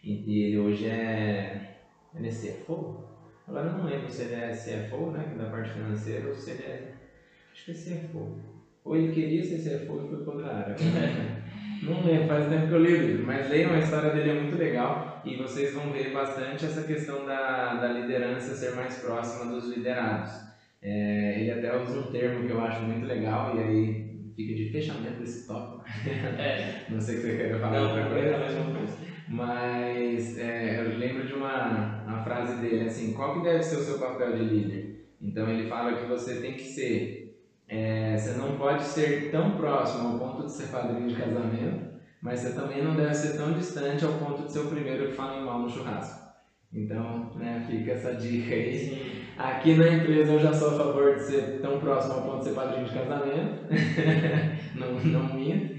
E 0.03 0.41
ele 0.43 0.57
hoje 0.57 0.87
é, 0.87 1.57
ele 2.15 2.27
é 2.29 2.31
CFO? 2.31 2.87
Agora 3.47 3.69
eu 3.69 3.73
não 3.73 3.85
lembro 3.85 4.09
se 4.09 4.23
ele 4.23 4.35
é 4.35 4.53
CFO, 4.53 5.11
né, 5.11 5.31
da 5.37 5.49
parte 5.49 5.71
financeira, 5.71 6.29
ou 6.29 6.35
se 6.35 6.51
ele 6.51 6.63
é, 6.63 6.85
acho 7.53 7.65
que 7.65 7.71
é 7.73 7.75
CFO. 7.75 8.31
Ou 8.85 8.97
ele 8.97 9.13
queria 9.13 9.45
ser 9.45 9.59
CFO 9.59 10.01
e 10.01 10.09
foi 10.09 10.19
para 10.19 10.33
outra 10.33 10.55
área. 10.55 10.75
não 11.83 12.03
lembro, 12.05 12.27
faz 12.27 12.47
tempo 12.49 12.67
que 12.67 12.75
eu 12.75 12.79
li 12.79 12.93
o 12.93 13.01
livro, 13.01 13.25
mas 13.25 13.49
leiam, 13.49 13.73
a 13.73 13.79
história 13.79 14.11
dele 14.11 14.31
é 14.31 14.35
muito 14.35 14.57
legal 14.57 15.21
e 15.25 15.37
vocês 15.37 15.73
vão 15.73 15.91
ver 15.93 16.13
bastante 16.13 16.65
essa 16.65 16.83
questão 16.83 17.25
da, 17.25 17.75
da 17.75 17.89
liderança 17.89 18.55
ser 18.55 18.73
mais 18.73 18.97
próxima 18.97 19.47
dos 19.47 19.69
liderados. 19.69 20.31
É, 20.85 21.39
ele 21.39 21.51
até 21.53 21.77
usa 21.77 21.97
um 21.97 22.11
termo 22.11 22.45
que 22.45 22.51
eu 22.51 22.61
acho 22.61 22.83
muito 22.83 23.07
legal 23.07 23.55
e 23.55 23.61
aí 23.61 24.03
fica 24.35 24.53
de 24.53 24.65
fechamento 24.65 25.19
desse 25.19 25.47
tópico. 25.47 25.81
É. 26.39 26.83
não 26.91 27.01
sei 27.01 27.17
se 27.17 27.23
você 27.23 27.37
quer 27.37 27.57
falar 27.61 27.77
não, 27.77 27.85
outra 27.85 28.09
coisa. 28.09 28.37
Mas 29.29 30.37
é, 30.37 30.81
eu 30.81 30.89
lembro 30.89 31.25
de 31.25 31.33
uma, 31.33 31.92
uma 32.23 32.25
frase 32.25 32.61
dele 32.61 32.85
assim, 32.85 33.13
qual 33.13 33.35
que 33.35 33.43
deve 33.43 33.63
ser 33.63 33.77
o 33.77 33.83
seu 33.83 33.99
papel 33.99 34.37
de 34.37 34.45
líder? 34.45 35.07
Então 35.21 35.49
ele 35.49 35.69
fala 35.69 35.95
que 35.97 36.07
você 36.07 36.37
tem 36.37 36.55
que 36.55 36.63
ser, 36.63 37.37
é, 37.69 38.17
você 38.17 38.33
não 38.33 38.57
pode 38.57 38.85
ser 38.85 39.31
tão 39.31 39.53
próximo 39.57 40.09
ao 40.09 40.19
ponto 40.19 40.47
de 40.47 40.53
ser 40.53 40.69
padrinho 40.69 41.09
de 41.09 41.17
casamento, 41.17 41.93
mas 42.21 42.41
você 42.41 42.53
também 42.53 42.83
não 42.83 42.95
deve 42.95 43.15
ser 43.15 43.37
tão 43.37 43.53
distante 43.53 44.05
ao 44.05 44.15
ponto 44.15 44.45
de 44.45 44.53
ser 44.53 44.61
o 44.61 44.69
primeiro 44.69 45.09
que 45.09 45.15
fala 45.15 45.41
mal 45.45 45.61
no 45.61 45.69
churrasco. 45.69 46.23
Então, 46.73 47.31
né, 47.35 47.65
fica 47.67 47.93
essa 47.93 48.15
dica 48.15 48.55
aí. 48.55 49.13
Aqui 49.37 49.75
na 49.75 49.89
empresa 49.89 50.33
eu 50.33 50.39
já 50.39 50.55
sou 50.55 50.71
a 50.71 50.77
favor 50.79 51.17
de 51.17 51.23
ser 51.23 51.61
tão 51.61 51.79
próximo 51.79 52.15
ao 52.15 52.23
ponto 52.23 52.39
de 52.39 52.45
ser 52.45 52.55
padrinho 52.55 52.87
de 52.87 52.95
casamento. 52.95 53.67
não, 54.75 54.93
não 54.93 55.35
minto. 55.35 55.75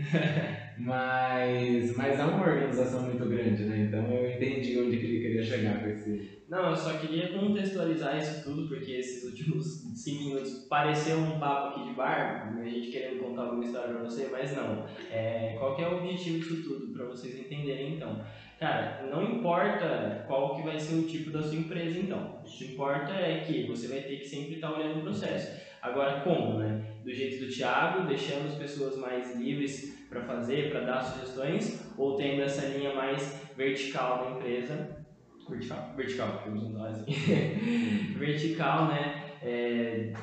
Mas, 0.77 1.95
mas 1.95 2.19
é 2.19 2.23
uma 2.23 2.41
organização 2.41 3.03
muito 3.03 3.25
grande, 3.25 3.63
né? 3.63 3.87
Então 3.87 4.05
eu 4.11 4.31
entendi 4.31 4.79
onde 4.79 4.97
que 4.97 5.05
ele 5.05 5.21
queria 5.21 5.43
chegar 5.43 5.81
com 5.81 5.87
esse. 5.87 6.43
Não, 6.49 6.69
eu 6.69 6.75
só 6.75 6.97
queria 6.97 7.29
contextualizar 7.29 8.17
isso 8.17 8.43
tudo, 8.43 8.67
porque 8.67 8.91
esses 8.91 9.23
últimos 9.23 9.65
5 9.95 10.23
minutos 10.23 10.67
pareceu 10.69 11.17
um 11.17 11.39
papo 11.39 11.69
aqui 11.69 11.89
de 11.89 11.95
bar, 11.95 12.53
a 12.55 12.69
gente 12.69 12.91
querendo 12.91 13.23
contar 13.23 13.43
alguma 13.43 13.63
história 13.63 13.93
pra 13.93 14.03
você, 14.03 14.27
mas 14.31 14.55
não. 14.55 14.85
É, 15.09 15.55
qual 15.57 15.79
é 15.79 15.87
o 15.87 15.97
objetivo 15.97 16.39
disso 16.39 16.63
tudo, 16.63 16.93
para 16.93 17.05
vocês 17.05 17.39
entenderem 17.39 17.95
então? 17.95 18.23
Cara, 18.59 19.07
não 19.09 19.23
importa 19.23 20.23
qual 20.27 20.55
que 20.55 20.63
vai 20.63 20.79
ser 20.79 20.95
o 20.95 21.07
tipo 21.07 21.31
da 21.31 21.41
sua 21.41 21.57
empresa 21.57 21.99
então. 21.99 22.39
O 22.41 22.43
que 22.43 22.73
importa 22.73 23.11
é 23.13 23.43
que 23.45 23.67
você 23.67 23.87
vai 23.87 24.01
ter 24.01 24.17
que 24.17 24.25
sempre 24.25 24.55
estar 24.55 24.71
olhando 24.71 24.99
o 24.99 25.03
processo. 25.03 25.59
Agora, 25.81 26.21
como, 26.21 26.59
né? 26.59 26.81
Do 27.03 27.13
jeito 27.13 27.45
do 27.45 27.51
Thiago, 27.51 28.07
deixando 28.07 28.47
as 28.47 28.55
pessoas 28.55 28.95
mais 28.97 29.35
livres 29.35 29.92
para 30.13 30.21
fazer, 30.21 30.71
para 30.71 30.81
dar 30.81 31.01
sugestões, 31.01 31.93
ou 31.97 32.15
tendo 32.15 32.43
essa 32.43 32.67
linha 32.67 32.93
mais 32.93 33.41
vertical 33.57 34.23
da 34.23 34.31
empresa. 34.37 35.03
Vertical? 35.49 35.93
Vertical, 35.97 36.31
porque 36.33 36.49
usando 36.49 36.77
nós 36.77 37.05
vertical, 38.15 38.87
né? 38.87 39.21
É, 39.41 40.13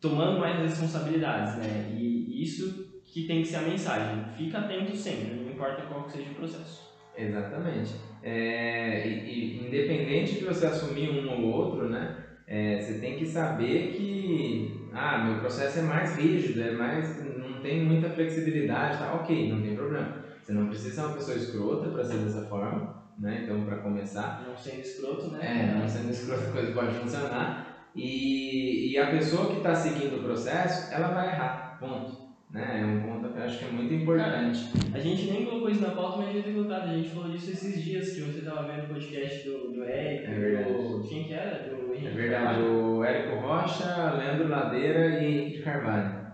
tomando 0.00 0.40
mais 0.40 0.58
responsabilidades, 0.58 1.56
né? 1.58 1.92
E 1.94 2.42
isso 2.42 2.86
que 3.04 3.26
tem 3.26 3.42
que 3.42 3.48
ser 3.48 3.56
a 3.56 3.62
mensagem. 3.62 4.24
Fica 4.36 4.58
atento 4.58 4.96
sempre, 4.96 5.34
não 5.34 5.50
importa 5.50 5.82
qual 5.82 6.04
que 6.04 6.12
seja 6.12 6.30
o 6.30 6.34
processo. 6.34 6.86
Exatamente. 7.16 7.94
É, 8.22 9.06
e, 9.06 9.58
e, 9.58 9.66
independente 9.66 10.34
de 10.34 10.44
você 10.44 10.66
assumir 10.66 11.08
um 11.08 11.44
ou 11.44 11.50
outro, 11.50 11.88
né? 11.88 12.24
É, 12.46 12.80
você 12.80 12.98
tem 12.98 13.16
que 13.16 13.24
saber 13.24 13.92
que 13.92 14.70
ah, 14.92 15.18
meu 15.18 15.38
processo 15.40 15.80
é 15.80 15.82
mais 15.82 16.16
rígido, 16.16 16.62
é 16.62 16.70
mais, 16.72 17.18
tem 17.66 17.84
muita 17.84 18.08
flexibilidade, 18.08 18.98
tá? 18.98 19.14
Ok, 19.14 19.50
não 19.50 19.60
tem 19.60 19.74
problema. 19.74 20.24
Você 20.40 20.52
não 20.52 20.68
precisa 20.68 20.94
ser 20.94 21.00
uma 21.00 21.14
pessoa 21.16 21.36
escrota 21.36 21.90
para 21.90 22.04
ser 22.04 22.18
dessa 22.18 22.46
forma, 22.46 23.02
né? 23.18 23.40
Então, 23.42 23.64
para 23.64 23.78
começar. 23.78 24.44
Não 24.46 24.56
sendo 24.56 24.80
escroto, 24.80 25.32
né? 25.32 25.40
É, 25.42 25.74
não 25.74 25.88
sendo 25.88 26.10
escroto, 26.10 26.48
a 26.48 26.52
coisa 26.52 26.72
pode 26.72 26.94
funcionar. 26.94 27.88
E, 27.96 28.92
e 28.92 28.98
a 28.98 29.10
pessoa 29.10 29.50
que 29.50 29.56
está 29.56 29.74
seguindo 29.74 30.20
o 30.20 30.22
processo, 30.22 30.94
ela 30.94 31.08
vai 31.08 31.28
errar, 31.28 31.78
ponto. 31.80 32.26
Né? 32.50 32.82
É 32.82 32.84
um 32.84 33.02
ponto 33.02 33.32
que 33.32 33.38
eu 33.38 33.42
acho 33.42 33.58
que 33.58 33.64
é 33.64 33.68
muito 33.68 33.92
importante. 33.92 34.70
Cara, 34.72 34.96
a 34.96 35.00
gente 35.00 35.30
nem 35.30 35.44
colocou 35.44 35.68
isso 35.68 35.82
na 35.82 35.90
pauta, 35.90 36.18
mas 36.18 36.28
a 36.28 36.32
gente 36.32 36.44
tem 36.44 36.54
colocado. 36.54 36.88
A 36.90 36.94
gente 36.96 37.08
falou 37.08 37.30
disso 37.30 37.50
esses 37.50 37.82
dias 37.82 38.12
que 38.12 38.20
você 38.20 38.38
estava 38.38 38.70
vendo 38.70 38.84
o 38.84 38.88
podcast 38.88 39.48
do, 39.48 39.72
do 39.72 39.82
Érico. 39.82 40.30
É 40.30 40.34
verdade. 40.34 40.72
Do, 40.72 41.08
quem 41.08 41.24
que 41.24 41.34
era? 41.34 41.68
Do 41.68 41.92
Henrique 41.92 42.06
É 42.06 42.10
verdade. 42.10 42.62
O 42.62 43.02
Érico 43.02 43.40
Rocha, 43.40 44.12
Leandro 44.12 44.48
Ladeira 44.48 45.20
e 45.20 45.26
Henrique 45.26 45.62
Carvalho. 45.62 46.25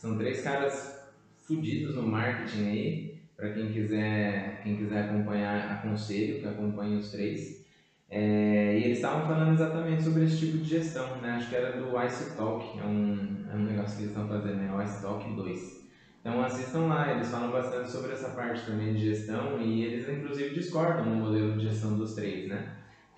São 0.00 0.16
três 0.16 0.42
caras 0.42 0.98
fudidos 1.46 1.94
no 1.94 2.02
marketing 2.02 2.64
aí. 2.64 3.20
Para 3.36 3.50
quem 3.50 3.68
quiser, 3.68 4.62
quem 4.62 4.74
quiser 4.74 5.04
acompanhar, 5.04 5.72
aconselho 5.72 6.40
que 6.40 6.46
acompanhe 6.46 6.96
os 6.96 7.10
três. 7.10 7.60
É, 8.08 8.78
e 8.78 8.82
eles 8.82 8.96
estavam 8.96 9.26
falando 9.26 9.52
exatamente 9.52 10.02
sobre 10.02 10.24
esse 10.24 10.38
tipo 10.38 10.56
de 10.56 10.66
gestão, 10.66 11.20
né? 11.20 11.32
Acho 11.32 11.50
que 11.50 11.54
era 11.54 11.78
do 11.78 12.02
Ice 12.02 12.34
Talk, 12.34 12.78
é 12.78 12.82
um, 12.82 13.44
é 13.50 13.54
um 13.54 13.62
negócio 13.62 13.94
que 13.94 14.00
eles 14.02 14.10
estão 14.10 14.26
fazendo, 14.26 14.56
né? 14.56 14.72
O 14.72 14.80
Ice 14.80 14.98
Talk 15.02 15.28
2. 15.34 15.60
Então 16.22 16.40
assistam 16.40 16.86
lá, 16.86 17.10
eles 17.10 17.28
falam 17.28 17.50
bastante 17.50 17.90
sobre 17.90 18.10
essa 18.12 18.30
parte 18.30 18.64
também 18.64 18.90
de 18.90 19.02
gestão 19.02 19.58
e 19.60 19.82
eles 19.82 20.06
inclusive 20.08 20.50
discordam 20.50 21.04
no 21.04 21.14
modelo 21.14 21.54
de 21.54 21.64
gestão 21.64 21.94
dos 21.94 22.14
três, 22.14 22.46
né? 22.46 22.64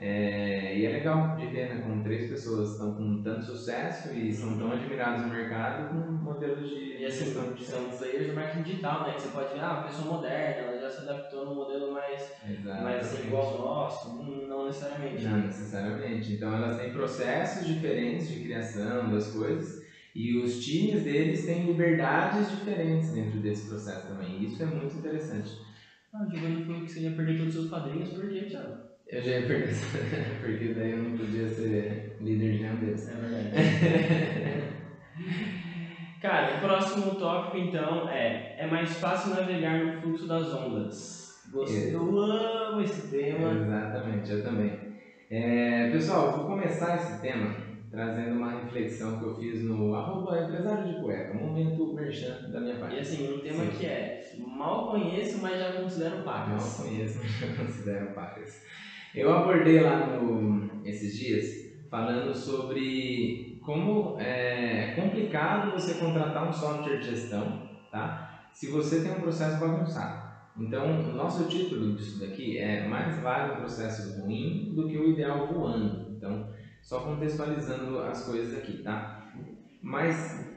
É, 0.04 0.76
e 0.80 0.84
é 0.84 0.88
legal 0.88 1.36
de 1.36 1.46
ver, 1.46 1.68
né, 1.68 1.80
como 1.80 2.02
três 2.02 2.28
pessoas 2.28 2.70
estão 2.72 2.92
com 2.96 3.22
tanto 3.22 3.44
sucesso 3.44 4.12
e 4.12 4.32
são 4.32 4.56
tão 4.56 4.70
admirados 4.72 5.22
no 5.22 5.28
mercado 5.28 5.88
com 5.88 5.94
modelos 6.24 6.68
de 6.68 6.98
E 6.98 7.04
assim, 7.04 7.54
são 7.60 7.96
players 7.96 8.26
do 8.26 8.34
marketing 8.34 8.62
digital, 8.62 9.04
né? 9.04 9.14
Que 9.14 9.20
você 9.20 9.28
pode 9.28 9.52
ver, 9.52 9.60
ah, 9.60 9.74
uma 9.74 9.82
pessoa 9.82 10.06
moderna, 10.08 10.60
ela 10.62 10.76
já 10.76 10.90
se 10.90 11.00
adaptou 11.00 11.44
no 11.44 11.54
modelo 11.54 11.88
mais, 11.92 12.32
mais 12.74 12.98
assim, 12.98 13.20
igual 13.22 13.44
ao 13.44 13.56
nosso, 13.56 14.08
não 14.48 14.64
necessariamente. 14.64 15.28
Não 15.28 15.38
necessariamente. 15.38 16.32
Então 16.32 16.52
elas 16.52 16.74
têm 16.74 16.90
processos 16.90 17.64
diferentes 17.64 18.26
de 18.28 18.38
criação 18.38 19.08
das 19.08 19.26
coisas 19.28 19.76
e 20.14 20.34
os 20.34 20.56
times 20.56 21.02
deles 21.02 21.44
têm 21.44 21.64
liberdades 21.64 22.48
diferentes 22.48 23.10
dentro 23.10 23.38
desse 23.40 23.64
processo 23.64 24.04
também. 24.06 24.38
E 24.40 24.44
isso 24.44 24.62
é 24.62 24.66
muito 24.66 24.96
interessante. 24.96 25.54
Ah, 26.12 26.24
o 26.24 26.28
Giovanni 26.30 26.60
falou 26.60 26.82
que 26.82 26.88
você 26.90 27.00
ia 27.00 27.14
perder 27.14 27.34
todos 27.36 27.54
os 27.54 27.62
seus 27.62 27.66
padrinhos, 27.70 28.10
por 28.10 28.26
quê, 28.28 28.44
Thiago? 28.44 28.76
Eu 29.12 29.20
já 29.20 29.30
ia 29.32 29.46
perder, 29.46 29.74
porque 30.40 30.72
daí 30.72 30.92
eu 30.92 31.02
não 31.02 31.18
podia 31.18 31.46
ser 31.46 32.16
líder 32.18 32.52
de 32.52 32.62
nenhum 32.62 32.76
deles. 32.76 33.10
É 33.10 33.14
verdade. 33.14 33.50
Cara, 36.22 36.56
o 36.56 36.60
próximo 36.60 37.14
tópico 37.16 37.58
então 37.58 38.08
é: 38.08 38.56
é 38.58 38.66
mais 38.66 38.98
fácil 38.98 39.34
navegar 39.34 39.84
no 39.84 40.00
fluxo 40.00 40.26
das 40.26 40.54
ondas. 40.54 41.42
Você, 41.52 41.90
é. 41.90 41.94
eu 41.94 42.18
amo 42.18 42.80
esse 42.80 43.08
tema. 43.08 43.52
Exatamente, 43.52 44.30
eu 44.30 44.42
também. 44.42 44.78
É, 45.30 45.90
pessoal, 45.90 46.38
vou 46.38 46.46
começar 46.46 46.96
esse 46.96 47.20
tema 47.20 47.54
trazendo 47.90 48.36
uma 48.36 48.62
reflexão 48.62 49.18
que 49.18 49.24
eu 49.26 49.34
fiz 49.34 49.62
no 49.62 49.94
arroba 49.94 50.40
empresário 50.40 50.88
de 50.90 51.02
cueca, 51.02 51.34
momento 51.34 51.92
merchan 51.92 52.50
da 52.50 52.60
minha 52.60 52.76
parte. 52.76 52.96
E 52.96 53.00
assim, 53.00 53.34
um 53.34 53.40
tema 53.40 53.64
Sim. 53.64 53.70
que 53.72 53.84
é 53.84 54.32
mal 54.38 54.90
conheço, 54.90 55.42
mas 55.42 55.58
já 55.58 55.72
considero 55.74 56.22
pacas. 56.22 56.78
Mal 56.78 56.86
conheço, 56.86 57.18
mas 57.20 57.30
já 57.32 57.62
considero 57.62 58.06
pacas. 58.14 58.62
Eu 59.14 59.30
abordei 59.30 59.80
lá 59.80 60.06
no, 60.06 60.86
esses 60.86 61.18
dias 61.18 61.44
falando 61.90 62.34
sobre 62.34 63.60
como 63.62 64.18
é 64.18 64.94
complicado 64.96 65.72
você 65.72 65.94
contratar 65.94 66.48
um 66.48 66.52
software 66.52 66.98
de 66.98 67.10
gestão, 67.10 67.68
tá? 67.90 68.48
Se 68.54 68.68
você 68.68 69.02
tem 69.02 69.12
um 69.12 69.20
processo 69.20 69.60
bagunçado. 69.60 70.32
Então, 70.56 71.10
o 71.10 71.14
nosso 71.14 71.46
título 71.46 71.94
disso 71.94 72.18
daqui 72.20 72.58
é 72.58 72.88
mais 72.88 73.20
vale 73.20 73.52
um 73.52 73.56
processo 73.56 74.18
ruim 74.20 74.72
do 74.74 74.88
que 74.88 74.96
o 74.96 75.10
ideal 75.12 75.46
voando. 75.52 76.06
Então, 76.16 76.48
só 76.80 77.00
contextualizando 77.00 77.98
as 78.00 78.24
coisas 78.24 78.54
aqui, 78.56 78.82
tá? 78.82 79.30
Mas 79.82 80.52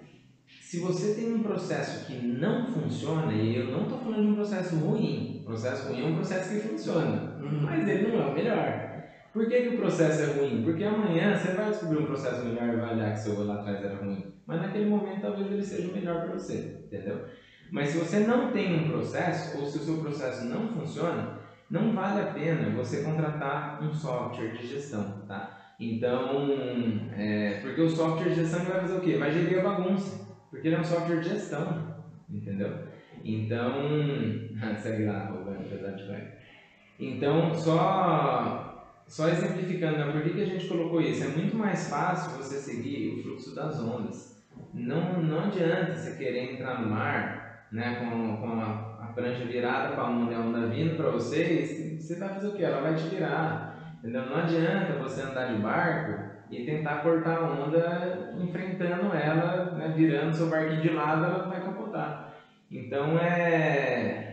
se 0.61 0.79
você 0.79 1.13
tem 1.13 1.33
um 1.33 1.43
processo 1.43 2.05
que 2.05 2.15
não 2.15 2.65
funciona, 2.67 3.33
e 3.33 3.55
eu 3.55 3.65
não 3.71 3.83
estou 3.83 3.99
falando 3.99 4.23
de 4.23 4.31
um 4.31 4.35
processo 4.35 4.77
ruim, 4.77 5.41
processo 5.45 5.89
ruim 5.89 6.01
é 6.01 6.05
um 6.05 6.15
processo 6.15 6.49
que 6.49 6.67
funciona, 6.67 7.34
mas 7.51 7.87
ele 7.87 8.07
não 8.07 8.21
é 8.21 8.25
o 8.25 8.33
melhor. 8.33 8.95
Por 9.35 9.49
que, 9.49 9.61
que 9.63 9.75
o 9.75 9.77
processo 9.77 10.21
é 10.21 10.25
ruim? 10.33 10.63
Porque 10.63 10.83
amanhã 10.83 11.35
você 11.35 11.51
vai 11.51 11.69
descobrir 11.69 11.97
um 11.97 12.05
processo 12.05 12.45
melhor 12.45 12.73
e 12.73 12.77
vai 12.77 12.93
olhar 12.93 13.11
que 13.11 13.19
seu 13.19 13.43
lá 13.43 13.55
atrás 13.55 13.83
era 13.83 13.97
ruim. 13.97 14.33
Mas 14.47 14.61
naquele 14.61 14.85
momento 14.85 15.21
talvez 15.21 15.51
ele 15.51 15.61
seja 15.61 15.91
melhor 15.91 16.21
para 16.21 16.33
você, 16.33 16.79
entendeu? 16.85 17.25
Mas 17.69 17.89
se 17.89 17.97
você 17.97 18.19
não 18.19 18.51
tem 18.51 18.73
um 18.73 18.89
processo, 18.89 19.57
ou 19.57 19.65
se 19.65 19.77
o 19.79 19.81
seu 19.81 19.97
processo 19.97 20.45
não 20.45 20.69
funciona, 20.69 21.39
não 21.69 21.91
vale 21.93 22.21
a 22.21 22.27
pena 22.27 22.69
você 22.69 23.03
contratar 23.03 23.83
um 23.83 23.91
software 23.91 24.53
de 24.53 24.67
gestão, 24.67 25.25
tá? 25.27 25.57
Então, 25.79 26.47
é, 27.11 27.59
porque 27.61 27.81
o 27.81 27.89
software 27.89 28.29
de 28.29 28.35
gestão 28.35 28.63
vai 28.63 28.79
fazer 28.79 28.95
o 28.95 29.01
quê? 29.01 29.17
Vai 29.17 29.31
gerir 29.31 29.59
a 29.59 29.63
bagunça, 29.63 30.25
porque 30.49 30.67
ele 30.67 30.75
é 30.75 30.79
um 30.79 30.85
software 30.85 31.19
de 31.19 31.29
gestão, 31.29 31.95
entendeu? 32.29 32.71
Então, 33.23 33.73
segue 34.77 35.05
lá, 35.05 35.25
Rubens, 35.25 35.65
apesar 35.65 35.91
de 35.91 36.05
Então, 36.99 37.53
só 37.53 38.65
só 39.07 39.27
exemplificando, 39.29 39.97
né? 39.97 40.05
por 40.05 40.21
que, 40.21 40.33
que 40.33 40.41
a 40.41 40.45
gente 40.45 40.65
colocou 40.65 40.99
isso? 40.99 41.23
É 41.23 41.27
muito 41.27 41.55
mais 41.55 41.85
fácil 41.85 42.33
você 42.33 42.57
seguir 42.57 43.07
o 43.07 43.15
fluxo 43.15 43.53
das 43.53 43.79
ondas. 43.79 44.27
Não, 44.73 45.21
não 45.21 45.39
adianta 45.39 45.95
você 45.95 46.11
querer 46.11 46.39
entrar 46.39 46.73
no 46.73 46.83
mar 46.83 47.29
né, 47.71 47.91
com, 47.91 48.33
com 48.39 48.47
a, 48.47 48.79
a 48.97 49.07
prancha 49.07 49.45
virada 49.45 49.89
para 49.89 50.03
a 50.03 50.07
onda 50.07 50.33
e 50.33 50.35
a 50.35 50.39
onda 50.39 50.63
vindo 50.63 50.95
para 50.95 51.09
você, 51.09 51.63
você 51.63 52.15
vai 52.15 52.31
fazer 52.31 52.47
o 52.47 52.53
quê? 52.53 52.63
Ela 52.63 52.79
vai 52.79 52.93
te 52.93 53.05
virar. 53.07 53.59
Entendeu? 53.99 54.23
Não 54.23 54.35
adianta 54.35 54.93
você 54.93 55.21
andar 55.21 55.45
de 55.45 55.55
barco 55.55 56.19
e 56.49 56.61
tentar 56.61 56.97
cortar 56.97 57.35
a 57.35 57.41
onda 57.41 58.17
enfrentando 58.31 59.11
ela, 59.11 59.67
né, 59.71 59.89
virando 59.89 60.33
seu 60.33 60.47
barquinho 60.47 60.79
de 60.79 60.89
lado, 60.89 61.23
ela 61.25 61.39
vai 61.39 61.59
capotar. 61.59 62.15
Então 62.69 63.17
é. 63.17 64.23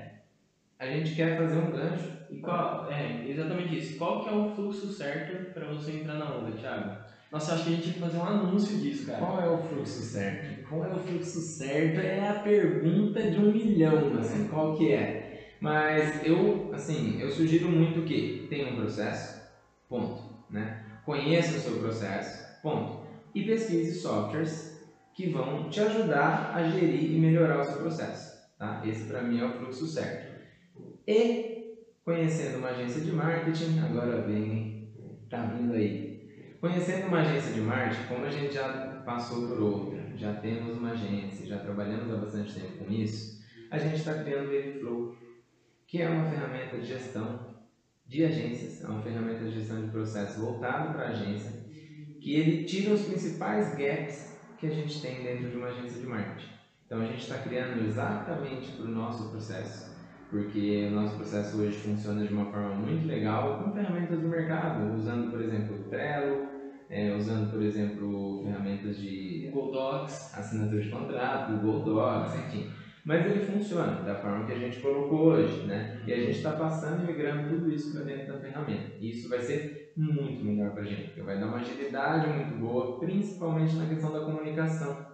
A 0.79 0.87
gente 0.89 1.13
quer 1.13 1.31
fazer 1.31 1.57
um 1.57 1.69
gancho 1.71 2.13
e 2.33 2.41
qual, 2.41 2.91
é, 2.91 3.29
exatamente 3.29 3.77
isso. 3.77 3.99
Qual 3.99 4.25
que 4.25 4.31
é 4.31 4.33
o 4.33 4.49
fluxo 4.49 4.89
certo 4.89 5.53
para 5.53 5.67
você 5.67 5.93
entrar 5.93 6.15
na 6.15 6.35
onda, 6.35 6.53
Thiago? 6.53 6.97
Nossa, 7.31 7.53
acho 7.53 7.65
que 7.65 7.71
a 7.71 7.73
gente 7.73 7.83
tinha 7.83 7.95
que 7.95 8.01
fazer 8.01 8.19
um 8.19 8.25
anúncio 8.25 8.79
disso, 8.79 9.07
cara. 9.07 9.19
Qual 9.19 9.41
é 9.41 9.49
o 9.49 9.59
fluxo 9.59 10.03
certo? 10.03 10.69
Qual 10.69 10.85
é 10.85 10.95
o 10.95 10.99
fluxo 10.99 11.41
certo? 11.41 12.01
É 12.01 12.29
a 12.29 12.35
pergunta 12.41 13.31
de 13.31 13.39
um 13.39 13.53
milhão, 13.53 14.19
assim, 14.19 14.49
qual 14.49 14.77
que 14.77 14.93
é? 14.93 15.57
Mas 15.61 16.25
eu, 16.25 16.71
assim, 16.73 17.21
eu 17.21 17.31
sugiro 17.31 17.71
muito 17.71 18.03
que 18.03 18.47
tenha 18.49 18.67
um 18.67 18.77
processo, 18.77 19.41
ponto, 19.89 20.23
né? 20.51 20.85
Conheça 21.05 21.57
o 21.57 21.61
seu 21.61 21.79
processo, 21.79 22.63
ponto. 22.63 23.03
E 23.35 23.45
pesquise 23.45 23.95
softwares 23.95 24.81
que 25.15 25.29
vão 25.29 25.69
te 25.69 25.81
ajudar 25.81 26.53
a 26.55 26.65
gerir 26.65 27.15
e 27.15 27.19
melhorar 27.19 27.61
o 27.61 27.65
seu 27.65 27.77
processo, 27.77 28.33
tá? 28.59 28.83
Esse 28.85 29.05
para 29.05 29.23
mim 29.23 29.39
é 29.39 29.45
o 29.45 29.53
fluxo 29.53 29.87
certo. 29.87 30.33
E 31.07 31.62
Conhecendo 32.05 32.59
uma 32.59 32.71
agência 32.71 33.01
de 33.01 33.13
marketing, 33.13 33.79
agora 33.79 34.23
vem, 34.23 34.89
tá 35.31 35.45
vindo 35.45 35.73
aí. 35.73 36.57
Conhecendo 36.61 37.07
uma 37.07 37.21
agência 37.21 37.53
de 37.53 37.61
marketing, 37.61 38.09
como 38.09 38.25
a 38.25 38.31
gente 38.31 38.55
já 38.55 39.03
passou 39.07 39.47
por 39.47 39.61
outra, 39.61 40.17
já 40.17 40.35
temos 40.35 40.77
uma 40.77 40.91
agência, 40.91 41.47
já 41.47 41.59
trabalhamos 41.61 42.13
há 42.13 42.17
bastante 42.17 42.55
tempo 42.55 42.85
com 42.85 42.91
isso, 42.91 43.41
a 43.71 43.79
gente 43.79 43.97
está 43.97 44.15
criando 44.15 44.49
o 44.49 44.53
Ediflow, 44.53 45.17
que 45.87 46.03
é 46.03 46.09
uma 46.09 46.29
ferramenta 46.29 46.77
de 46.79 46.87
gestão 46.87 47.55
de 48.05 48.25
agências, 48.25 48.83
é 48.83 48.89
uma 48.89 49.01
ferramenta 49.01 49.45
de 49.45 49.53
gestão 49.53 49.81
de 49.81 49.91
processos 49.93 50.43
voltado 50.43 50.93
para 50.93 51.07
a 51.07 51.11
agência, 51.11 51.53
que 52.21 52.35
ele 52.35 52.65
tira 52.65 52.95
os 52.95 53.03
principais 53.03 53.77
gaps 53.77 54.37
que 54.59 54.67
a 54.67 54.71
gente 54.71 55.01
tem 55.01 55.23
dentro 55.23 55.51
de 55.51 55.57
uma 55.57 55.69
agência 55.69 56.01
de 56.01 56.07
marketing. 56.07 56.51
Então 56.85 57.01
a 57.01 57.05
gente 57.07 57.23
está 57.23 57.39
criando 57.39 57.85
exatamente 57.87 58.73
para 58.73 58.87
o 58.87 58.89
nosso 58.89 59.31
processo 59.31 59.92
porque 60.33 60.89
o 60.91 60.95
nosso 60.95 61.17
processo 61.17 61.61
hoje 61.61 61.77
funciona 61.77 62.27
de 62.27 62.33
uma 62.33 62.47
forma 62.47 62.75
muito 62.77 63.07
legal 63.07 63.63
com 63.63 63.71
ferramentas 63.71 64.19
do 64.19 64.29
mercado, 64.29 64.95
usando, 64.95 65.31
por 65.31 65.43
exemplo, 65.43 65.77
o 65.77 65.91
Trello, 65.91 66.49
é, 66.89 67.15
usando, 67.15 67.51
por 67.51 67.61
exemplo, 67.61 68.43
ferramentas 68.43 68.97
de 68.97 69.51
Google 69.53 69.73
Docs, 69.73 70.35
assinatura 70.35 70.81
de 70.81 70.89
contrato, 70.89 71.53
Google 71.61 71.85
Docs, 71.85 72.35
enfim. 72.47 72.71
Mas 73.05 73.27
ele 73.27 73.45
funciona 73.45 74.01
da 74.01 74.15
forma 74.15 74.47
que 74.47 74.53
a 74.53 74.59
gente 74.59 74.81
colocou 74.81 75.33
hoje, 75.33 75.67
né? 75.67 76.01
E 76.07 76.13
a 76.13 76.17
gente 76.17 76.37
está 76.39 76.53
passando 76.53 77.03
e 77.03 77.13
migrando 77.13 77.51
tudo 77.51 77.71
isso 77.71 77.93
para 77.93 78.05
dentro 78.05 78.33
da 78.33 78.41
ferramenta. 78.41 78.93
E 78.99 79.11
isso 79.11 79.29
vai 79.29 79.41
ser 79.41 79.93
muito 79.95 80.43
melhor 80.43 80.71
para 80.71 80.83
a 80.83 80.87
gente, 80.87 81.09
porque 81.09 81.21
vai 81.21 81.39
dar 81.39 81.49
uma 81.49 81.59
agilidade 81.59 82.27
muito 82.29 82.59
boa, 82.59 82.99
principalmente 82.99 83.77
na 83.77 83.87
questão 83.87 84.11
da 84.11 84.21
comunicação 84.21 85.12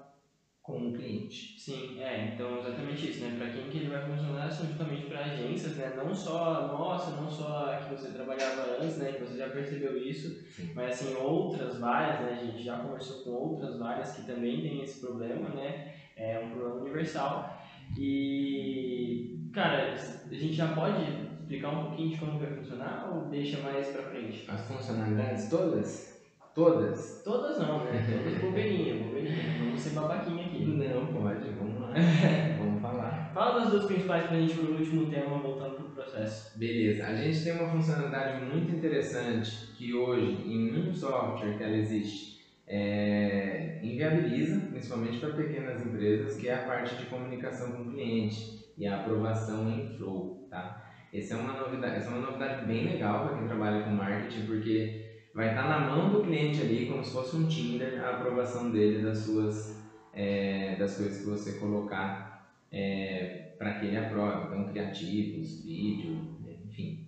com 0.69 0.91
o 0.91 0.93
cliente. 0.93 1.55
Sim, 1.57 1.99
é, 1.99 2.35
então 2.35 2.59
exatamente 2.59 3.09
isso, 3.09 3.21
né? 3.23 3.35
Para 3.39 3.49
quem 3.49 3.71
que 3.71 3.79
ele 3.79 3.89
vai 3.89 4.03
funcionar 4.03 4.51
são 4.53 4.67
justamente 4.67 5.07
para 5.09 5.25
agências, 5.25 5.75
né? 5.77 5.95
Não 5.97 6.15
só 6.15 6.69
nossa, 6.69 7.17
não 7.17 7.31
só 7.31 7.73
a 7.73 7.77
que 7.79 7.89
você 7.89 8.13
trabalhava 8.13 8.77
antes, 8.79 8.99
né? 8.99 9.13
Que 9.13 9.25
você 9.25 9.39
já 9.39 9.49
percebeu 9.49 9.97
isso, 9.97 10.29
Sim. 10.51 10.71
mas 10.75 10.97
assim 10.97 11.15
outras 11.15 11.79
várias, 11.79 12.21
né? 12.21 12.33
A 12.33 12.45
gente 12.45 12.63
já 12.63 12.77
conversou 12.77 13.25
com 13.25 13.31
outras 13.31 13.79
várias 13.79 14.13
que 14.13 14.27
também 14.27 14.61
têm 14.61 14.83
esse 14.83 15.01
problema, 15.01 15.49
né? 15.49 15.91
É 16.15 16.39
um 16.39 16.51
problema 16.51 16.83
universal. 16.83 17.51
E 17.97 19.51
cara, 19.55 19.95
a 19.95 20.35
gente 20.35 20.53
já 20.53 20.75
pode 20.75 21.03
explicar 21.41 21.71
um 21.71 21.79
pouquinho 21.79 22.11
de 22.11 22.19
como 22.19 22.39
vai 22.39 22.49
funcionar 22.49 23.11
ou 23.11 23.31
deixa 23.31 23.59
mais 23.59 23.89
para 23.89 24.03
frente? 24.03 24.45
As 24.47 24.61
funcionalidades 24.69 25.49
todas? 25.49 26.18
Todas? 26.59 27.23
Todas 27.25 27.57
não, 27.61 27.85
né? 27.85 28.05
Todas 28.11 28.41
bobeirinha, 28.41 29.05
bobeirinha. 29.05 29.59
Vamos 29.61 29.81
ser 29.81 29.91
babaquinha 29.91 30.47
aqui. 30.47 30.65
Não, 30.65 31.07
pode, 31.07 31.51
vamos 31.51 31.81
lá. 31.81 31.95
vamos 32.59 32.83
falar. 32.83 33.31
Fala 33.33 33.61
das 33.61 33.71
duas 33.71 33.85
principais 33.85 34.27
pra 34.27 34.41
gente 34.41 34.55
pro 34.55 34.73
último 34.73 35.09
tema, 35.09 35.39
voltando 35.39 35.77
pro 35.77 35.91
processo. 35.91 36.59
Beleza. 36.59 37.07
A 37.07 37.15
gente 37.15 37.45
tem 37.45 37.53
uma 37.53 37.71
funcionalidade 37.71 38.45
muito 38.45 38.75
interessante 38.75 39.69
que 39.77 39.95
hoje, 39.95 40.33
em 40.53 40.77
um 40.77 40.93
software 40.93 41.57
que 41.57 41.63
ela 41.63 41.77
existe, 41.77 42.41
é, 42.67 43.79
inviabiliza, 43.81 44.59
principalmente 44.67 45.19
para 45.21 45.35
pequenas 45.35 45.87
empresas, 45.87 46.37
que 46.37 46.49
é 46.49 46.55
a 46.57 46.67
parte 46.67 46.97
de 46.97 47.07
comunicação 47.07 47.71
com 47.71 47.83
o 47.83 47.93
cliente 47.93 48.67
e 48.77 48.85
a 48.85 48.99
aprovação 48.99 49.71
em 49.71 49.97
flow, 49.97 50.49
tá? 50.51 50.91
Essa 51.15 51.35
é 51.35 51.37
uma 51.37 51.53
novidade, 51.53 51.99
essa 51.99 52.11
é 52.11 52.15
uma 52.15 52.27
novidade 52.27 52.67
bem 52.67 52.85
legal 52.85 53.29
para 53.29 53.39
quem 53.39 53.47
trabalha 53.47 53.85
com 53.85 53.91
marketing, 53.91 54.47
porque 54.47 55.08
vai 55.35 55.51
estar 55.51 55.69
na 55.69 55.79
mão 55.79 56.11
do 56.11 56.23
cliente 56.23 56.61
ali, 56.61 56.87
como 56.87 57.05
se 57.05 57.13
fosse 57.13 57.37
um 57.37 57.47
Tinder, 57.47 58.05
a 58.05 58.11
aprovação 58.11 58.71
dele 58.71 59.03
das 59.03 59.19
suas 59.19 59.79
é, 60.13 60.77
das 60.77 60.97
coisas 60.97 61.19
que 61.21 61.27
você 61.27 61.53
colocar 61.59 62.51
é, 62.73 63.55
para 63.59 63.75
que 63.75 63.87
ele 63.87 63.97
aprove. 63.97 64.47
Então, 64.47 64.73
criativos, 64.73 65.63
vídeo, 65.65 66.17
enfim, 66.65 66.99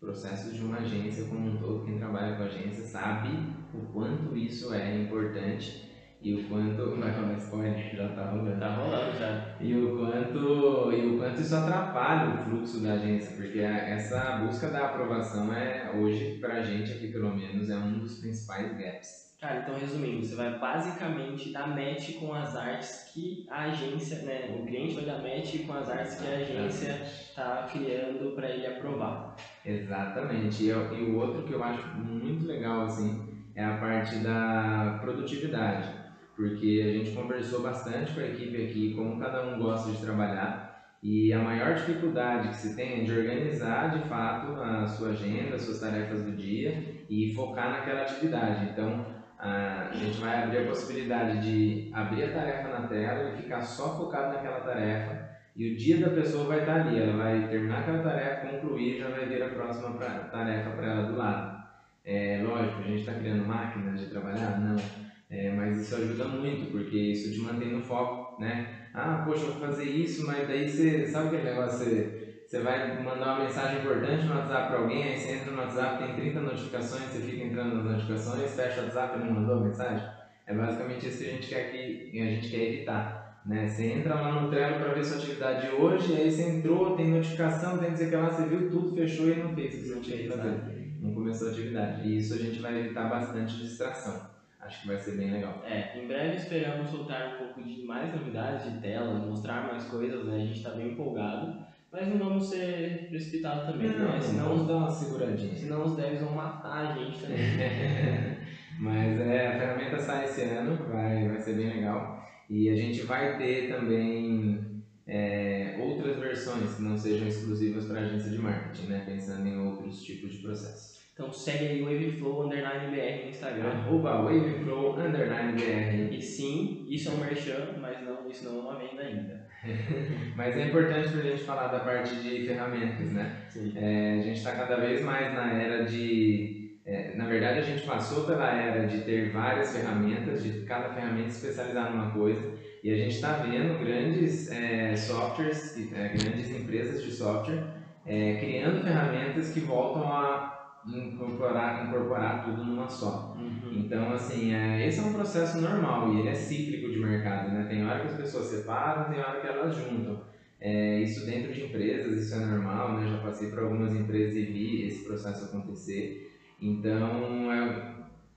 processos 0.00 0.54
de 0.54 0.62
uma 0.62 0.78
agência 0.78 1.24
como 1.24 1.46
um 1.46 1.58
todo. 1.58 1.84
Quem 1.84 1.98
trabalha 1.98 2.36
com 2.36 2.42
agência 2.42 2.84
sabe 2.84 3.28
o 3.72 3.92
quanto 3.92 4.36
isso 4.36 4.72
é 4.72 4.96
importante 5.02 5.93
e 6.24 6.34
o 6.34 6.48
quanto. 6.48 6.96
Vai 6.96 7.10
rolar 7.10 7.34
spoiler, 7.34 7.94
já 7.94 8.08
tá 8.08 8.30
rolando. 8.30 8.58
Tá 8.58 8.74
rolando 8.74 9.18
já. 9.18 9.54
E 9.60 9.74
o 9.76 9.98
quanto, 9.98 10.92
e 10.92 11.06
o 11.06 11.18
quanto 11.18 11.40
isso 11.40 11.54
atrapalha 11.54 12.34
o 12.34 12.44
fluxo 12.44 12.80
da 12.80 12.94
agência, 12.94 13.36
porque 13.36 13.60
essa 13.60 14.38
busca 14.38 14.68
da 14.68 14.86
aprovação 14.86 15.52
é, 15.52 15.92
hoje, 15.94 16.38
pra 16.40 16.62
gente 16.62 16.92
aqui 16.92 17.08
pelo 17.08 17.36
menos, 17.36 17.68
é 17.68 17.76
um 17.76 17.98
dos 17.98 18.18
principais 18.20 18.74
gaps. 18.76 19.24
Cara, 19.38 19.60
então 19.60 19.78
resumindo, 19.78 20.24
você 20.24 20.34
vai 20.34 20.58
basicamente 20.58 21.52
dar 21.52 21.68
match 21.68 22.14
com 22.18 22.32
as 22.32 22.56
artes 22.56 23.10
que 23.12 23.46
a 23.50 23.64
agência, 23.64 24.22
né? 24.22 24.56
O 24.58 24.64
cliente 24.64 24.94
vai 24.94 25.04
dar 25.04 25.18
match 25.18 25.66
com 25.66 25.74
as 25.74 25.90
artes 25.90 26.14
que 26.14 26.26
a 26.26 26.36
agência 26.36 27.02
está 27.02 27.68
criando 27.70 28.34
para 28.34 28.48
ele 28.48 28.66
aprovar. 28.66 29.36
Exatamente. 29.62 30.64
E, 30.64 30.68
e 30.68 30.70
o 30.70 31.18
outro 31.18 31.42
que 31.42 31.52
eu 31.52 31.62
acho 31.62 31.86
muito 31.98 32.46
legal, 32.46 32.86
assim, 32.86 33.22
é 33.54 33.62
a 33.62 33.76
parte 33.76 34.16
da 34.20 34.98
produtividade 35.02 36.03
porque 36.36 36.82
a 36.84 36.92
gente 36.92 37.12
conversou 37.12 37.62
bastante 37.62 38.12
com 38.12 38.20
a 38.20 38.26
equipe 38.26 38.64
aqui 38.64 38.94
como 38.94 39.20
cada 39.20 39.46
um 39.46 39.58
gosta 39.58 39.90
de 39.92 39.98
trabalhar 39.98 40.74
e 41.02 41.32
a 41.32 41.38
maior 41.38 41.74
dificuldade 41.74 42.48
que 42.48 42.56
se 42.56 42.74
tem 42.74 43.00
é 43.00 43.04
de 43.04 43.12
organizar 43.12 43.96
de 43.96 44.08
fato 44.08 44.60
a 44.60 44.86
sua 44.86 45.10
agenda, 45.10 45.54
as 45.54 45.62
suas 45.62 45.78
tarefas 45.78 46.22
do 46.22 46.32
dia 46.32 47.04
e 47.10 47.32
focar 47.34 47.70
naquela 47.70 48.02
atividade. 48.02 48.70
Então 48.70 49.04
a 49.38 49.90
gente 49.92 50.18
vai 50.18 50.42
abrir 50.42 50.58
a 50.58 50.68
possibilidade 50.68 51.42
de 51.42 51.90
abrir 51.92 52.24
a 52.24 52.32
tarefa 52.32 52.68
na 52.68 52.88
tela 52.88 53.30
e 53.30 53.42
ficar 53.42 53.60
só 53.60 53.96
focado 53.98 54.34
naquela 54.34 54.60
tarefa 54.60 55.28
e 55.54 55.72
o 55.72 55.76
dia 55.76 55.98
da 55.98 56.08
pessoa 56.08 56.46
vai 56.46 56.60
estar 56.60 56.80
ali, 56.80 57.00
ela 57.00 57.16
vai 57.16 57.48
terminar 57.48 57.80
aquela 57.80 58.02
tarefa, 58.02 58.48
concluir 58.48 58.98
já 58.98 59.08
vai 59.08 59.26
vir 59.26 59.42
a 59.42 59.50
próxima 59.50 59.90
tarefa 59.92 60.70
para 60.70 60.86
ela 60.86 61.02
do 61.02 61.16
lado. 61.16 61.62
É 62.04 62.42
lógico, 62.42 62.80
a 62.80 62.82
gente 62.82 63.00
está 63.00 63.12
criando 63.12 63.46
máquinas 63.46 64.00
de 64.00 64.06
trabalhar? 64.06 64.58
Não 64.58 65.03
é, 65.34 65.50
mas 65.50 65.76
isso 65.80 65.96
ajuda 65.96 66.28
muito, 66.28 66.70
porque 66.70 66.96
isso 66.96 67.30
te 67.30 67.40
mantém 67.40 67.72
no 67.72 67.80
foco, 67.80 68.40
né? 68.40 68.90
Ah, 68.94 69.22
poxa, 69.26 69.44
eu 69.46 69.50
vou 69.50 69.60
fazer 69.60 69.84
isso, 69.84 70.24
mas 70.26 70.46
daí 70.46 70.68
você, 70.68 71.06
sabe 71.06 71.28
aquele 71.28 71.50
negócio, 71.50 71.78
você, 71.78 72.42
você 72.46 72.60
vai 72.60 73.02
mandar 73.02 73.34
uma 73.34 73.44
mensagem 73.44 73.80
importante 73.80 74.26
no 74.26 74.34
WhatsApp 74.34 74.68
para 74.68 74.78
alguém, 74.78 75.04
aí 75.04 75.16
você 75.16 75.32
entra 75.32 75.50
no 75.50 75.58
WhatsApp, 75.58 75.98
tem 75.98 76.14
30 76.14 76.40
notificações, 76.40 77.10
você 77.10 77.20
fica 77.20 77.42
entrando 77.42 77.74
nas 77.74 77.84
notificações, 77.84 78.54
fecha 78.54 78.80
o 78.80 78.84
WhatsApp 78.84 79.16
e 79.16 79.20
não 79.20 79.28
mandou 79.28 79.54
a 79.56 79.60
mensagem? 79.60 80.06
É 80.46 80.54
basicamente 80.54 81.06
isso 81.06 81.18
que 81.18 81.24
a 81.24 81.28
gente 81.28 81.48
quer, 81.48 81.64
que, 81.64 82.20
a 82.22 82.28
gente 82.28 82.48
quer 82.48 82.62
evitar. 82.62 83.24
Né? 83.44 83.66
Você 83.66 83.84
entra 83.84 84.16
lá 84.16 84.32
no 84.32 84.48
Trello 84.48 84.76
para 84.76 84.92
ver 84.92 85.04
sua 85.04 85.16
atividade 85.16 85.60
de 85.62 85.68
hoje, 85.70 86.14
aí 86.14 86.30
você 86.30 86.44
entrou, 86.44 86.94
tem 86.94 87.06
notificação, 87.08 87.78
tem 87.78 87.88
que 87.88 87.94
dizer 87.94 88.08
que 88.08 88.16
lá, 88.16 88.30
você 88.30 88.44
viu 88.44 88.70
tudo, 88.70 88.94
fechou 88.94 89.28
e 89.28 89.36
não 89.36 89.50
fez 89.50 89.74
o 89.74 89.80
que 89.80 89.86
você 89.86 90.00
tinha 90.00 90.18
que 90.18 90.26
fazer. 90.26 90.60
Não 91.00 91.12
começou 91.12 91.46
a 91.46 91.50
atividade. 91.50 92.00
E 92.02 92.16
isso 92.16 92.34
a 92.34 92.38
gente 92.38 92.60
vai 92.60 92.76
evitar 92.78 93.04
bastante 93.06 93.58
distração. 93.58 94.33
Acho 94.64 94.80
que 94.80 94.86
vai 94.86 94.98
ser 94.98 95.16
bem 95.16 95.30
legal. 95.30 95.62
É, 95.64 95.98
em 95.98 96.06
breve 96.06 96.36
esperamos 96.36 96.88
soltar 96.88 97.34
um 97.34 97.38
pouco 97.38 97.62
de 97.62 97.84
mais 97.84 98.14
novidades 98.14 98.72
de 98.72 98.80
telas, 98.80 99.22
mostrar 99.24 99.66
mais 99.70 99.84
coisas, 99.84 100.24
né? 100.24 100.36
A 100.36 100.38
gente 100.38 100.56
está 100.56 100.70
bem 100.70 100.92
empolgado, 100.92 101.62
mas 101.92 102.08
não 102.08 102.18
vamos 102.18 102.48
ser 102.48 103.08
precipitados 103.10 103.66
também, 103.70 103.90
não, 103.90 104.08
né? 104.08 104.20
Senão, 104.20 104.48
vamos 104.48 104.66
dar 104.66 104.76
uma 104.76 104.90
seguradinha. 104.90 105.54
Senão 105.54 105.84
os 105.84 105.96
devs 105.96 106.20
vão 106.20 106.32
matar 106.32 106.92
a 106.92 106.94
gente 106.94 107.20
também. 107.20 107.36
Mas 108.76 109.20
é, 109.20 109.46
a 109.46 109.58
ferramenta 109.58 109.98
sai 110.00 110.24
esse 110.24 110.42
ano, 110.42 110.76
vai, 110.88 111.28
vai 111.28 111.40
ser 111.40 111.54
bem 111.54 111.68
legal. 111.68 112.20
E 112.50 112.68
a 112.68 112.74
gente 112.74 113.02
vai 113.02 113.38
ter 113.38 113.68
também 113.68 114.82
é, 115.06 115.76
outras 115.80 116.18
versões 116.18 116.74
que 116.74 116.82
não 116.82 116.96
sejam 116.96 117.26
exclusivas 117.28 117.84
para 117.86 118.00
a 118.00 118.02
agência 118.02 118.30
de 118.30 118.38
marketing, 118.38 118.86
né? 118.86 119.04
pensando 119.06 119.46
em 119.46 119.58
outros 119.58 120.02
tipos 120.02 120.32
de 120.32 120.38
processos. 120.38 120.93
Então 121.14 121.32
segue 121.32 121.66
aí 121.66 121.82
o 121.82 121.84
Waveflow 121.84 122.44
Underline 122.44 122.90
BR 122.90 123.22
no 123.22 123.30
Instagram. 123.30 123.68
Arroba 123.68 124.22
Waveflow 124.22 124.98
Underline 124.98 125.52
BR. 125.52 126.12
E 126.12 126.20
sim, 126.20 126.84
isso 126.88 127.08
é 127.08 127.12
um 127.12 127.18
merchan, 127.18 127.76
mas 127.80 128.02
não, 128.02 128.28
isso 128.28 128.44
não 128.44 128.58
é 128.58 128.62
uma 128.62 128.78
venda 128.78 129.02
ainda. 129.02 129.46
mas 130.34 130.56
é 130.56 130.66
importante 130.66 131.10
para 131.10 131.20
a 131.20 131.22
gente 131.22 131.44
falar 131.44 131.68
da 131.68 131.80
parte 131.80 132.16
de 132.16 132.44
ferramentas, 132.44 133.12
né? 133.12 133.36
É, 133.76 134.18
a 134.18 134.22
gente 134.22 134.38
está 134.38 134.56
cada 134.56 134.76
vez 134.76 135.02
mais 135.02 135.32
na 135.32 135.52
era 135.52 135.84
de. 135.84 136.80
É, 136.84 137.16
na 137.16 137.26
verdade, 137.26 137.60
a 137.60 137.62
gente 137.62 137.86
passou 137.86 138.24
pela 138.24 138.52
era 138.52 138.86
de 138.86 139.02
ter 139.04 139.30
várias 139.30 139.74
ferramentas, 139.74 140.42
de 140.42 140.64
cada 140.64 140.92
ferramenta 140.92 141.28
especializar 141.28 141.92
numa 141.92 142.10
coisa, 142.10 142.58
e 142.82 142.92
a 142.92 142.96
gente 142.96 143.14
está 143.14 143.34
vendo 143.34 143.78
grandes 143.78 144.50
é, 144.50 144.94
softwares, 144.96 145.78
é, 145.94 146.08
grandes 146.08 146.50
empresas 146.50 147.02
de 147.02 147.10
software 147.12 147.84
é, 148.06 148.36
criando 148.36 148.82
ferramentas 148.82 149.52
que 149.52 149.60
voltam 149.60 150.12
a 150.12 150.53
incorporar, 150.86 151.86
incorporar 151.86 152.44
tudo 152.44 152.64
numa 152.64 152.88
só. 152.88 153.34
Uhum. 153.36 153.70
Então, 153.72 154.10
assim, 154.12 154.52
é, 154.52 154.86
esse 154.86 155.00
é 155.00 155.02
um 155.02 155.12
processo 155.12 155.60
normal 155.60 156.12
e 156.12 156.20
ele 156.20 156.28
é 156.28 156.34
cíclico 156.34 156.90
de 156.90 156.98
mercado, 156.98 157.50
né? 157.50 157.64
Tem 157.68 157.84
hora 157.84 158.00
que 158.00 158.08
as 158.08 158.16
pessoas 158.16 158.46
separam, 158.46 159.10
tem 159.10 159.20
hora 159.20 159.40
que 159.40 159.46
elas 159.46 159.74
juntam. 159.74 160.20
É, 160.60 161.00
isso 161.00 161.26
dentro 161.26 161.52
de 161.52 161.64
empresas, 161.64 162.18
isso 162.18 162.34
é 162.34 162.46
normal, 162.46 162.94
né? 162.94 163.08
Já 163.08 163.18
passei 163.18 163.48
por 163.48 163.60
algumas 163.60 163.94
empresas 163.94 164.34
e 164.34 164.44
vi 164.44 164.82
esse 164.82 165.04
processo 165.04 165.46
acontecer. 165.46 166.30
Então, 166.60 167.52
é, 167.52 167.94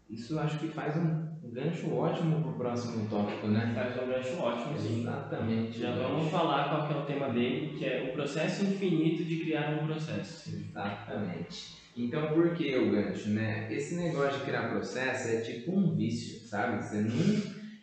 isso 0.10 0.40
acho 0.40 0.60
que 0.60 0.68
faz 0.68 0.96
um 0.98 1.28
gancho 1.44 1.94
ótimo 1.94 2.42
para 2.42 2.52
o 2.52 2.58
próximo 2.58 3.08
tópico, 3.08 3.48
né? 3.48 3.72
Faz 3.74 3.96
um 4.04 4.08
gancho 4.08 4.38
ótimo, 4.40 4.78
sim. 4.78 5.02
Exatamente. 5.02 5.80
Já 5.80 5.92
vamos 5.92 6.30
falar 6.30 6.70
qual 6.70 6.92
é 6.92 7.04
o 7.04 7.06
tema 7.06 7.30
dele, 7.30 7.78
que 7.78 7.86
é 7.86 8.10
o 8.10 8.14
processo 8.14 8.64
infinito 8.66 9.24
de 9.24 9.38
criar 9.38 9.80
um 9.82 9.86
processo. 9.86 10.50
Exatamente. 10.50 11.87
Então, 11.98 12.32
por 12.32 12.54
que 12.54 12.78
o 12.78 12.92
gancho, 12.92 13.30
né? 13.30 13.68
Esse 13.74 13.96
negócio 13.96 14.40
de 14.40 14.46
criar 14.46 14.70
processo 14.70 15.28
é 15.28 15.42
tipo 15.42 15.76
um 15.76 15.96
vício, 15.96 16.40
sabe? 16.48 16.84
Você 16.84 17.02
não... 17.02 17.16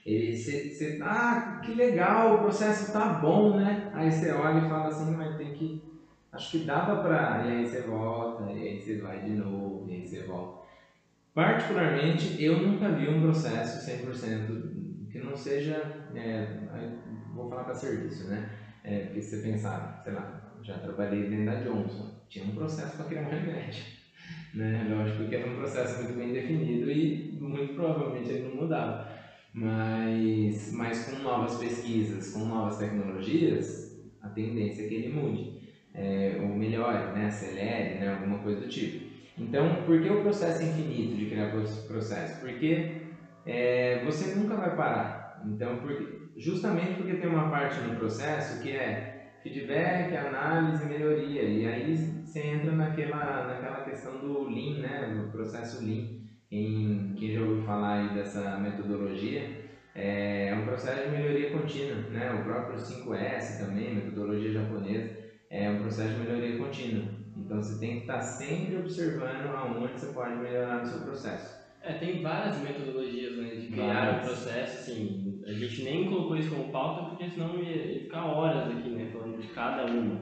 Ele, 0.06 0.36
você, 0.36 0.70
você, 0.70 1.00
ah, 1.02 1.60
que 1.64 1.74
legal, 1.74 2.36
o 2.36 2.38
processo 2.38 2.92
tá 2.92 3.08
bom, 3.08 3.56
né? 3.56 3.90
Aí 3.92 4.12
você 4.12 4.30
olha 4.32 4.64
e 4.64 4.68
fala 4.68 4.88
assim, 4.88 5.10
mas 5.10 5.36
tem 5.36 5.52
que... 5.52 5.82
Acho 6.32 6.50
que 6.50 6.58
dava 6.58 7.02
pra... 7.02 7.42
E 7.44 7.50
aí 7.50 7.66
você 7.66 7.80
volta, 7.80 8.44
e 8.52 8.68
aí 8.68 8.80
você 8.80 8.98
vai 9.00 9.18
de 9.18 9.32
novo, 9.32 9.88
e 9.88 9.94
aí 9.94 10.06
você 10.06 10.22
volta. 10.22 10.62
Particularmente, 11.34 12.40
eu 12.40 12.56
nunca 12.60 12.90
vi 12.90 13.08
um 13.08 13.18
processo 13.20 13.84
100% 13.84 15.08
que 15.10 15.18
não 15.18 15.34
seja... 15.34 15.90
É, 16.14 16.46
vou 17.34 17.48
falar 17.48 17.64
para 17.64 17.74
serviço, 17.74 18.24
né? 18.28 18.44
É, 18.84 19.00
porque 19.00 19.22
se 19.22 19.30
você 19.30 19.38
pensar, 19.38 20.00
sei 20.04 20.12
lá, 20.12 20.28
já 20.62 20.78
trabalhei 20.78 21.24
dentro 21.24 21.46
da 21.46 21.54
Johnson, 21.56 22.06
tinha 22.28 22.44
um 22.44 22.52
processo 22.54 22.94
para 22.94 23.06
criar 23.06 23.22
um 23.22 23.28
remédio. 23.30 23.84
Né? 24.54 24.86
Lógico 24.88 25.28
que 25.28 25.34
era 25.34 25.50
um 25.50 25.56
processo 25.56 26.02
muito 26.02 26.16
bem 26.16 26.32
definido 26.32 26.90
e 26.90 27.32
muito 27.40 27.74
provavelmente 27.74 28.30
ele 28.30 28.48
não 28.48 28.56
mudava. 28.56 29.08
Mas, 29.52 30.72
mas 30.72 31.04
com 31.04 31.22
novas 31.22 31.56
pesquisas, 31.56 32.32
com 32.32 32.40
novas 32.40 32.78
tecnologias, 32.78 33.92
a 34.22 34.28
tendência 34.28 34.84
é 34.84 34.88
que 34.88 34.94
ele 34.94 35.08
mude. 35.08 35.54
É, 35.92 36.38
ou 36.40 36.56
melhore, 36.56 37.12
né? 37.12 37.26
acelere, 37.26 37.98
né? 37.98 38.08
alguma 38.08 38.42
coisa 38.42 38.60
do 38.60 38.68
tipo. 38.68 39.04
Então, 39.38 39.84
por 39.84 40.00
que 40.00 40.08
o 40.10 40.22
processo 40.22 40.62
infinito 40.62 41.16
de 41.16 41.26
criar 41.26 41.50
processo? 41.86 42.40
Porque 42.40 42.90
é, 43.46 44.02
você 44.04 44.34
nunca 44.34 44.56
vai 44.56 44.74
parar. 44.74 45.40
Então, 45.44 45.80
justamente 46.36 46.94
porque 46.94 47.14
tem 47.14 47.28
uma 47.28 47.48
parte 47.48 47.80
no 47.80 47.94
processo 47.96 48.60
que 48.60 48.72
é 48.72 49.13
feedback, 49.44 50.16
análise, 50.16 50.86
melhoria. 50.86 51.44
E 51.44 51.66
aí 51.66 51.96
você 52.24 52.40
entra 52.40 52.72
naquela, 52.72 53.46
naquela 53.46 53.84
questão 53.84 54.18
do 54.20 54.44
Lean, 54.44 54.80
né? 54.80 55.06
No 55.06 55.30
processo 55.30 55.84
Lean. 55.84 56.06
Quem, 56.48 57.14
quem 57.18 57.32
já 57.32 57.42
ouviu 57.42 57.64
falar 57.66 57.98
aí 57.98 58.14
dessa 58.14 58.58
metodologia, 58.58 59.42
é 59.94 60.54
um 60.54 60.64
processo 60.64 61.04
de 61.04 61.10
melhoria 61.10 61.50
contínua, 61.52 61.98
né? 62.10 62.32
O 62.32 62.42
próprio 62.42 62.78
5S 62.78 63.58
também, 63.58 63.94
metodologia 63.94 64.50
japonesa, 64.50 65.12
é 65.50 65.70
um 65.70 65.78
processo 65.78 66.14
de 66.14 66.20
melhoria 66.20 66.56
contínua. 66.58 67.06
Então 67.36 67.62
você 67.62 67.78
tem 67.78 67.96
que 67.96 68.02
estar 68.02 68.22
sempre 68.22 68.76
observando 68.76 69.48
aonde 69.52 70.00
você 70.00 70.08
pode 70.08 70.36
melhorar 70.36 70.78
no 70.78 70.86
seu 70.86 70.98
processo. 71.00 71.63
É, 71.86 71.92
tem 71.92 72.22
várias 72.22 72.62
metodologias 72.62 73.36
né, 73.36 73.56
de 73.56 73.66
criar 73.68 74.18
um 74.18 74.24
processo, 74.24 74.78
assim, 74.78 75.42
a 75.46 75.52
gente 75.52 75.84
nem 75.84 76.06
colocou 76.06 76.34
isso 76.34 76.48
como 76.48 76.72
pauta 76.72 77.10
porque 77.10 77.28
senão 77.28 77.62
ia, 77.62 77.76
ia 77.76 78.00
ficar 78.00 78.24
horas 78.24 78.70
aqui, 78.70 78.88
né, 78.88 79.10
falando 79.12 79.38
de 79.38 79.48
cada 79.48 79.84
uma. 79.84 80.18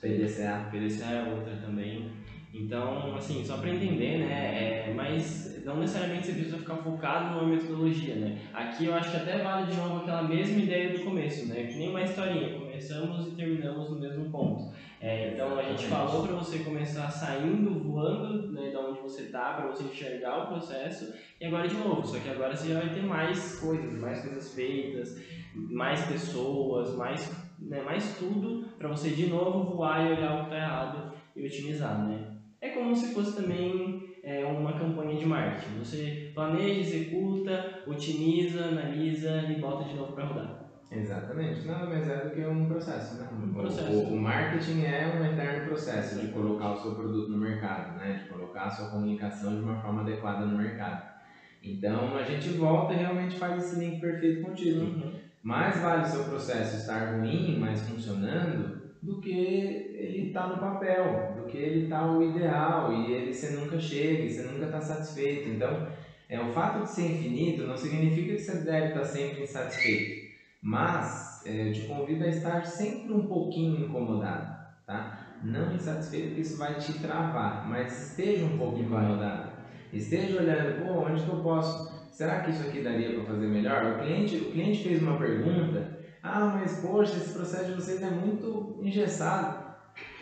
PDCA. 0.00 0.68
PDCA 0.72 1.10
é 1.10 1.32
outra 1.32 1.56
também. 1.56 2.10
Então, 2.52 3.14
assim, 3.14 3.44
só 3.44 3.58
para 3.58 3.70
entender, 3.70 4.18
né, 4.18 4.88
é, 4.88 4.92
mas 4.94 5.62
não 5.64 5.78
necessariamente 5.78 6.26
você 6.26 6.32
precisa 6.32 6.58
ficar 6.58 6.76
focado 6.78 7.34
numa 7.34 7.48
metodologia, 7.48 8.16
né. 8.16 8.36
Aqui 8.52 8.84
eu 8.86 8.94
acho 8.94 9.10
que 9.12 9.16
até 9.16 9.38
vale 9.38 9.70
de 9.70 9.76
novo 9.76 9.98
aquela 9.98 10.22
mesma 10.22 10.60
ideia 10.60 10.96
do 10.98 11.04
começo, 11.04 11.48
né, 11.48 11.64
que 11.64 11.78
nem 11.78 11.90
uma 11.90 12.02
historinha, 12.02 12.58
começamos 12.58 13.28
e 13.28 13.36
terminamos 13.36 13.90
no 13.90 14.00
mesmo 14.00 14.30
ponto. 14.30 14.64
É, 15.04 15.34
então 15.34 15.58
a 15.58 15.62
gente 15.62 15.84
falou 15.84 16.26
para 16.26 16.36
você 16.36 16.60
começar 16.60 17.10
saindo, 17.10 17.78
voando 17.78 18.50
né, 18.52 18.70
da 18.70 18.80
onde 18.80 19.00
você 19.00 19.24
está, 19.24 19.52
para 19.52 19.66
você 19.66 19.84
enxergar 19.84 20.44
o 20.44 20.46
processo, 20.46 21.12
e 21.38 21.44
agora 21.44 21.68
de 21.68 21.74
novo, 21.74 22.06
só 22.06 22.18
que 22.18 22.30
agora 22.30 22.56
você 22.56 22.72
já 22.72 22.80
vai 22.80 22.88
ter 22.88 23.02
mais 23.02 23.60
coisas, 23.60 24.00
mais 24.00 24.22
coisas 24.22 24.54
feitas, 24.54 25.20
mais 25.54 26.06
pessoas, 26.06 26.96
mais, 26.96 27.30
né, 27.58 27.82
mais 27.82 28.16
tudo, 28.16 28.66
para 28.78 28.88
você 28.88 29.10
de 29.10 29.26
novo 29.26 29.76
voar 29.76 30.06
e 30.06 30.12
olhar 30.14 30.36
o 30.36 30.38
que 30.38 30.44
está 30.44 30.56
errado 30.56 31.12
e 31.36 31.44
otimizar. 31.44 32.08
Né? 32.08 32.38
É 32.58 32.70
como 32.70 32.96
se 32.96 33.12
fosse 33.12 33.36
também 33.36 34.08
é, 34.22 34.42
uma 34.46 34.72
campanha 34.72 35.18
de 35.18 35.26
marketing. 35.26 35.80
Você 35.80 36.30
planeja, 36.34 36.80
executa, 36.80 37.82
otimiza, 37.86 38.64
analisa 38.64 39.42
e 39.50 39.60
bota 39.60 39.84
de 39.84 39.96
novo 39.96 40.14
para 40.14 40.24
rodar. 40.24 40.63
Exatamente, 40.90 41.66
nada 41.66 41.86
mais 41.86 42.08
é 42.08 42.16
do 42.16 42.30
que 42.30 42.44
um 42.44 42.66
processo, 42.66 43.16
né? 43.16 43.28
Um 43.32 43.52
processo. 43.52 43.90
O, 43.90 44.14
o, 44.14 44.20
marketing 44.20 44.84
é 44.84 45.14
um 45.18 45.24
eterno 45.24 45.66
processo 45.66 46.20
de 46.20 46.28
colocar 46.28 46.72
o 46.72 46.82
seu 46.82 46.94
produto 46.94 47.30
no 47.30 47.38
mercado, 47.38 47.96
né? 47.98 48.22
De 48.22 48.28
colocar 48.28 48.64
a 48.64 48.70
sua 48.70 48.90
comunicação 48.90 49.56
de 49.56 49.62
uma 49.62 49.80
forma 49.80 50.02
adequada 50.02 50.44
no 50.46 50.56
mercado. 50.56 51.14
Então 51.62 52.16
a 52.16 52.22
gente 52.22 52.50
volta 52.50 52.92
e 52.92 52.98
realmente 52.98 53.38
faz 53.38 53.64
esse 53.64 53.80
link 53.80 54.00
perfeito 54.00 54.42
contigo. 54.42 54.80
Uhum. 54.80 55.12
Mais 55.42 55.80
vale 55.80 56.02
o 56.02 56.06
seu 56.06 56.24
processo 56.24 56.76
estar 56.76 57.16
ruim, 57.16 57.58
mas 57.58 57.82
funcionando, 57.88 58.82
do 59.02 59.20
que 59.20 59.30
ele 59.30 60.28
estar 60.28 60.42
tá 60.42 60.48
no 60.48 60.58
papel, 60.58 61.34
do 61.36 61.46
que 61.46 61.58
ele 61.58 61.84
estar 61.84 62.00
tá 62.00 62.12
o 62.12 62.22
ideal 62.22 62.92
e 62.92 63.12
ele 63.12 63.34
você 63.34 63.50
nunca 63.50 63.78
chega, 63.78 64.28
você 64.28 64.42
nunca 64.42 64.66
está 64.66 64.80
satisfeito. 64.80 65.50
Então, 65.50 65.86
é, 66.28 66.40
o 66.40 66.52
fato 66.52 66.84
de 66.84 66.90
ser 66.90 67.12
infinito 67.12 67.66
não 67.66 67.76
significa 67.76 68.32
que 68.34 68.38
você 68.38 68.58
deve 68.60 68.88
estar 68.88 69.00
tá 69.00 69.04
sempre 69.04 69.42
insatisfeito. 69.42 70.23
Mas 70.66 71.38
é, 71.44 71.68
te 71.68 71.82
convido 71.82 72.24
a 72.24 72.28
estar 72.28 72.64
sempre 72.64 73.12
um 73.12 73.20
pouquinho 73.22 73.76
incomodado, 73.76 74.48
tá? 74.86 75.06
Não 75.42 75.70
insatisfeito, 75.70 76.28
porque 76.28 76.40
isso 76.40 76.56
vai 76.56 76.74
te 76.74 76.94
travar, 76.94 77.60
mas 77.62 77.98
esteja 77.98 78.44
um 78.46 78.50
pouco 78.50 78.78
incomodado. 78.78 79.46
Esteja 79.92 80.34
olhando, 80.36 80.72
pô, 80.72 80.96
onde 81.00 81.22
que 81.22 81.28
eu 81.28 81.36
posso? 81.36 81.78
Será 82.10 82.38
que 82.38 82.48
isso 82.50 82.62
aqui 82.62 82.80
daria 82.80 83.10
para 83.10 83.22
fazer 83.22 83.46
melhor? 83.46 83.84
O 83.84 83.92
cliente, 83.92 84.38
o 84.38 84.46
cliente 84.46 84.80
fez 84.80 84.98
uma 84.98 85.14
pergunta, 85.14 85.86
ah, 86.22 86.46
mas 86.46 86.74
poxa, 86.74 87.18
esse 87.18 87.30
processo 87.30 87.66
de 87.66 87.72
vocês 87.72 88.00
é 88.00 88.08
muito 88.08 88.74
engessado. 88.80 89.54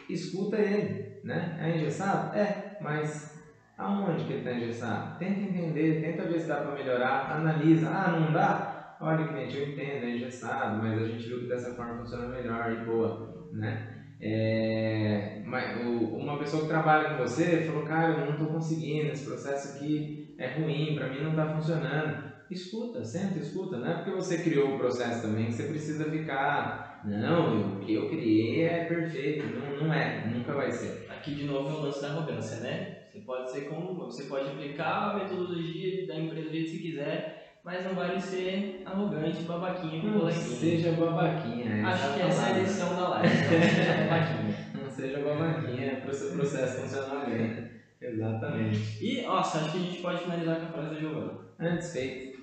Escuta 0.09 0.59
ele, 0.61 0.97
né? 1.23 1.53
É 1.57 1.71
engessado? 1.71 2.27
É, 2.33 2.55
mas 2.79 3.29
aonde 3.77 4.25
que 4.25 4.33
ele 4.33 4.41
está 4.41 4.53
engessado? 4.53 5.11
Tenta 5.19 5.43
entender, 5.43 5.99
tenta 6.01 6.25
ver 6.25 6.41
se 6.41 6.47
dá 6.47 6.59
para 6.59 6.71
melhorar, 6.71 7.23
analisa. 7.27 7.89
Ah, 7.89 8.09
não 8.09 8.31
dá? 8.31 8.59
Olha 9.03 9.29
cliente, 9.29 9.57
eu 9.57 9.69
entendo, 9.69 10.05
é 10.05 10.17
engessado, 10.17 10.83
mas 10.83 11.03
a 11.03 11.07
gente 11.07 11.29
viu 11.29 11.41
que 11.41 11.49
dessa 11.49 11.75
forma 11.75 11.99
funciona 11.99 12.29
melhor 12.29 12.73
e 12.73 12.85
boa, 12.85 13.49
né? 13.53 13.89
É, 14.21 15.43
uma 15.45 16.39
pessoa 16.39 16.63
que 16.63 16.69
trabalha 16.69 17.11
com 17.11 17.23
você 17.23 17.63
falou, 17.63 17.83
cara, 17.83 18.13
eu 18.13 18.27
não 18.27 18.33
estou 18.35 18.47
conseguindo, 18.47 19.11
esse 19.11 19.25
processo 19.25 19.77
aqui 19.77 20.35
é 20.39 20.55
ruim, 20.55 20.95
para 20.95 21.09
mim 21.09 21.23
não 21.23 21.31
está 21.31 21.49
funcionando. 21.55 22.31
Escuta, 22.49 23.03
senta, 23.03 23.39
escuta. 23.39 23.79
Não 23.79 23.91
é 23.91 23.95
porque 23.95 24.11
você 24.11 24.39
criou 24.39 24.75
o 24.75 24.79
processo 24.79 25.23
também 25.23 25.47
que 25.47 25.53
você 25.53 25.65
precisa 25.65 26.11
ficar, 26.11 27.01
não, 27.05 27.77
o 27.77 27.81
que 27.81 27.95
eu 27.95 28.09
criei 28.09 28.63
é 28.63 28.85
perfeito. 28.85 29.45
Não, 29.47 29.87
não 29.87 29.93
é, 29.93 30.27
nunca 30.27 30.53
vai 30.53 30.71
ser. 30.71 31.07
Aqui 31.11 31.35
de 31.35 31.45
novo 31.45 31.69
é 31.69 31.73
o 31.73 31.83
lance 31.83 32.01
da 32.01 32.09
arrogância, 32.09 32.61
né? 32.61 32.99
Você 33.11 33.21
pode 33.21 33.51
ser 33.51 33.63
como, 33.63 33.95
você 33.95 34.25
pode 34.25 34.49
aplicar 34.49 35.11
a 35.11 35.15
metodologia 35.15 36.07
da 36.07 36.17
empresa 36.17 36.49
do 36.49 36.53
jeito 36.53 36.71
que 36.71 36.77
você 36.77 36.83
quiser, 36.83 37.42
mas 37.65 37.85
não 37.85 37.95
vale 37.95 38.21
ser 38.21 38.83
arrogante, 38.85 39.43
babaquinha 39.45 40.01
com 40.01 40.09
Não 40.09 40.31
seja 40.31 40.93
babaquinha. 40.93 41.77
É 41.77 41.83
Acho 41.83 42.15
que 42.15 42.21
essa 42.21 42.47
é 42.47 42.51
a 42.51 42.59
lição 42.59 42.97
da 42.97 43.09
live. 43.09 43.29
Não 43.29 43.41
seja 43.41 43.95
babaquinha. 44.03 44.55
Não 44.75 44.91
seja 44.91 45.19
babaquinha 45.21 45.97
para 46.01 46.11
o 46.11 46.15
seu 46.15 46.31
processo 46.33 46.81
funcionar 46.81 47.25
bem. 47.27 47.71
Exatamente. 48.01 48.99
E, 49.01 49.23
nossa, 49.23 49.59
acho 49.59 49.71
que 49.73 49.79
a 49.79 49.81
gente 49.81 50.03
pode 50.03 50.23
finalizar 50.25 50.57
com 50.57 50.67
a 50.67 50.73
frase 50.73 50.89
da 50.91 50.97
Giovana. 51.01 51.35
Antes 51.61 51.93
feito. 51.93 52.43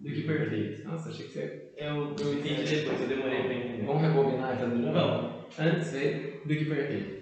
Do 0.00 0.10
que 0.12 0.22
perfeito. 0.22 0.88
Nossa, 0.88 1.08
achei 1.08 1.26
que 1.26 1.32
você. 1.32 1.70
Eu, 1.76 2.14
eu 2.18 2.32
entendi 2.34 2.64
depois, 2.64 3.00
eu 3.00 3.06
demorei 3.08 3.44
pra 3.44 3.54
entender. 3.54 3.86
Vamos 3.86 4.02
rebobinar 4.02 4.56
fazer 4.58 4.74
de 4.74 4.80
novo? 4.82 4.92
Vamos. 4.92 5.32
Antes 5.58 5.90
feito. 5.92 6.46
Do 6.48 6.54
que 6.54 6.64
perfeito. 6.64 7.16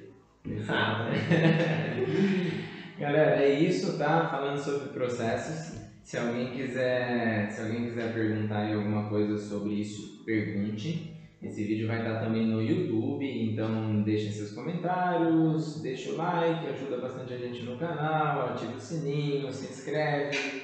Galera, 2.98 3.42
é 3.42 3.48
isso, 3.60 3.98
tá? 3.98 4.26
Falando 4.28 4.58
sobre 4.58 4.88
processos. 4.88 5.73
Se 6.04 6.18
alguém 6.18 6.50
quiser, 6.50 7.50
se 7.50 7.62
alguém 7.62 7.84
quiser 7.84 8.12
perguntar 8.12 8.70
alguma 8.70 9.08
coisa 9.08 9.38
sobre 9.38 9.72
isso, 9.72 10.22
pergunte. 10.22 11.16
Esse 11.42 11.64
vídeo 11.64 11.88
vai 11.88 12.00
estar 12.00 12.20
também 12.20 12.46
no 12.46 12.62
YouTube, 12.62 13.26
então 13.26 14.02
deixem 14.02 14.30
seus 14.30 14.52
comentários, 14.52 15.80
deixa 15.80 16.10
o 16.12 16.16
like, 16.16 16.66
ajuda 16.66 16.98
bastante 16.98 17.32
a 17.32 17.38
gente 17.38 17.62
no 17.62 17.78
canal, 17.78 18.50
ativa 18.50 18.74
o 18.74 18.80
sininho, 18.80 19.50
se 19.50 19.72
inscreve. 19.72 20.62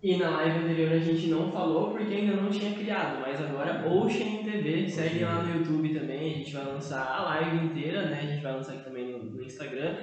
E 0.00 0.16
na 0.18 0.30
live 0.30 0.58
anterior 0.60 0.92
a 0.92 0.98
gente 0.98 1.26
não 1.26 1.50
falou 1.50 1.90
porque 1.90 2.14
ainda 2.14 2.36
não 2.36 2.48
tinha 2.48 2.72
criado, 2.72 3.20
mas 3.20 3.40
agora 3.40 3.84
Ocean 3.88 4.44
TV, 4.44 4.88
segue 4.88 5.24
lá 5.24 5.42
no 5.42 5.56
YouTube 5.56 5.98
também, 5.98 6.32
a 6.32 6.38
gente 6.38 6.52
vai 6.52 6.64
lançar 6.64 7.04
a 7.04 7.22
live 7.22 7.66
inteira, 7.66 8.02
né? 8.06 8.20
A 8.22 8.26
gente 8.26 8.42
vai 8.42 8.52
lançar 8.52 8.74
aqui 8.74 8.84
também 8.84 9.10
no, 9.10 9.18
no 9.18 9.42
Instagram. 9.42 9.96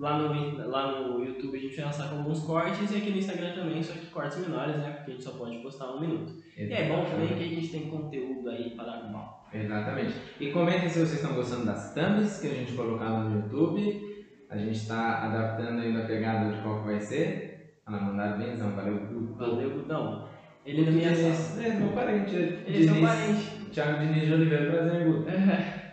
Lá 0.00 0.16
no, 0.16 0.70
lá 0.70 0.92
no 0.92 1.22
YouTube 1.22 1.58
a 1.58 1.60
gente 1.60 1.76
vai 1.76 1.84
lançar 1.84 2.08
com 2.08 2.16
alguns 2.16 2.40
cortes 2.40 2.90
e 2.90 2.96
aqui 2.96 3.10
no 3.10 3.18
Instagram 3.18 3.54
também, 3.54 3.82
só 3.82 3.92
que 3.92 4.06
cortes 4.06 4.38
menores, 4.38 4.76
né? 4.78 4.92
Porque 4.92 5.10
a 5.10 5.14
gente 5.14 5.22
só 5.22 5.32
pode 5.32 5.58
postar 5.58 5.92
um 5.92 6.00
minuto. 6.00 6.32
E 6.56 6.72
é 6.72 6.88
bom 6.88 7.04
também 7.04 7.28
que 7.28 7.44
a 7.44 7.46
gente 7.46 7.68
tem 7.68 7.90
conteúdo 7.90 8.48
aí 8.48 8.70
para 8.70 8.84
dar 8.84 9.12
mal. 9.12 9.46
Exatamente. 9.52 10.14
E 10.40 10.50
comentem 10.52 10.88
se 10.88 11.00
vocês 11.00 11.20
estão 11.20 11.34
gostando 11.34 11.66
das 11.66 11.92
thumbs 11.92 12.40
que 12.40 12.46
a 12.46 12.54
gente 12.54 12.72
colocar 12.72 13.10
no 13.10 13.42
YouTube. 13.42 14.26
A 14.48 14.56
gente 14.56 14.78
está 14.78 15.26
adaptando 15.26 15.82
ainda 15.82 16.00
a 16.00 16.06
pegada 16.06 16.50
de 16.50 16.62
qual 16.62 16.80
que 16.80 16.86
vai 16.86 17.00
ser. 17.00 17.74
Ah, 17.84 18.00
mandaram 18.00 18.38
benzão, 18.38 18.74
valeu, 18.74 19.00
Guto. 19.00 19.34
Valeu, 19.34 19.70
Gudão. 19.70 20.28
Ele 20.64 20.84
da 20.86 20.92
minha 20.92 21.14
sala. 21.14 21.62
É, 21.62 21.74
meu 21.74 21.92
parente. 21.92 22.34
Ele 22.34 22.84
é 22.84 22.90
seu 22.90 23.02
parente. 23.02 23.70
Thiago 23.70 23.98
Diniz 24.00 24.26
de 24.26 24.32
Oliveira, 24.32 24.70
prazer, 24.70 25.06
Guto. 25.06 25.26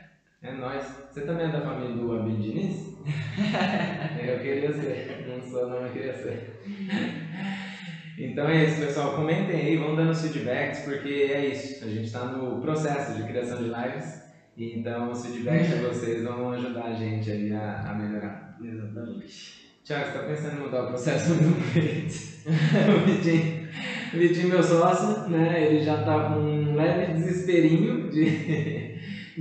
É 0.48 0.54
nóis. 0.54 0.86
Você 1.12 1.22
também 1.22 1.48
é 1.48 1.52
da 1.52 1.60
família 1.60 1.93
do 1.93 2.16
Abid 2.16 2.41
Diniz? 2.41 2.95
eu 4.26 4.39
queria 4.39 4.72
ser. 4.72 5.26
Não 5.28 5.41
sou, 5.41 5.68
não, 5.68 5.86
eu 5.86 5.91
queria 5.91 6.14
ser. 6.14 6.62
Então 8.18 8.48
é 8.48 8.64
isso, 8.64 8.80
pessoal. 8.80 9.18
Comentem 9.18 9.60
aí, 9.60 9.76
vão 9.76 9.95
dando 9.95 10.12
os 10.12 10.22
feedbacks, 10.22 10.86
porque 10.86 11.10
é 11.10 11.48
isso. 11.48 11.84
A 11.84 11.88
gente 11.89 12.06
está 12.06 12.26
no 12.26 12.62
processo 12.62 13.16
de 13.16 13.28
criação 13.28 13.58
de 13.58 13.66
lives. 13.66 14.24
Então 14.58 15.12
os 15.12 15.26
feedbacks 15.26 15.68
de 15.70 15.76
vocês 15.86 16.24
vão 16.24 16.54
ajudar 16.54 16.86
a 16.86 16.93
gente 16.93 17.30
aí 17.30 17.54
a, 17.54 17.82
a 17.82 17.93
melhorar. 17.93 18.58
Exatamente. 18.64 19.68
Tiago, 19.84 20.06
você 20.06 20.18
está 20.18 20.28
pensando 20.28 20.58
em 20.58 20.64
mudar 20.64 20.84
o 20.84 20.88
processo 20.88 21.34
do 21.34 21.43
o 22.95 23.06
Vitinho, 23.06 23.68
o 24.14 24.18
Vitinho, 24.18 24.50
meu 24.50 24.64
sócio, 24.64 25.30
né? 25.30 25.66
Ele 25.66 25.84
já 25.84 26.00
está 26.00 26.30
com 26.30 26.39
um 26.39 26.76
leve 26.76 27.14
desesperinho 27.14 28.10
de, 28.10 28.87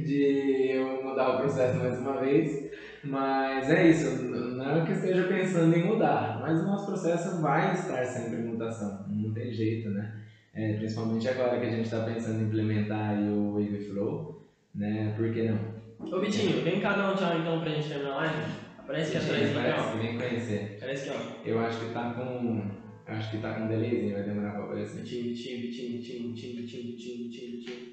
de 0.03 0.71
eu 0.73 1.03
mudar 1.05 1.37
o 1.37 1.39
processo 1.39 1.79
mais 1.79 1.99
uma 1.99 2.21
vez. 2.21 2.71
Mas 3.05 3.71
é 3.71 3.89
isso, 3.89 4.23
não 4.23 4.83
é 4.83 4.85
que 4.85 4.93
esteja 4.93 5.25
pensando 5.25 5.77
em 5.77 5.85
mudar, 5.85 6.41
mas 6.41 6.61
o 6.61 6.67
nosso 6.67 6.87
processo 6.87 7.41
vai 7.41 7.73
estar 7.73 8.05
sempre 8.05 8.41
em 8.41 8.47
mutação, 8.47 9.07
não 9.09 9.33
tem 9.33 9.53
jeito, 9.53 9.91
né? 9.91 10.23
É, 10.53 10.73
principalmente 10.73 11.29
agora 11.29 11.61
que 11.61 11.67
a 11.67 11.71
gente 11.71 11.85
está 11.85 12.01
pensando 12.01 12.41
em 12.41 12.47
implementar 12.47 13.19
o 13.21 13.53
Waveflow, 13.55 14.43
né? 14.75 15.13
Por 15.17 15.31
que 15.31 15.43
não? 15.43 15.77
Ô 16.01 16.21
Vitinho, 16.21 16.65
vem 16.65 16.81
cá 16.81 16.95
dar 16.95 17.13
um 17.13 17.17
tchau 17.17 17.39
então 17.39 17.61
pra 17.61 17.71
gente 17.71 17.89
terminar 17.89 18.13
a 18.13 18.17
live. 18.17 18.53
Aparece 18.79 19.11
que 19.11 19.19
atrás 19.19 19.53
Parece 19.53 19.93
que 19.93 19.99
vem 19.99 20.19
conhecer. 20.19 20.77
Aparece 20.77 21.05
que 21.05 21.11
ó. 21.11 21.21
Eu 21.45 21.59
acho 21.61 21.81
que 21.81 21.93
tá 21.93 22.11
com. 22.11 22.71
Acho 23.07 23.31
que 23.31 23.39
tá 23.39 23.55
com 23.55 23.65
um 23.65 23.69
delayzinho, 23.69 24.15
vai 24.15 24.23
demorar 24.23 24.53
pra 24.53 24.65
aparecer. 24.65 25.03
Vitinho, 25.03 25.25
Vitinho, 25.25 25.61
Vitinho, 25.63 26.29
Vitinho, 26.29 26.57
Vitinho, 26.57 26.85
Vitinho, 26.85 27.23
Vitinho, 27.25 27.51
Vitinho. 27.53 27.86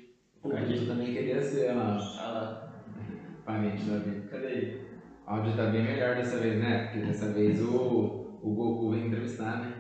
O 0.43 0.49
Guto 0.49 0.85
também 0.87 1.13
queria 1.13 1.41
ser 1.41 1.69
Ah 1.69 1.73
lá. 1.75 2.73
parente 3.45 3.83
da. 3.83 4.29
Cadê 4.29 4.47
ele? 4.47 4.81
O 5.25 5.29
áudio 5.31 5.55
tá 5.55 5.67
bem 5.67 5.83
melhor 5.83 6.15
dessa 6.15 6.37
vez, 6.37 6.59
né? 6.59 6.87
Porque 6.87 7.05
dessa 7.05 7.31
vez 7.31 7.61
o, 7.61 8.39
o 8.41 8.53
Goku 8.53 8.91
vem 8.91 9.07
entrevistar, 9.07 9.59
né? 9.61 9.73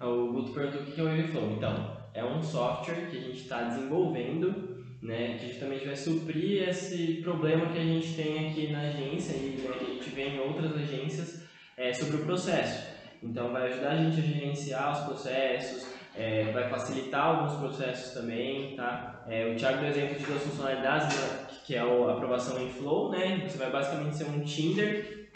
Ah, 0.00 0.08
O 0.08 0.32
Guto 0.32 0.52
perguntou 0.52 0.82
o 0.82 0.84
que 0.86 1.00
é 1.00 1.04
o 1.04 1.06
Waveflow. 1.06 1.52
Então, 1.52 1.96
é 2.14 2.24
um 2.24 2.42
software 2.42 3.08
que 3.10 3.18
a 3.18 3.20
gente 3.20 3.42
está 3.42 3.62
desenvolvendo, 3.64 4.84
né, 5.02 5.36
que 5.38 5.48
justamente 5.48 5.84
vai 5.86 5.96
suprir 5.96 6.66
esse 6.68 7.20
problema 7.22 7.66
que 7.66 7.78
a 7.78 7.84
gente 7.84 8.14
tem 8.14 8.48
aqui 8.48 8.72
na 8.72 8.80
agência 8.82 9.36
e 9.36 9.58
né, 9.60 9.70
a 9.78 9.84
gente 9.84 10.10
vê 10.10 10.28
em 10.28 10.40
outras 10.40 10.74
agências 10.76 11.46
é, 11.76 11.92
sobre 11.92 12.16
o 12.16 12.24
processo. 12.24 12.94
Então, 13.22 13.52
vai 13.52 13.70
ajudar 13.70 13.90
a 13.92 13.96
gente 13.96 14.18
a 14.18 14.22
gerenciar 14.22 14.92
os 14.92 15.00
processos, 15.06 15.93
é, 16.16 16.52
vai 16.52 16.68
facilitar 16.68 17.26
alguns 17.26 17.58
processos 17.58 18.14
também, 18.14 18.76
tá? 18.76 19.24
É, 19.26 19.46
o 19.52 19.56
Thiago 19.56 19.80
deu 19.80 19.88
exemplo 19.88 20.18
de 20.18 20.24
duas 20.24 20.42
funcionalidades, 20.42 21.16
né, 21.16 21.46
que 21.64 21.74
é 21.74 21.80
a 21.80 22.12
aprovação 22.12 22.62
em 22.62 22.70
Flow, 22.70 23.10
né? 23.10 23.42
Você 23.48 23.58
vai 23.58 23.70
basicamente 23.70 24.16
ser 24.16 24.24
um 24.24 24.40
Tinder 24.40 25.28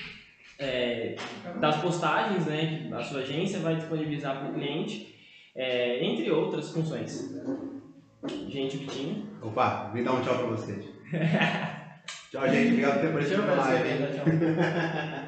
é, 0.59 1.17
das 1.61 1.77
postagens, 1.81 2.47
né, 2.47 2.87
que 2.89 2.95
a 2.95 3.03
sua 3.03 3.21
agência 3.21 3.59
vai 3.61 3.77
disponibilizar 3.77 4.39
para 4.39 4.51
o 4.51 4.55
cliente, 4.55 5.15
é, 5.55 6.05
entre 6.05 6.31
outras 6.31 6.71
funções. 6.71 7.35
Gente, 8.49 8.77
Vitinho. 8.77 9.27
Opa, 9.43 9.91
vim 9.93 10.03
dar 10.03 10.13
um 10.13 10.23
tchau 10.23 10.39
pra 10.39 10.47
vocês. 10.47 10.85
tchau, 12.31 12.49
gente. 12.49 12.69
Obrigado 12.69 12.95
por 12.95 13.01
ter 13.01 13.09
aparecido 13.09 13.43
na 13.43 13.55
live. 13.55 13.89
Tchau. 14.15 15.28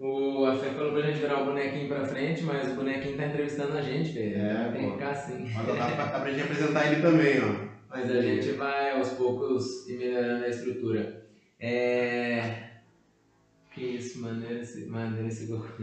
O 0.00 0.44
a 0.46 0.54
Fê 0.56 0.70
falou 0.70 0.92
pra 0.92 1.02
gente 1.02 1.18
virar 1.18 1.42
o 1.42 1.46
bonequinho 1.46 1.88
pra 1.88 2.04
frente, 2.04 2.42
mas 2.44 2.70
o 2.70 2.76
bonequinho 2.76 3.16
tá 3.16 3.26
entrevistando 3.26 3.76
a 3.76 3.82
gente, 3.82 4.12
velho. 4.12 4.36
É, 4.36 4.70
Tem 4.72 4.86
que 4.86 4.92
ficar 4.92 5.10
assim. 5.10 5.50
Mas 5.54 5.66
dá 5.66 5.74
pra, 5.74 6.04
dá 6.06 6.20
pra 6.20 6.30
gente 6.30 6.42
apresentar 6.44 6.86
ele 6.92 7.02
também, 7.02 7.40
ó. 7.40 7.68
Mas 7.90 8.10
a 8.10 8.20
gente 8.22 8.52
vai 8.52 8.92
aos 8.96 9.08
poucos 9.10 9.88
ir 9.88 9.96
melhorando 9.98 10.44
a 10.44 10.48
estrutura. 10.48 11.22
É. 11.58 12.68
Que 13.74 13.80
isso, 13.96 14.20
maneiro 14.20 14.60
esse, 14.60 14.86
maneiro 14.86 15.26
esse 15.28 15.46
Goku. 15.46 15.66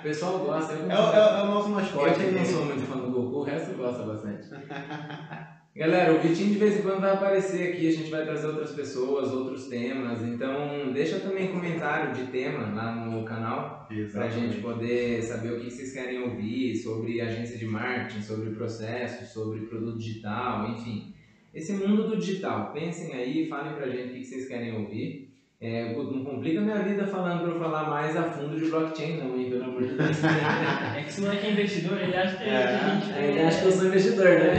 O 0.00 0.02
pessoal 0.02 0.38
gosta. 0.38 0.72
Eu, 0.72 0.90
É, 0.90 0.94
é 0.94 1.40
é 1.40 1.42
o 1.42 1.46
nosso 1.46 1.68
eu 1.68 1.74
mascote. 1.74 2.14
que 2.20 2.30
não 2.30 2.40
aqui. 2.40 2.50
sou 2.50 2.64
muito 2.64 2.82
fã 2.84 2.96
do 2.96 3.10
Goku, 3.10 3.36
o 3.40 3.42
resto 3.42 3.74
gosta 3.74 4.02
bastante. 4.04 4.48
Galera, 5.80 6.12
o 6.12 6.20
Vitinho 6.20 6.50
de 6.50 6.58
vez 6.58 6.78
em 6.78 6.82
quando 6.82 7.00
vai 7.00 7.14
aparecer 7.14 7.72
aqui, 7.72 7.88
a 7.88 7.90
gente 7.90 8.10
vai 8.10 8.22
trazer 8.22 8.48
outras 8.48 8.70
pessoas, 8.72 9.32
outros 9.32 9.66
temas. 9.68 10.20
Então, 10.20 10.92
deixa 10.92 11.20
também 11.20 11.48
comentário 11.48 12.12
de 12.12 12.30
tema 12.30 12.74
lá 12.74 12.94
no 12.94 13.24
canal. 13.24 13.86
pra 13.88 13.96
Exatamente. 13.96 14.40
gente 14.40 14.60
poder 14.60 15.22
saber 15.22 15.54
o 15.54 15.60
que 15.60 15.70
vocês 15.70 15.94
querem 15.94 16.20
ouvir 16.20 16.76
sobre 16.76 17.22
agência 17.22 17.56
de 17.56 17.64
marketing, 17.64 18.20
sobre 18.20 18.50
processo, 18.50 19.32
sobre 19.32 19.60
produto 19.60 19.96
digital, 19.96 20.68
enfim. 20.68 21.14
Esse 21.54 21.72
mundo 21.72 22.08
do 22.08 22.18
digital, 22.18 22.74
pensem 22.74 23.14
aí, 23.14 23.48
falem 23.48 23.72
pra 23.72 23.88
gente 23.88 24.10
o 24.10 24.16
que 24.16 24.24
vocês 24.26 24.46
querem 24.46 24.74
ouvir. 24.74 25.29
É, 25.62 25.92
não 25.92 26.24
complica 26.24 26.58
minha 26.62 26.78
vida 26.78 27.06
falando 27.06 27.42
pra 27.42 27.50
eu 27.50 27.58
falar 27.58 27.90
mais 27.90 28.16
a 28.16 28.22
fundo 28.30 28.58
de 28.58 28.70
blockchain 28.70 29.18
não, 29.18 29.36
hein, 29.36 29.50
pelo 29.50 29.64
amor 29.64 29.82
de 29.82 29.94
Deus. 29.94 30.16
É 30.96 31.02
que 31.02 31.10
esse 31.10 31.20
moleque 31.20 31.46
é 31.46 31.50
investidor, 31.50 32.00
ele 32.00 32.16
acha 32.16 32.36
que 32.38 32.44
É, 32.44 32.64
a 32.64 32.88
gente 32.88 33.12
tem... 33.12 33.24
Ele 33.24 33.40
acha 33.42 33.60
que 33.60 33.66
eu 33.66 33.72
sou 33.72 33.86
investidor, 33.88 34.24
né? 34.24 34.58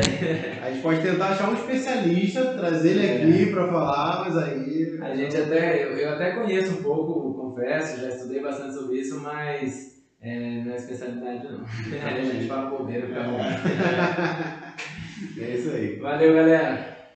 A 0.61 0.69
gente 0.69 0.81
pode 0.83 1.01
tentar 1.01 1.29
achar 1.29 1.49
um 1.49 1.55
especialista, 1.55 2.53
trazer 2.53 2.91
ele 2.91 3.33
aqui 3.33 3.51
pra 3.51 3.67
falar, 3.67 4.25
mas 4.25 4.37
aí. 4.37 4.99
A 5.01 5.15
gente 5.15 5.37
até, 5.37 5.83
eu, 5.83 5.97
eu 5.97 6.13
até 6.13 6.31
conheço 6.33 6.73
um 6.73 6.83
pouco, 6.83 7.33
confesso, 7.33 7.99
já 7.99 8.09
estudei 8.09 8.39
bastante 8.39 8.75
sobre 8.75 8.99
isso, 8.99 9.19
mas 9.21 10.03
é, 10.21 10.61
não 10.63 10.71
é 10.71 10.75
especialidade 10.75 11.47
não. 11.51 11.65
A 12.05 12.21
gente 12.21 12.47
fala 12.47 12.69
bobeira, 12.69 13.07
fica 13.07 13.23
bom. 13.23 13.39
É 15.39 15.51
isso 15.51 15.69
aí. 15.69 15.97
Valeu, 15.97 16.33
galera! 16.33 16.90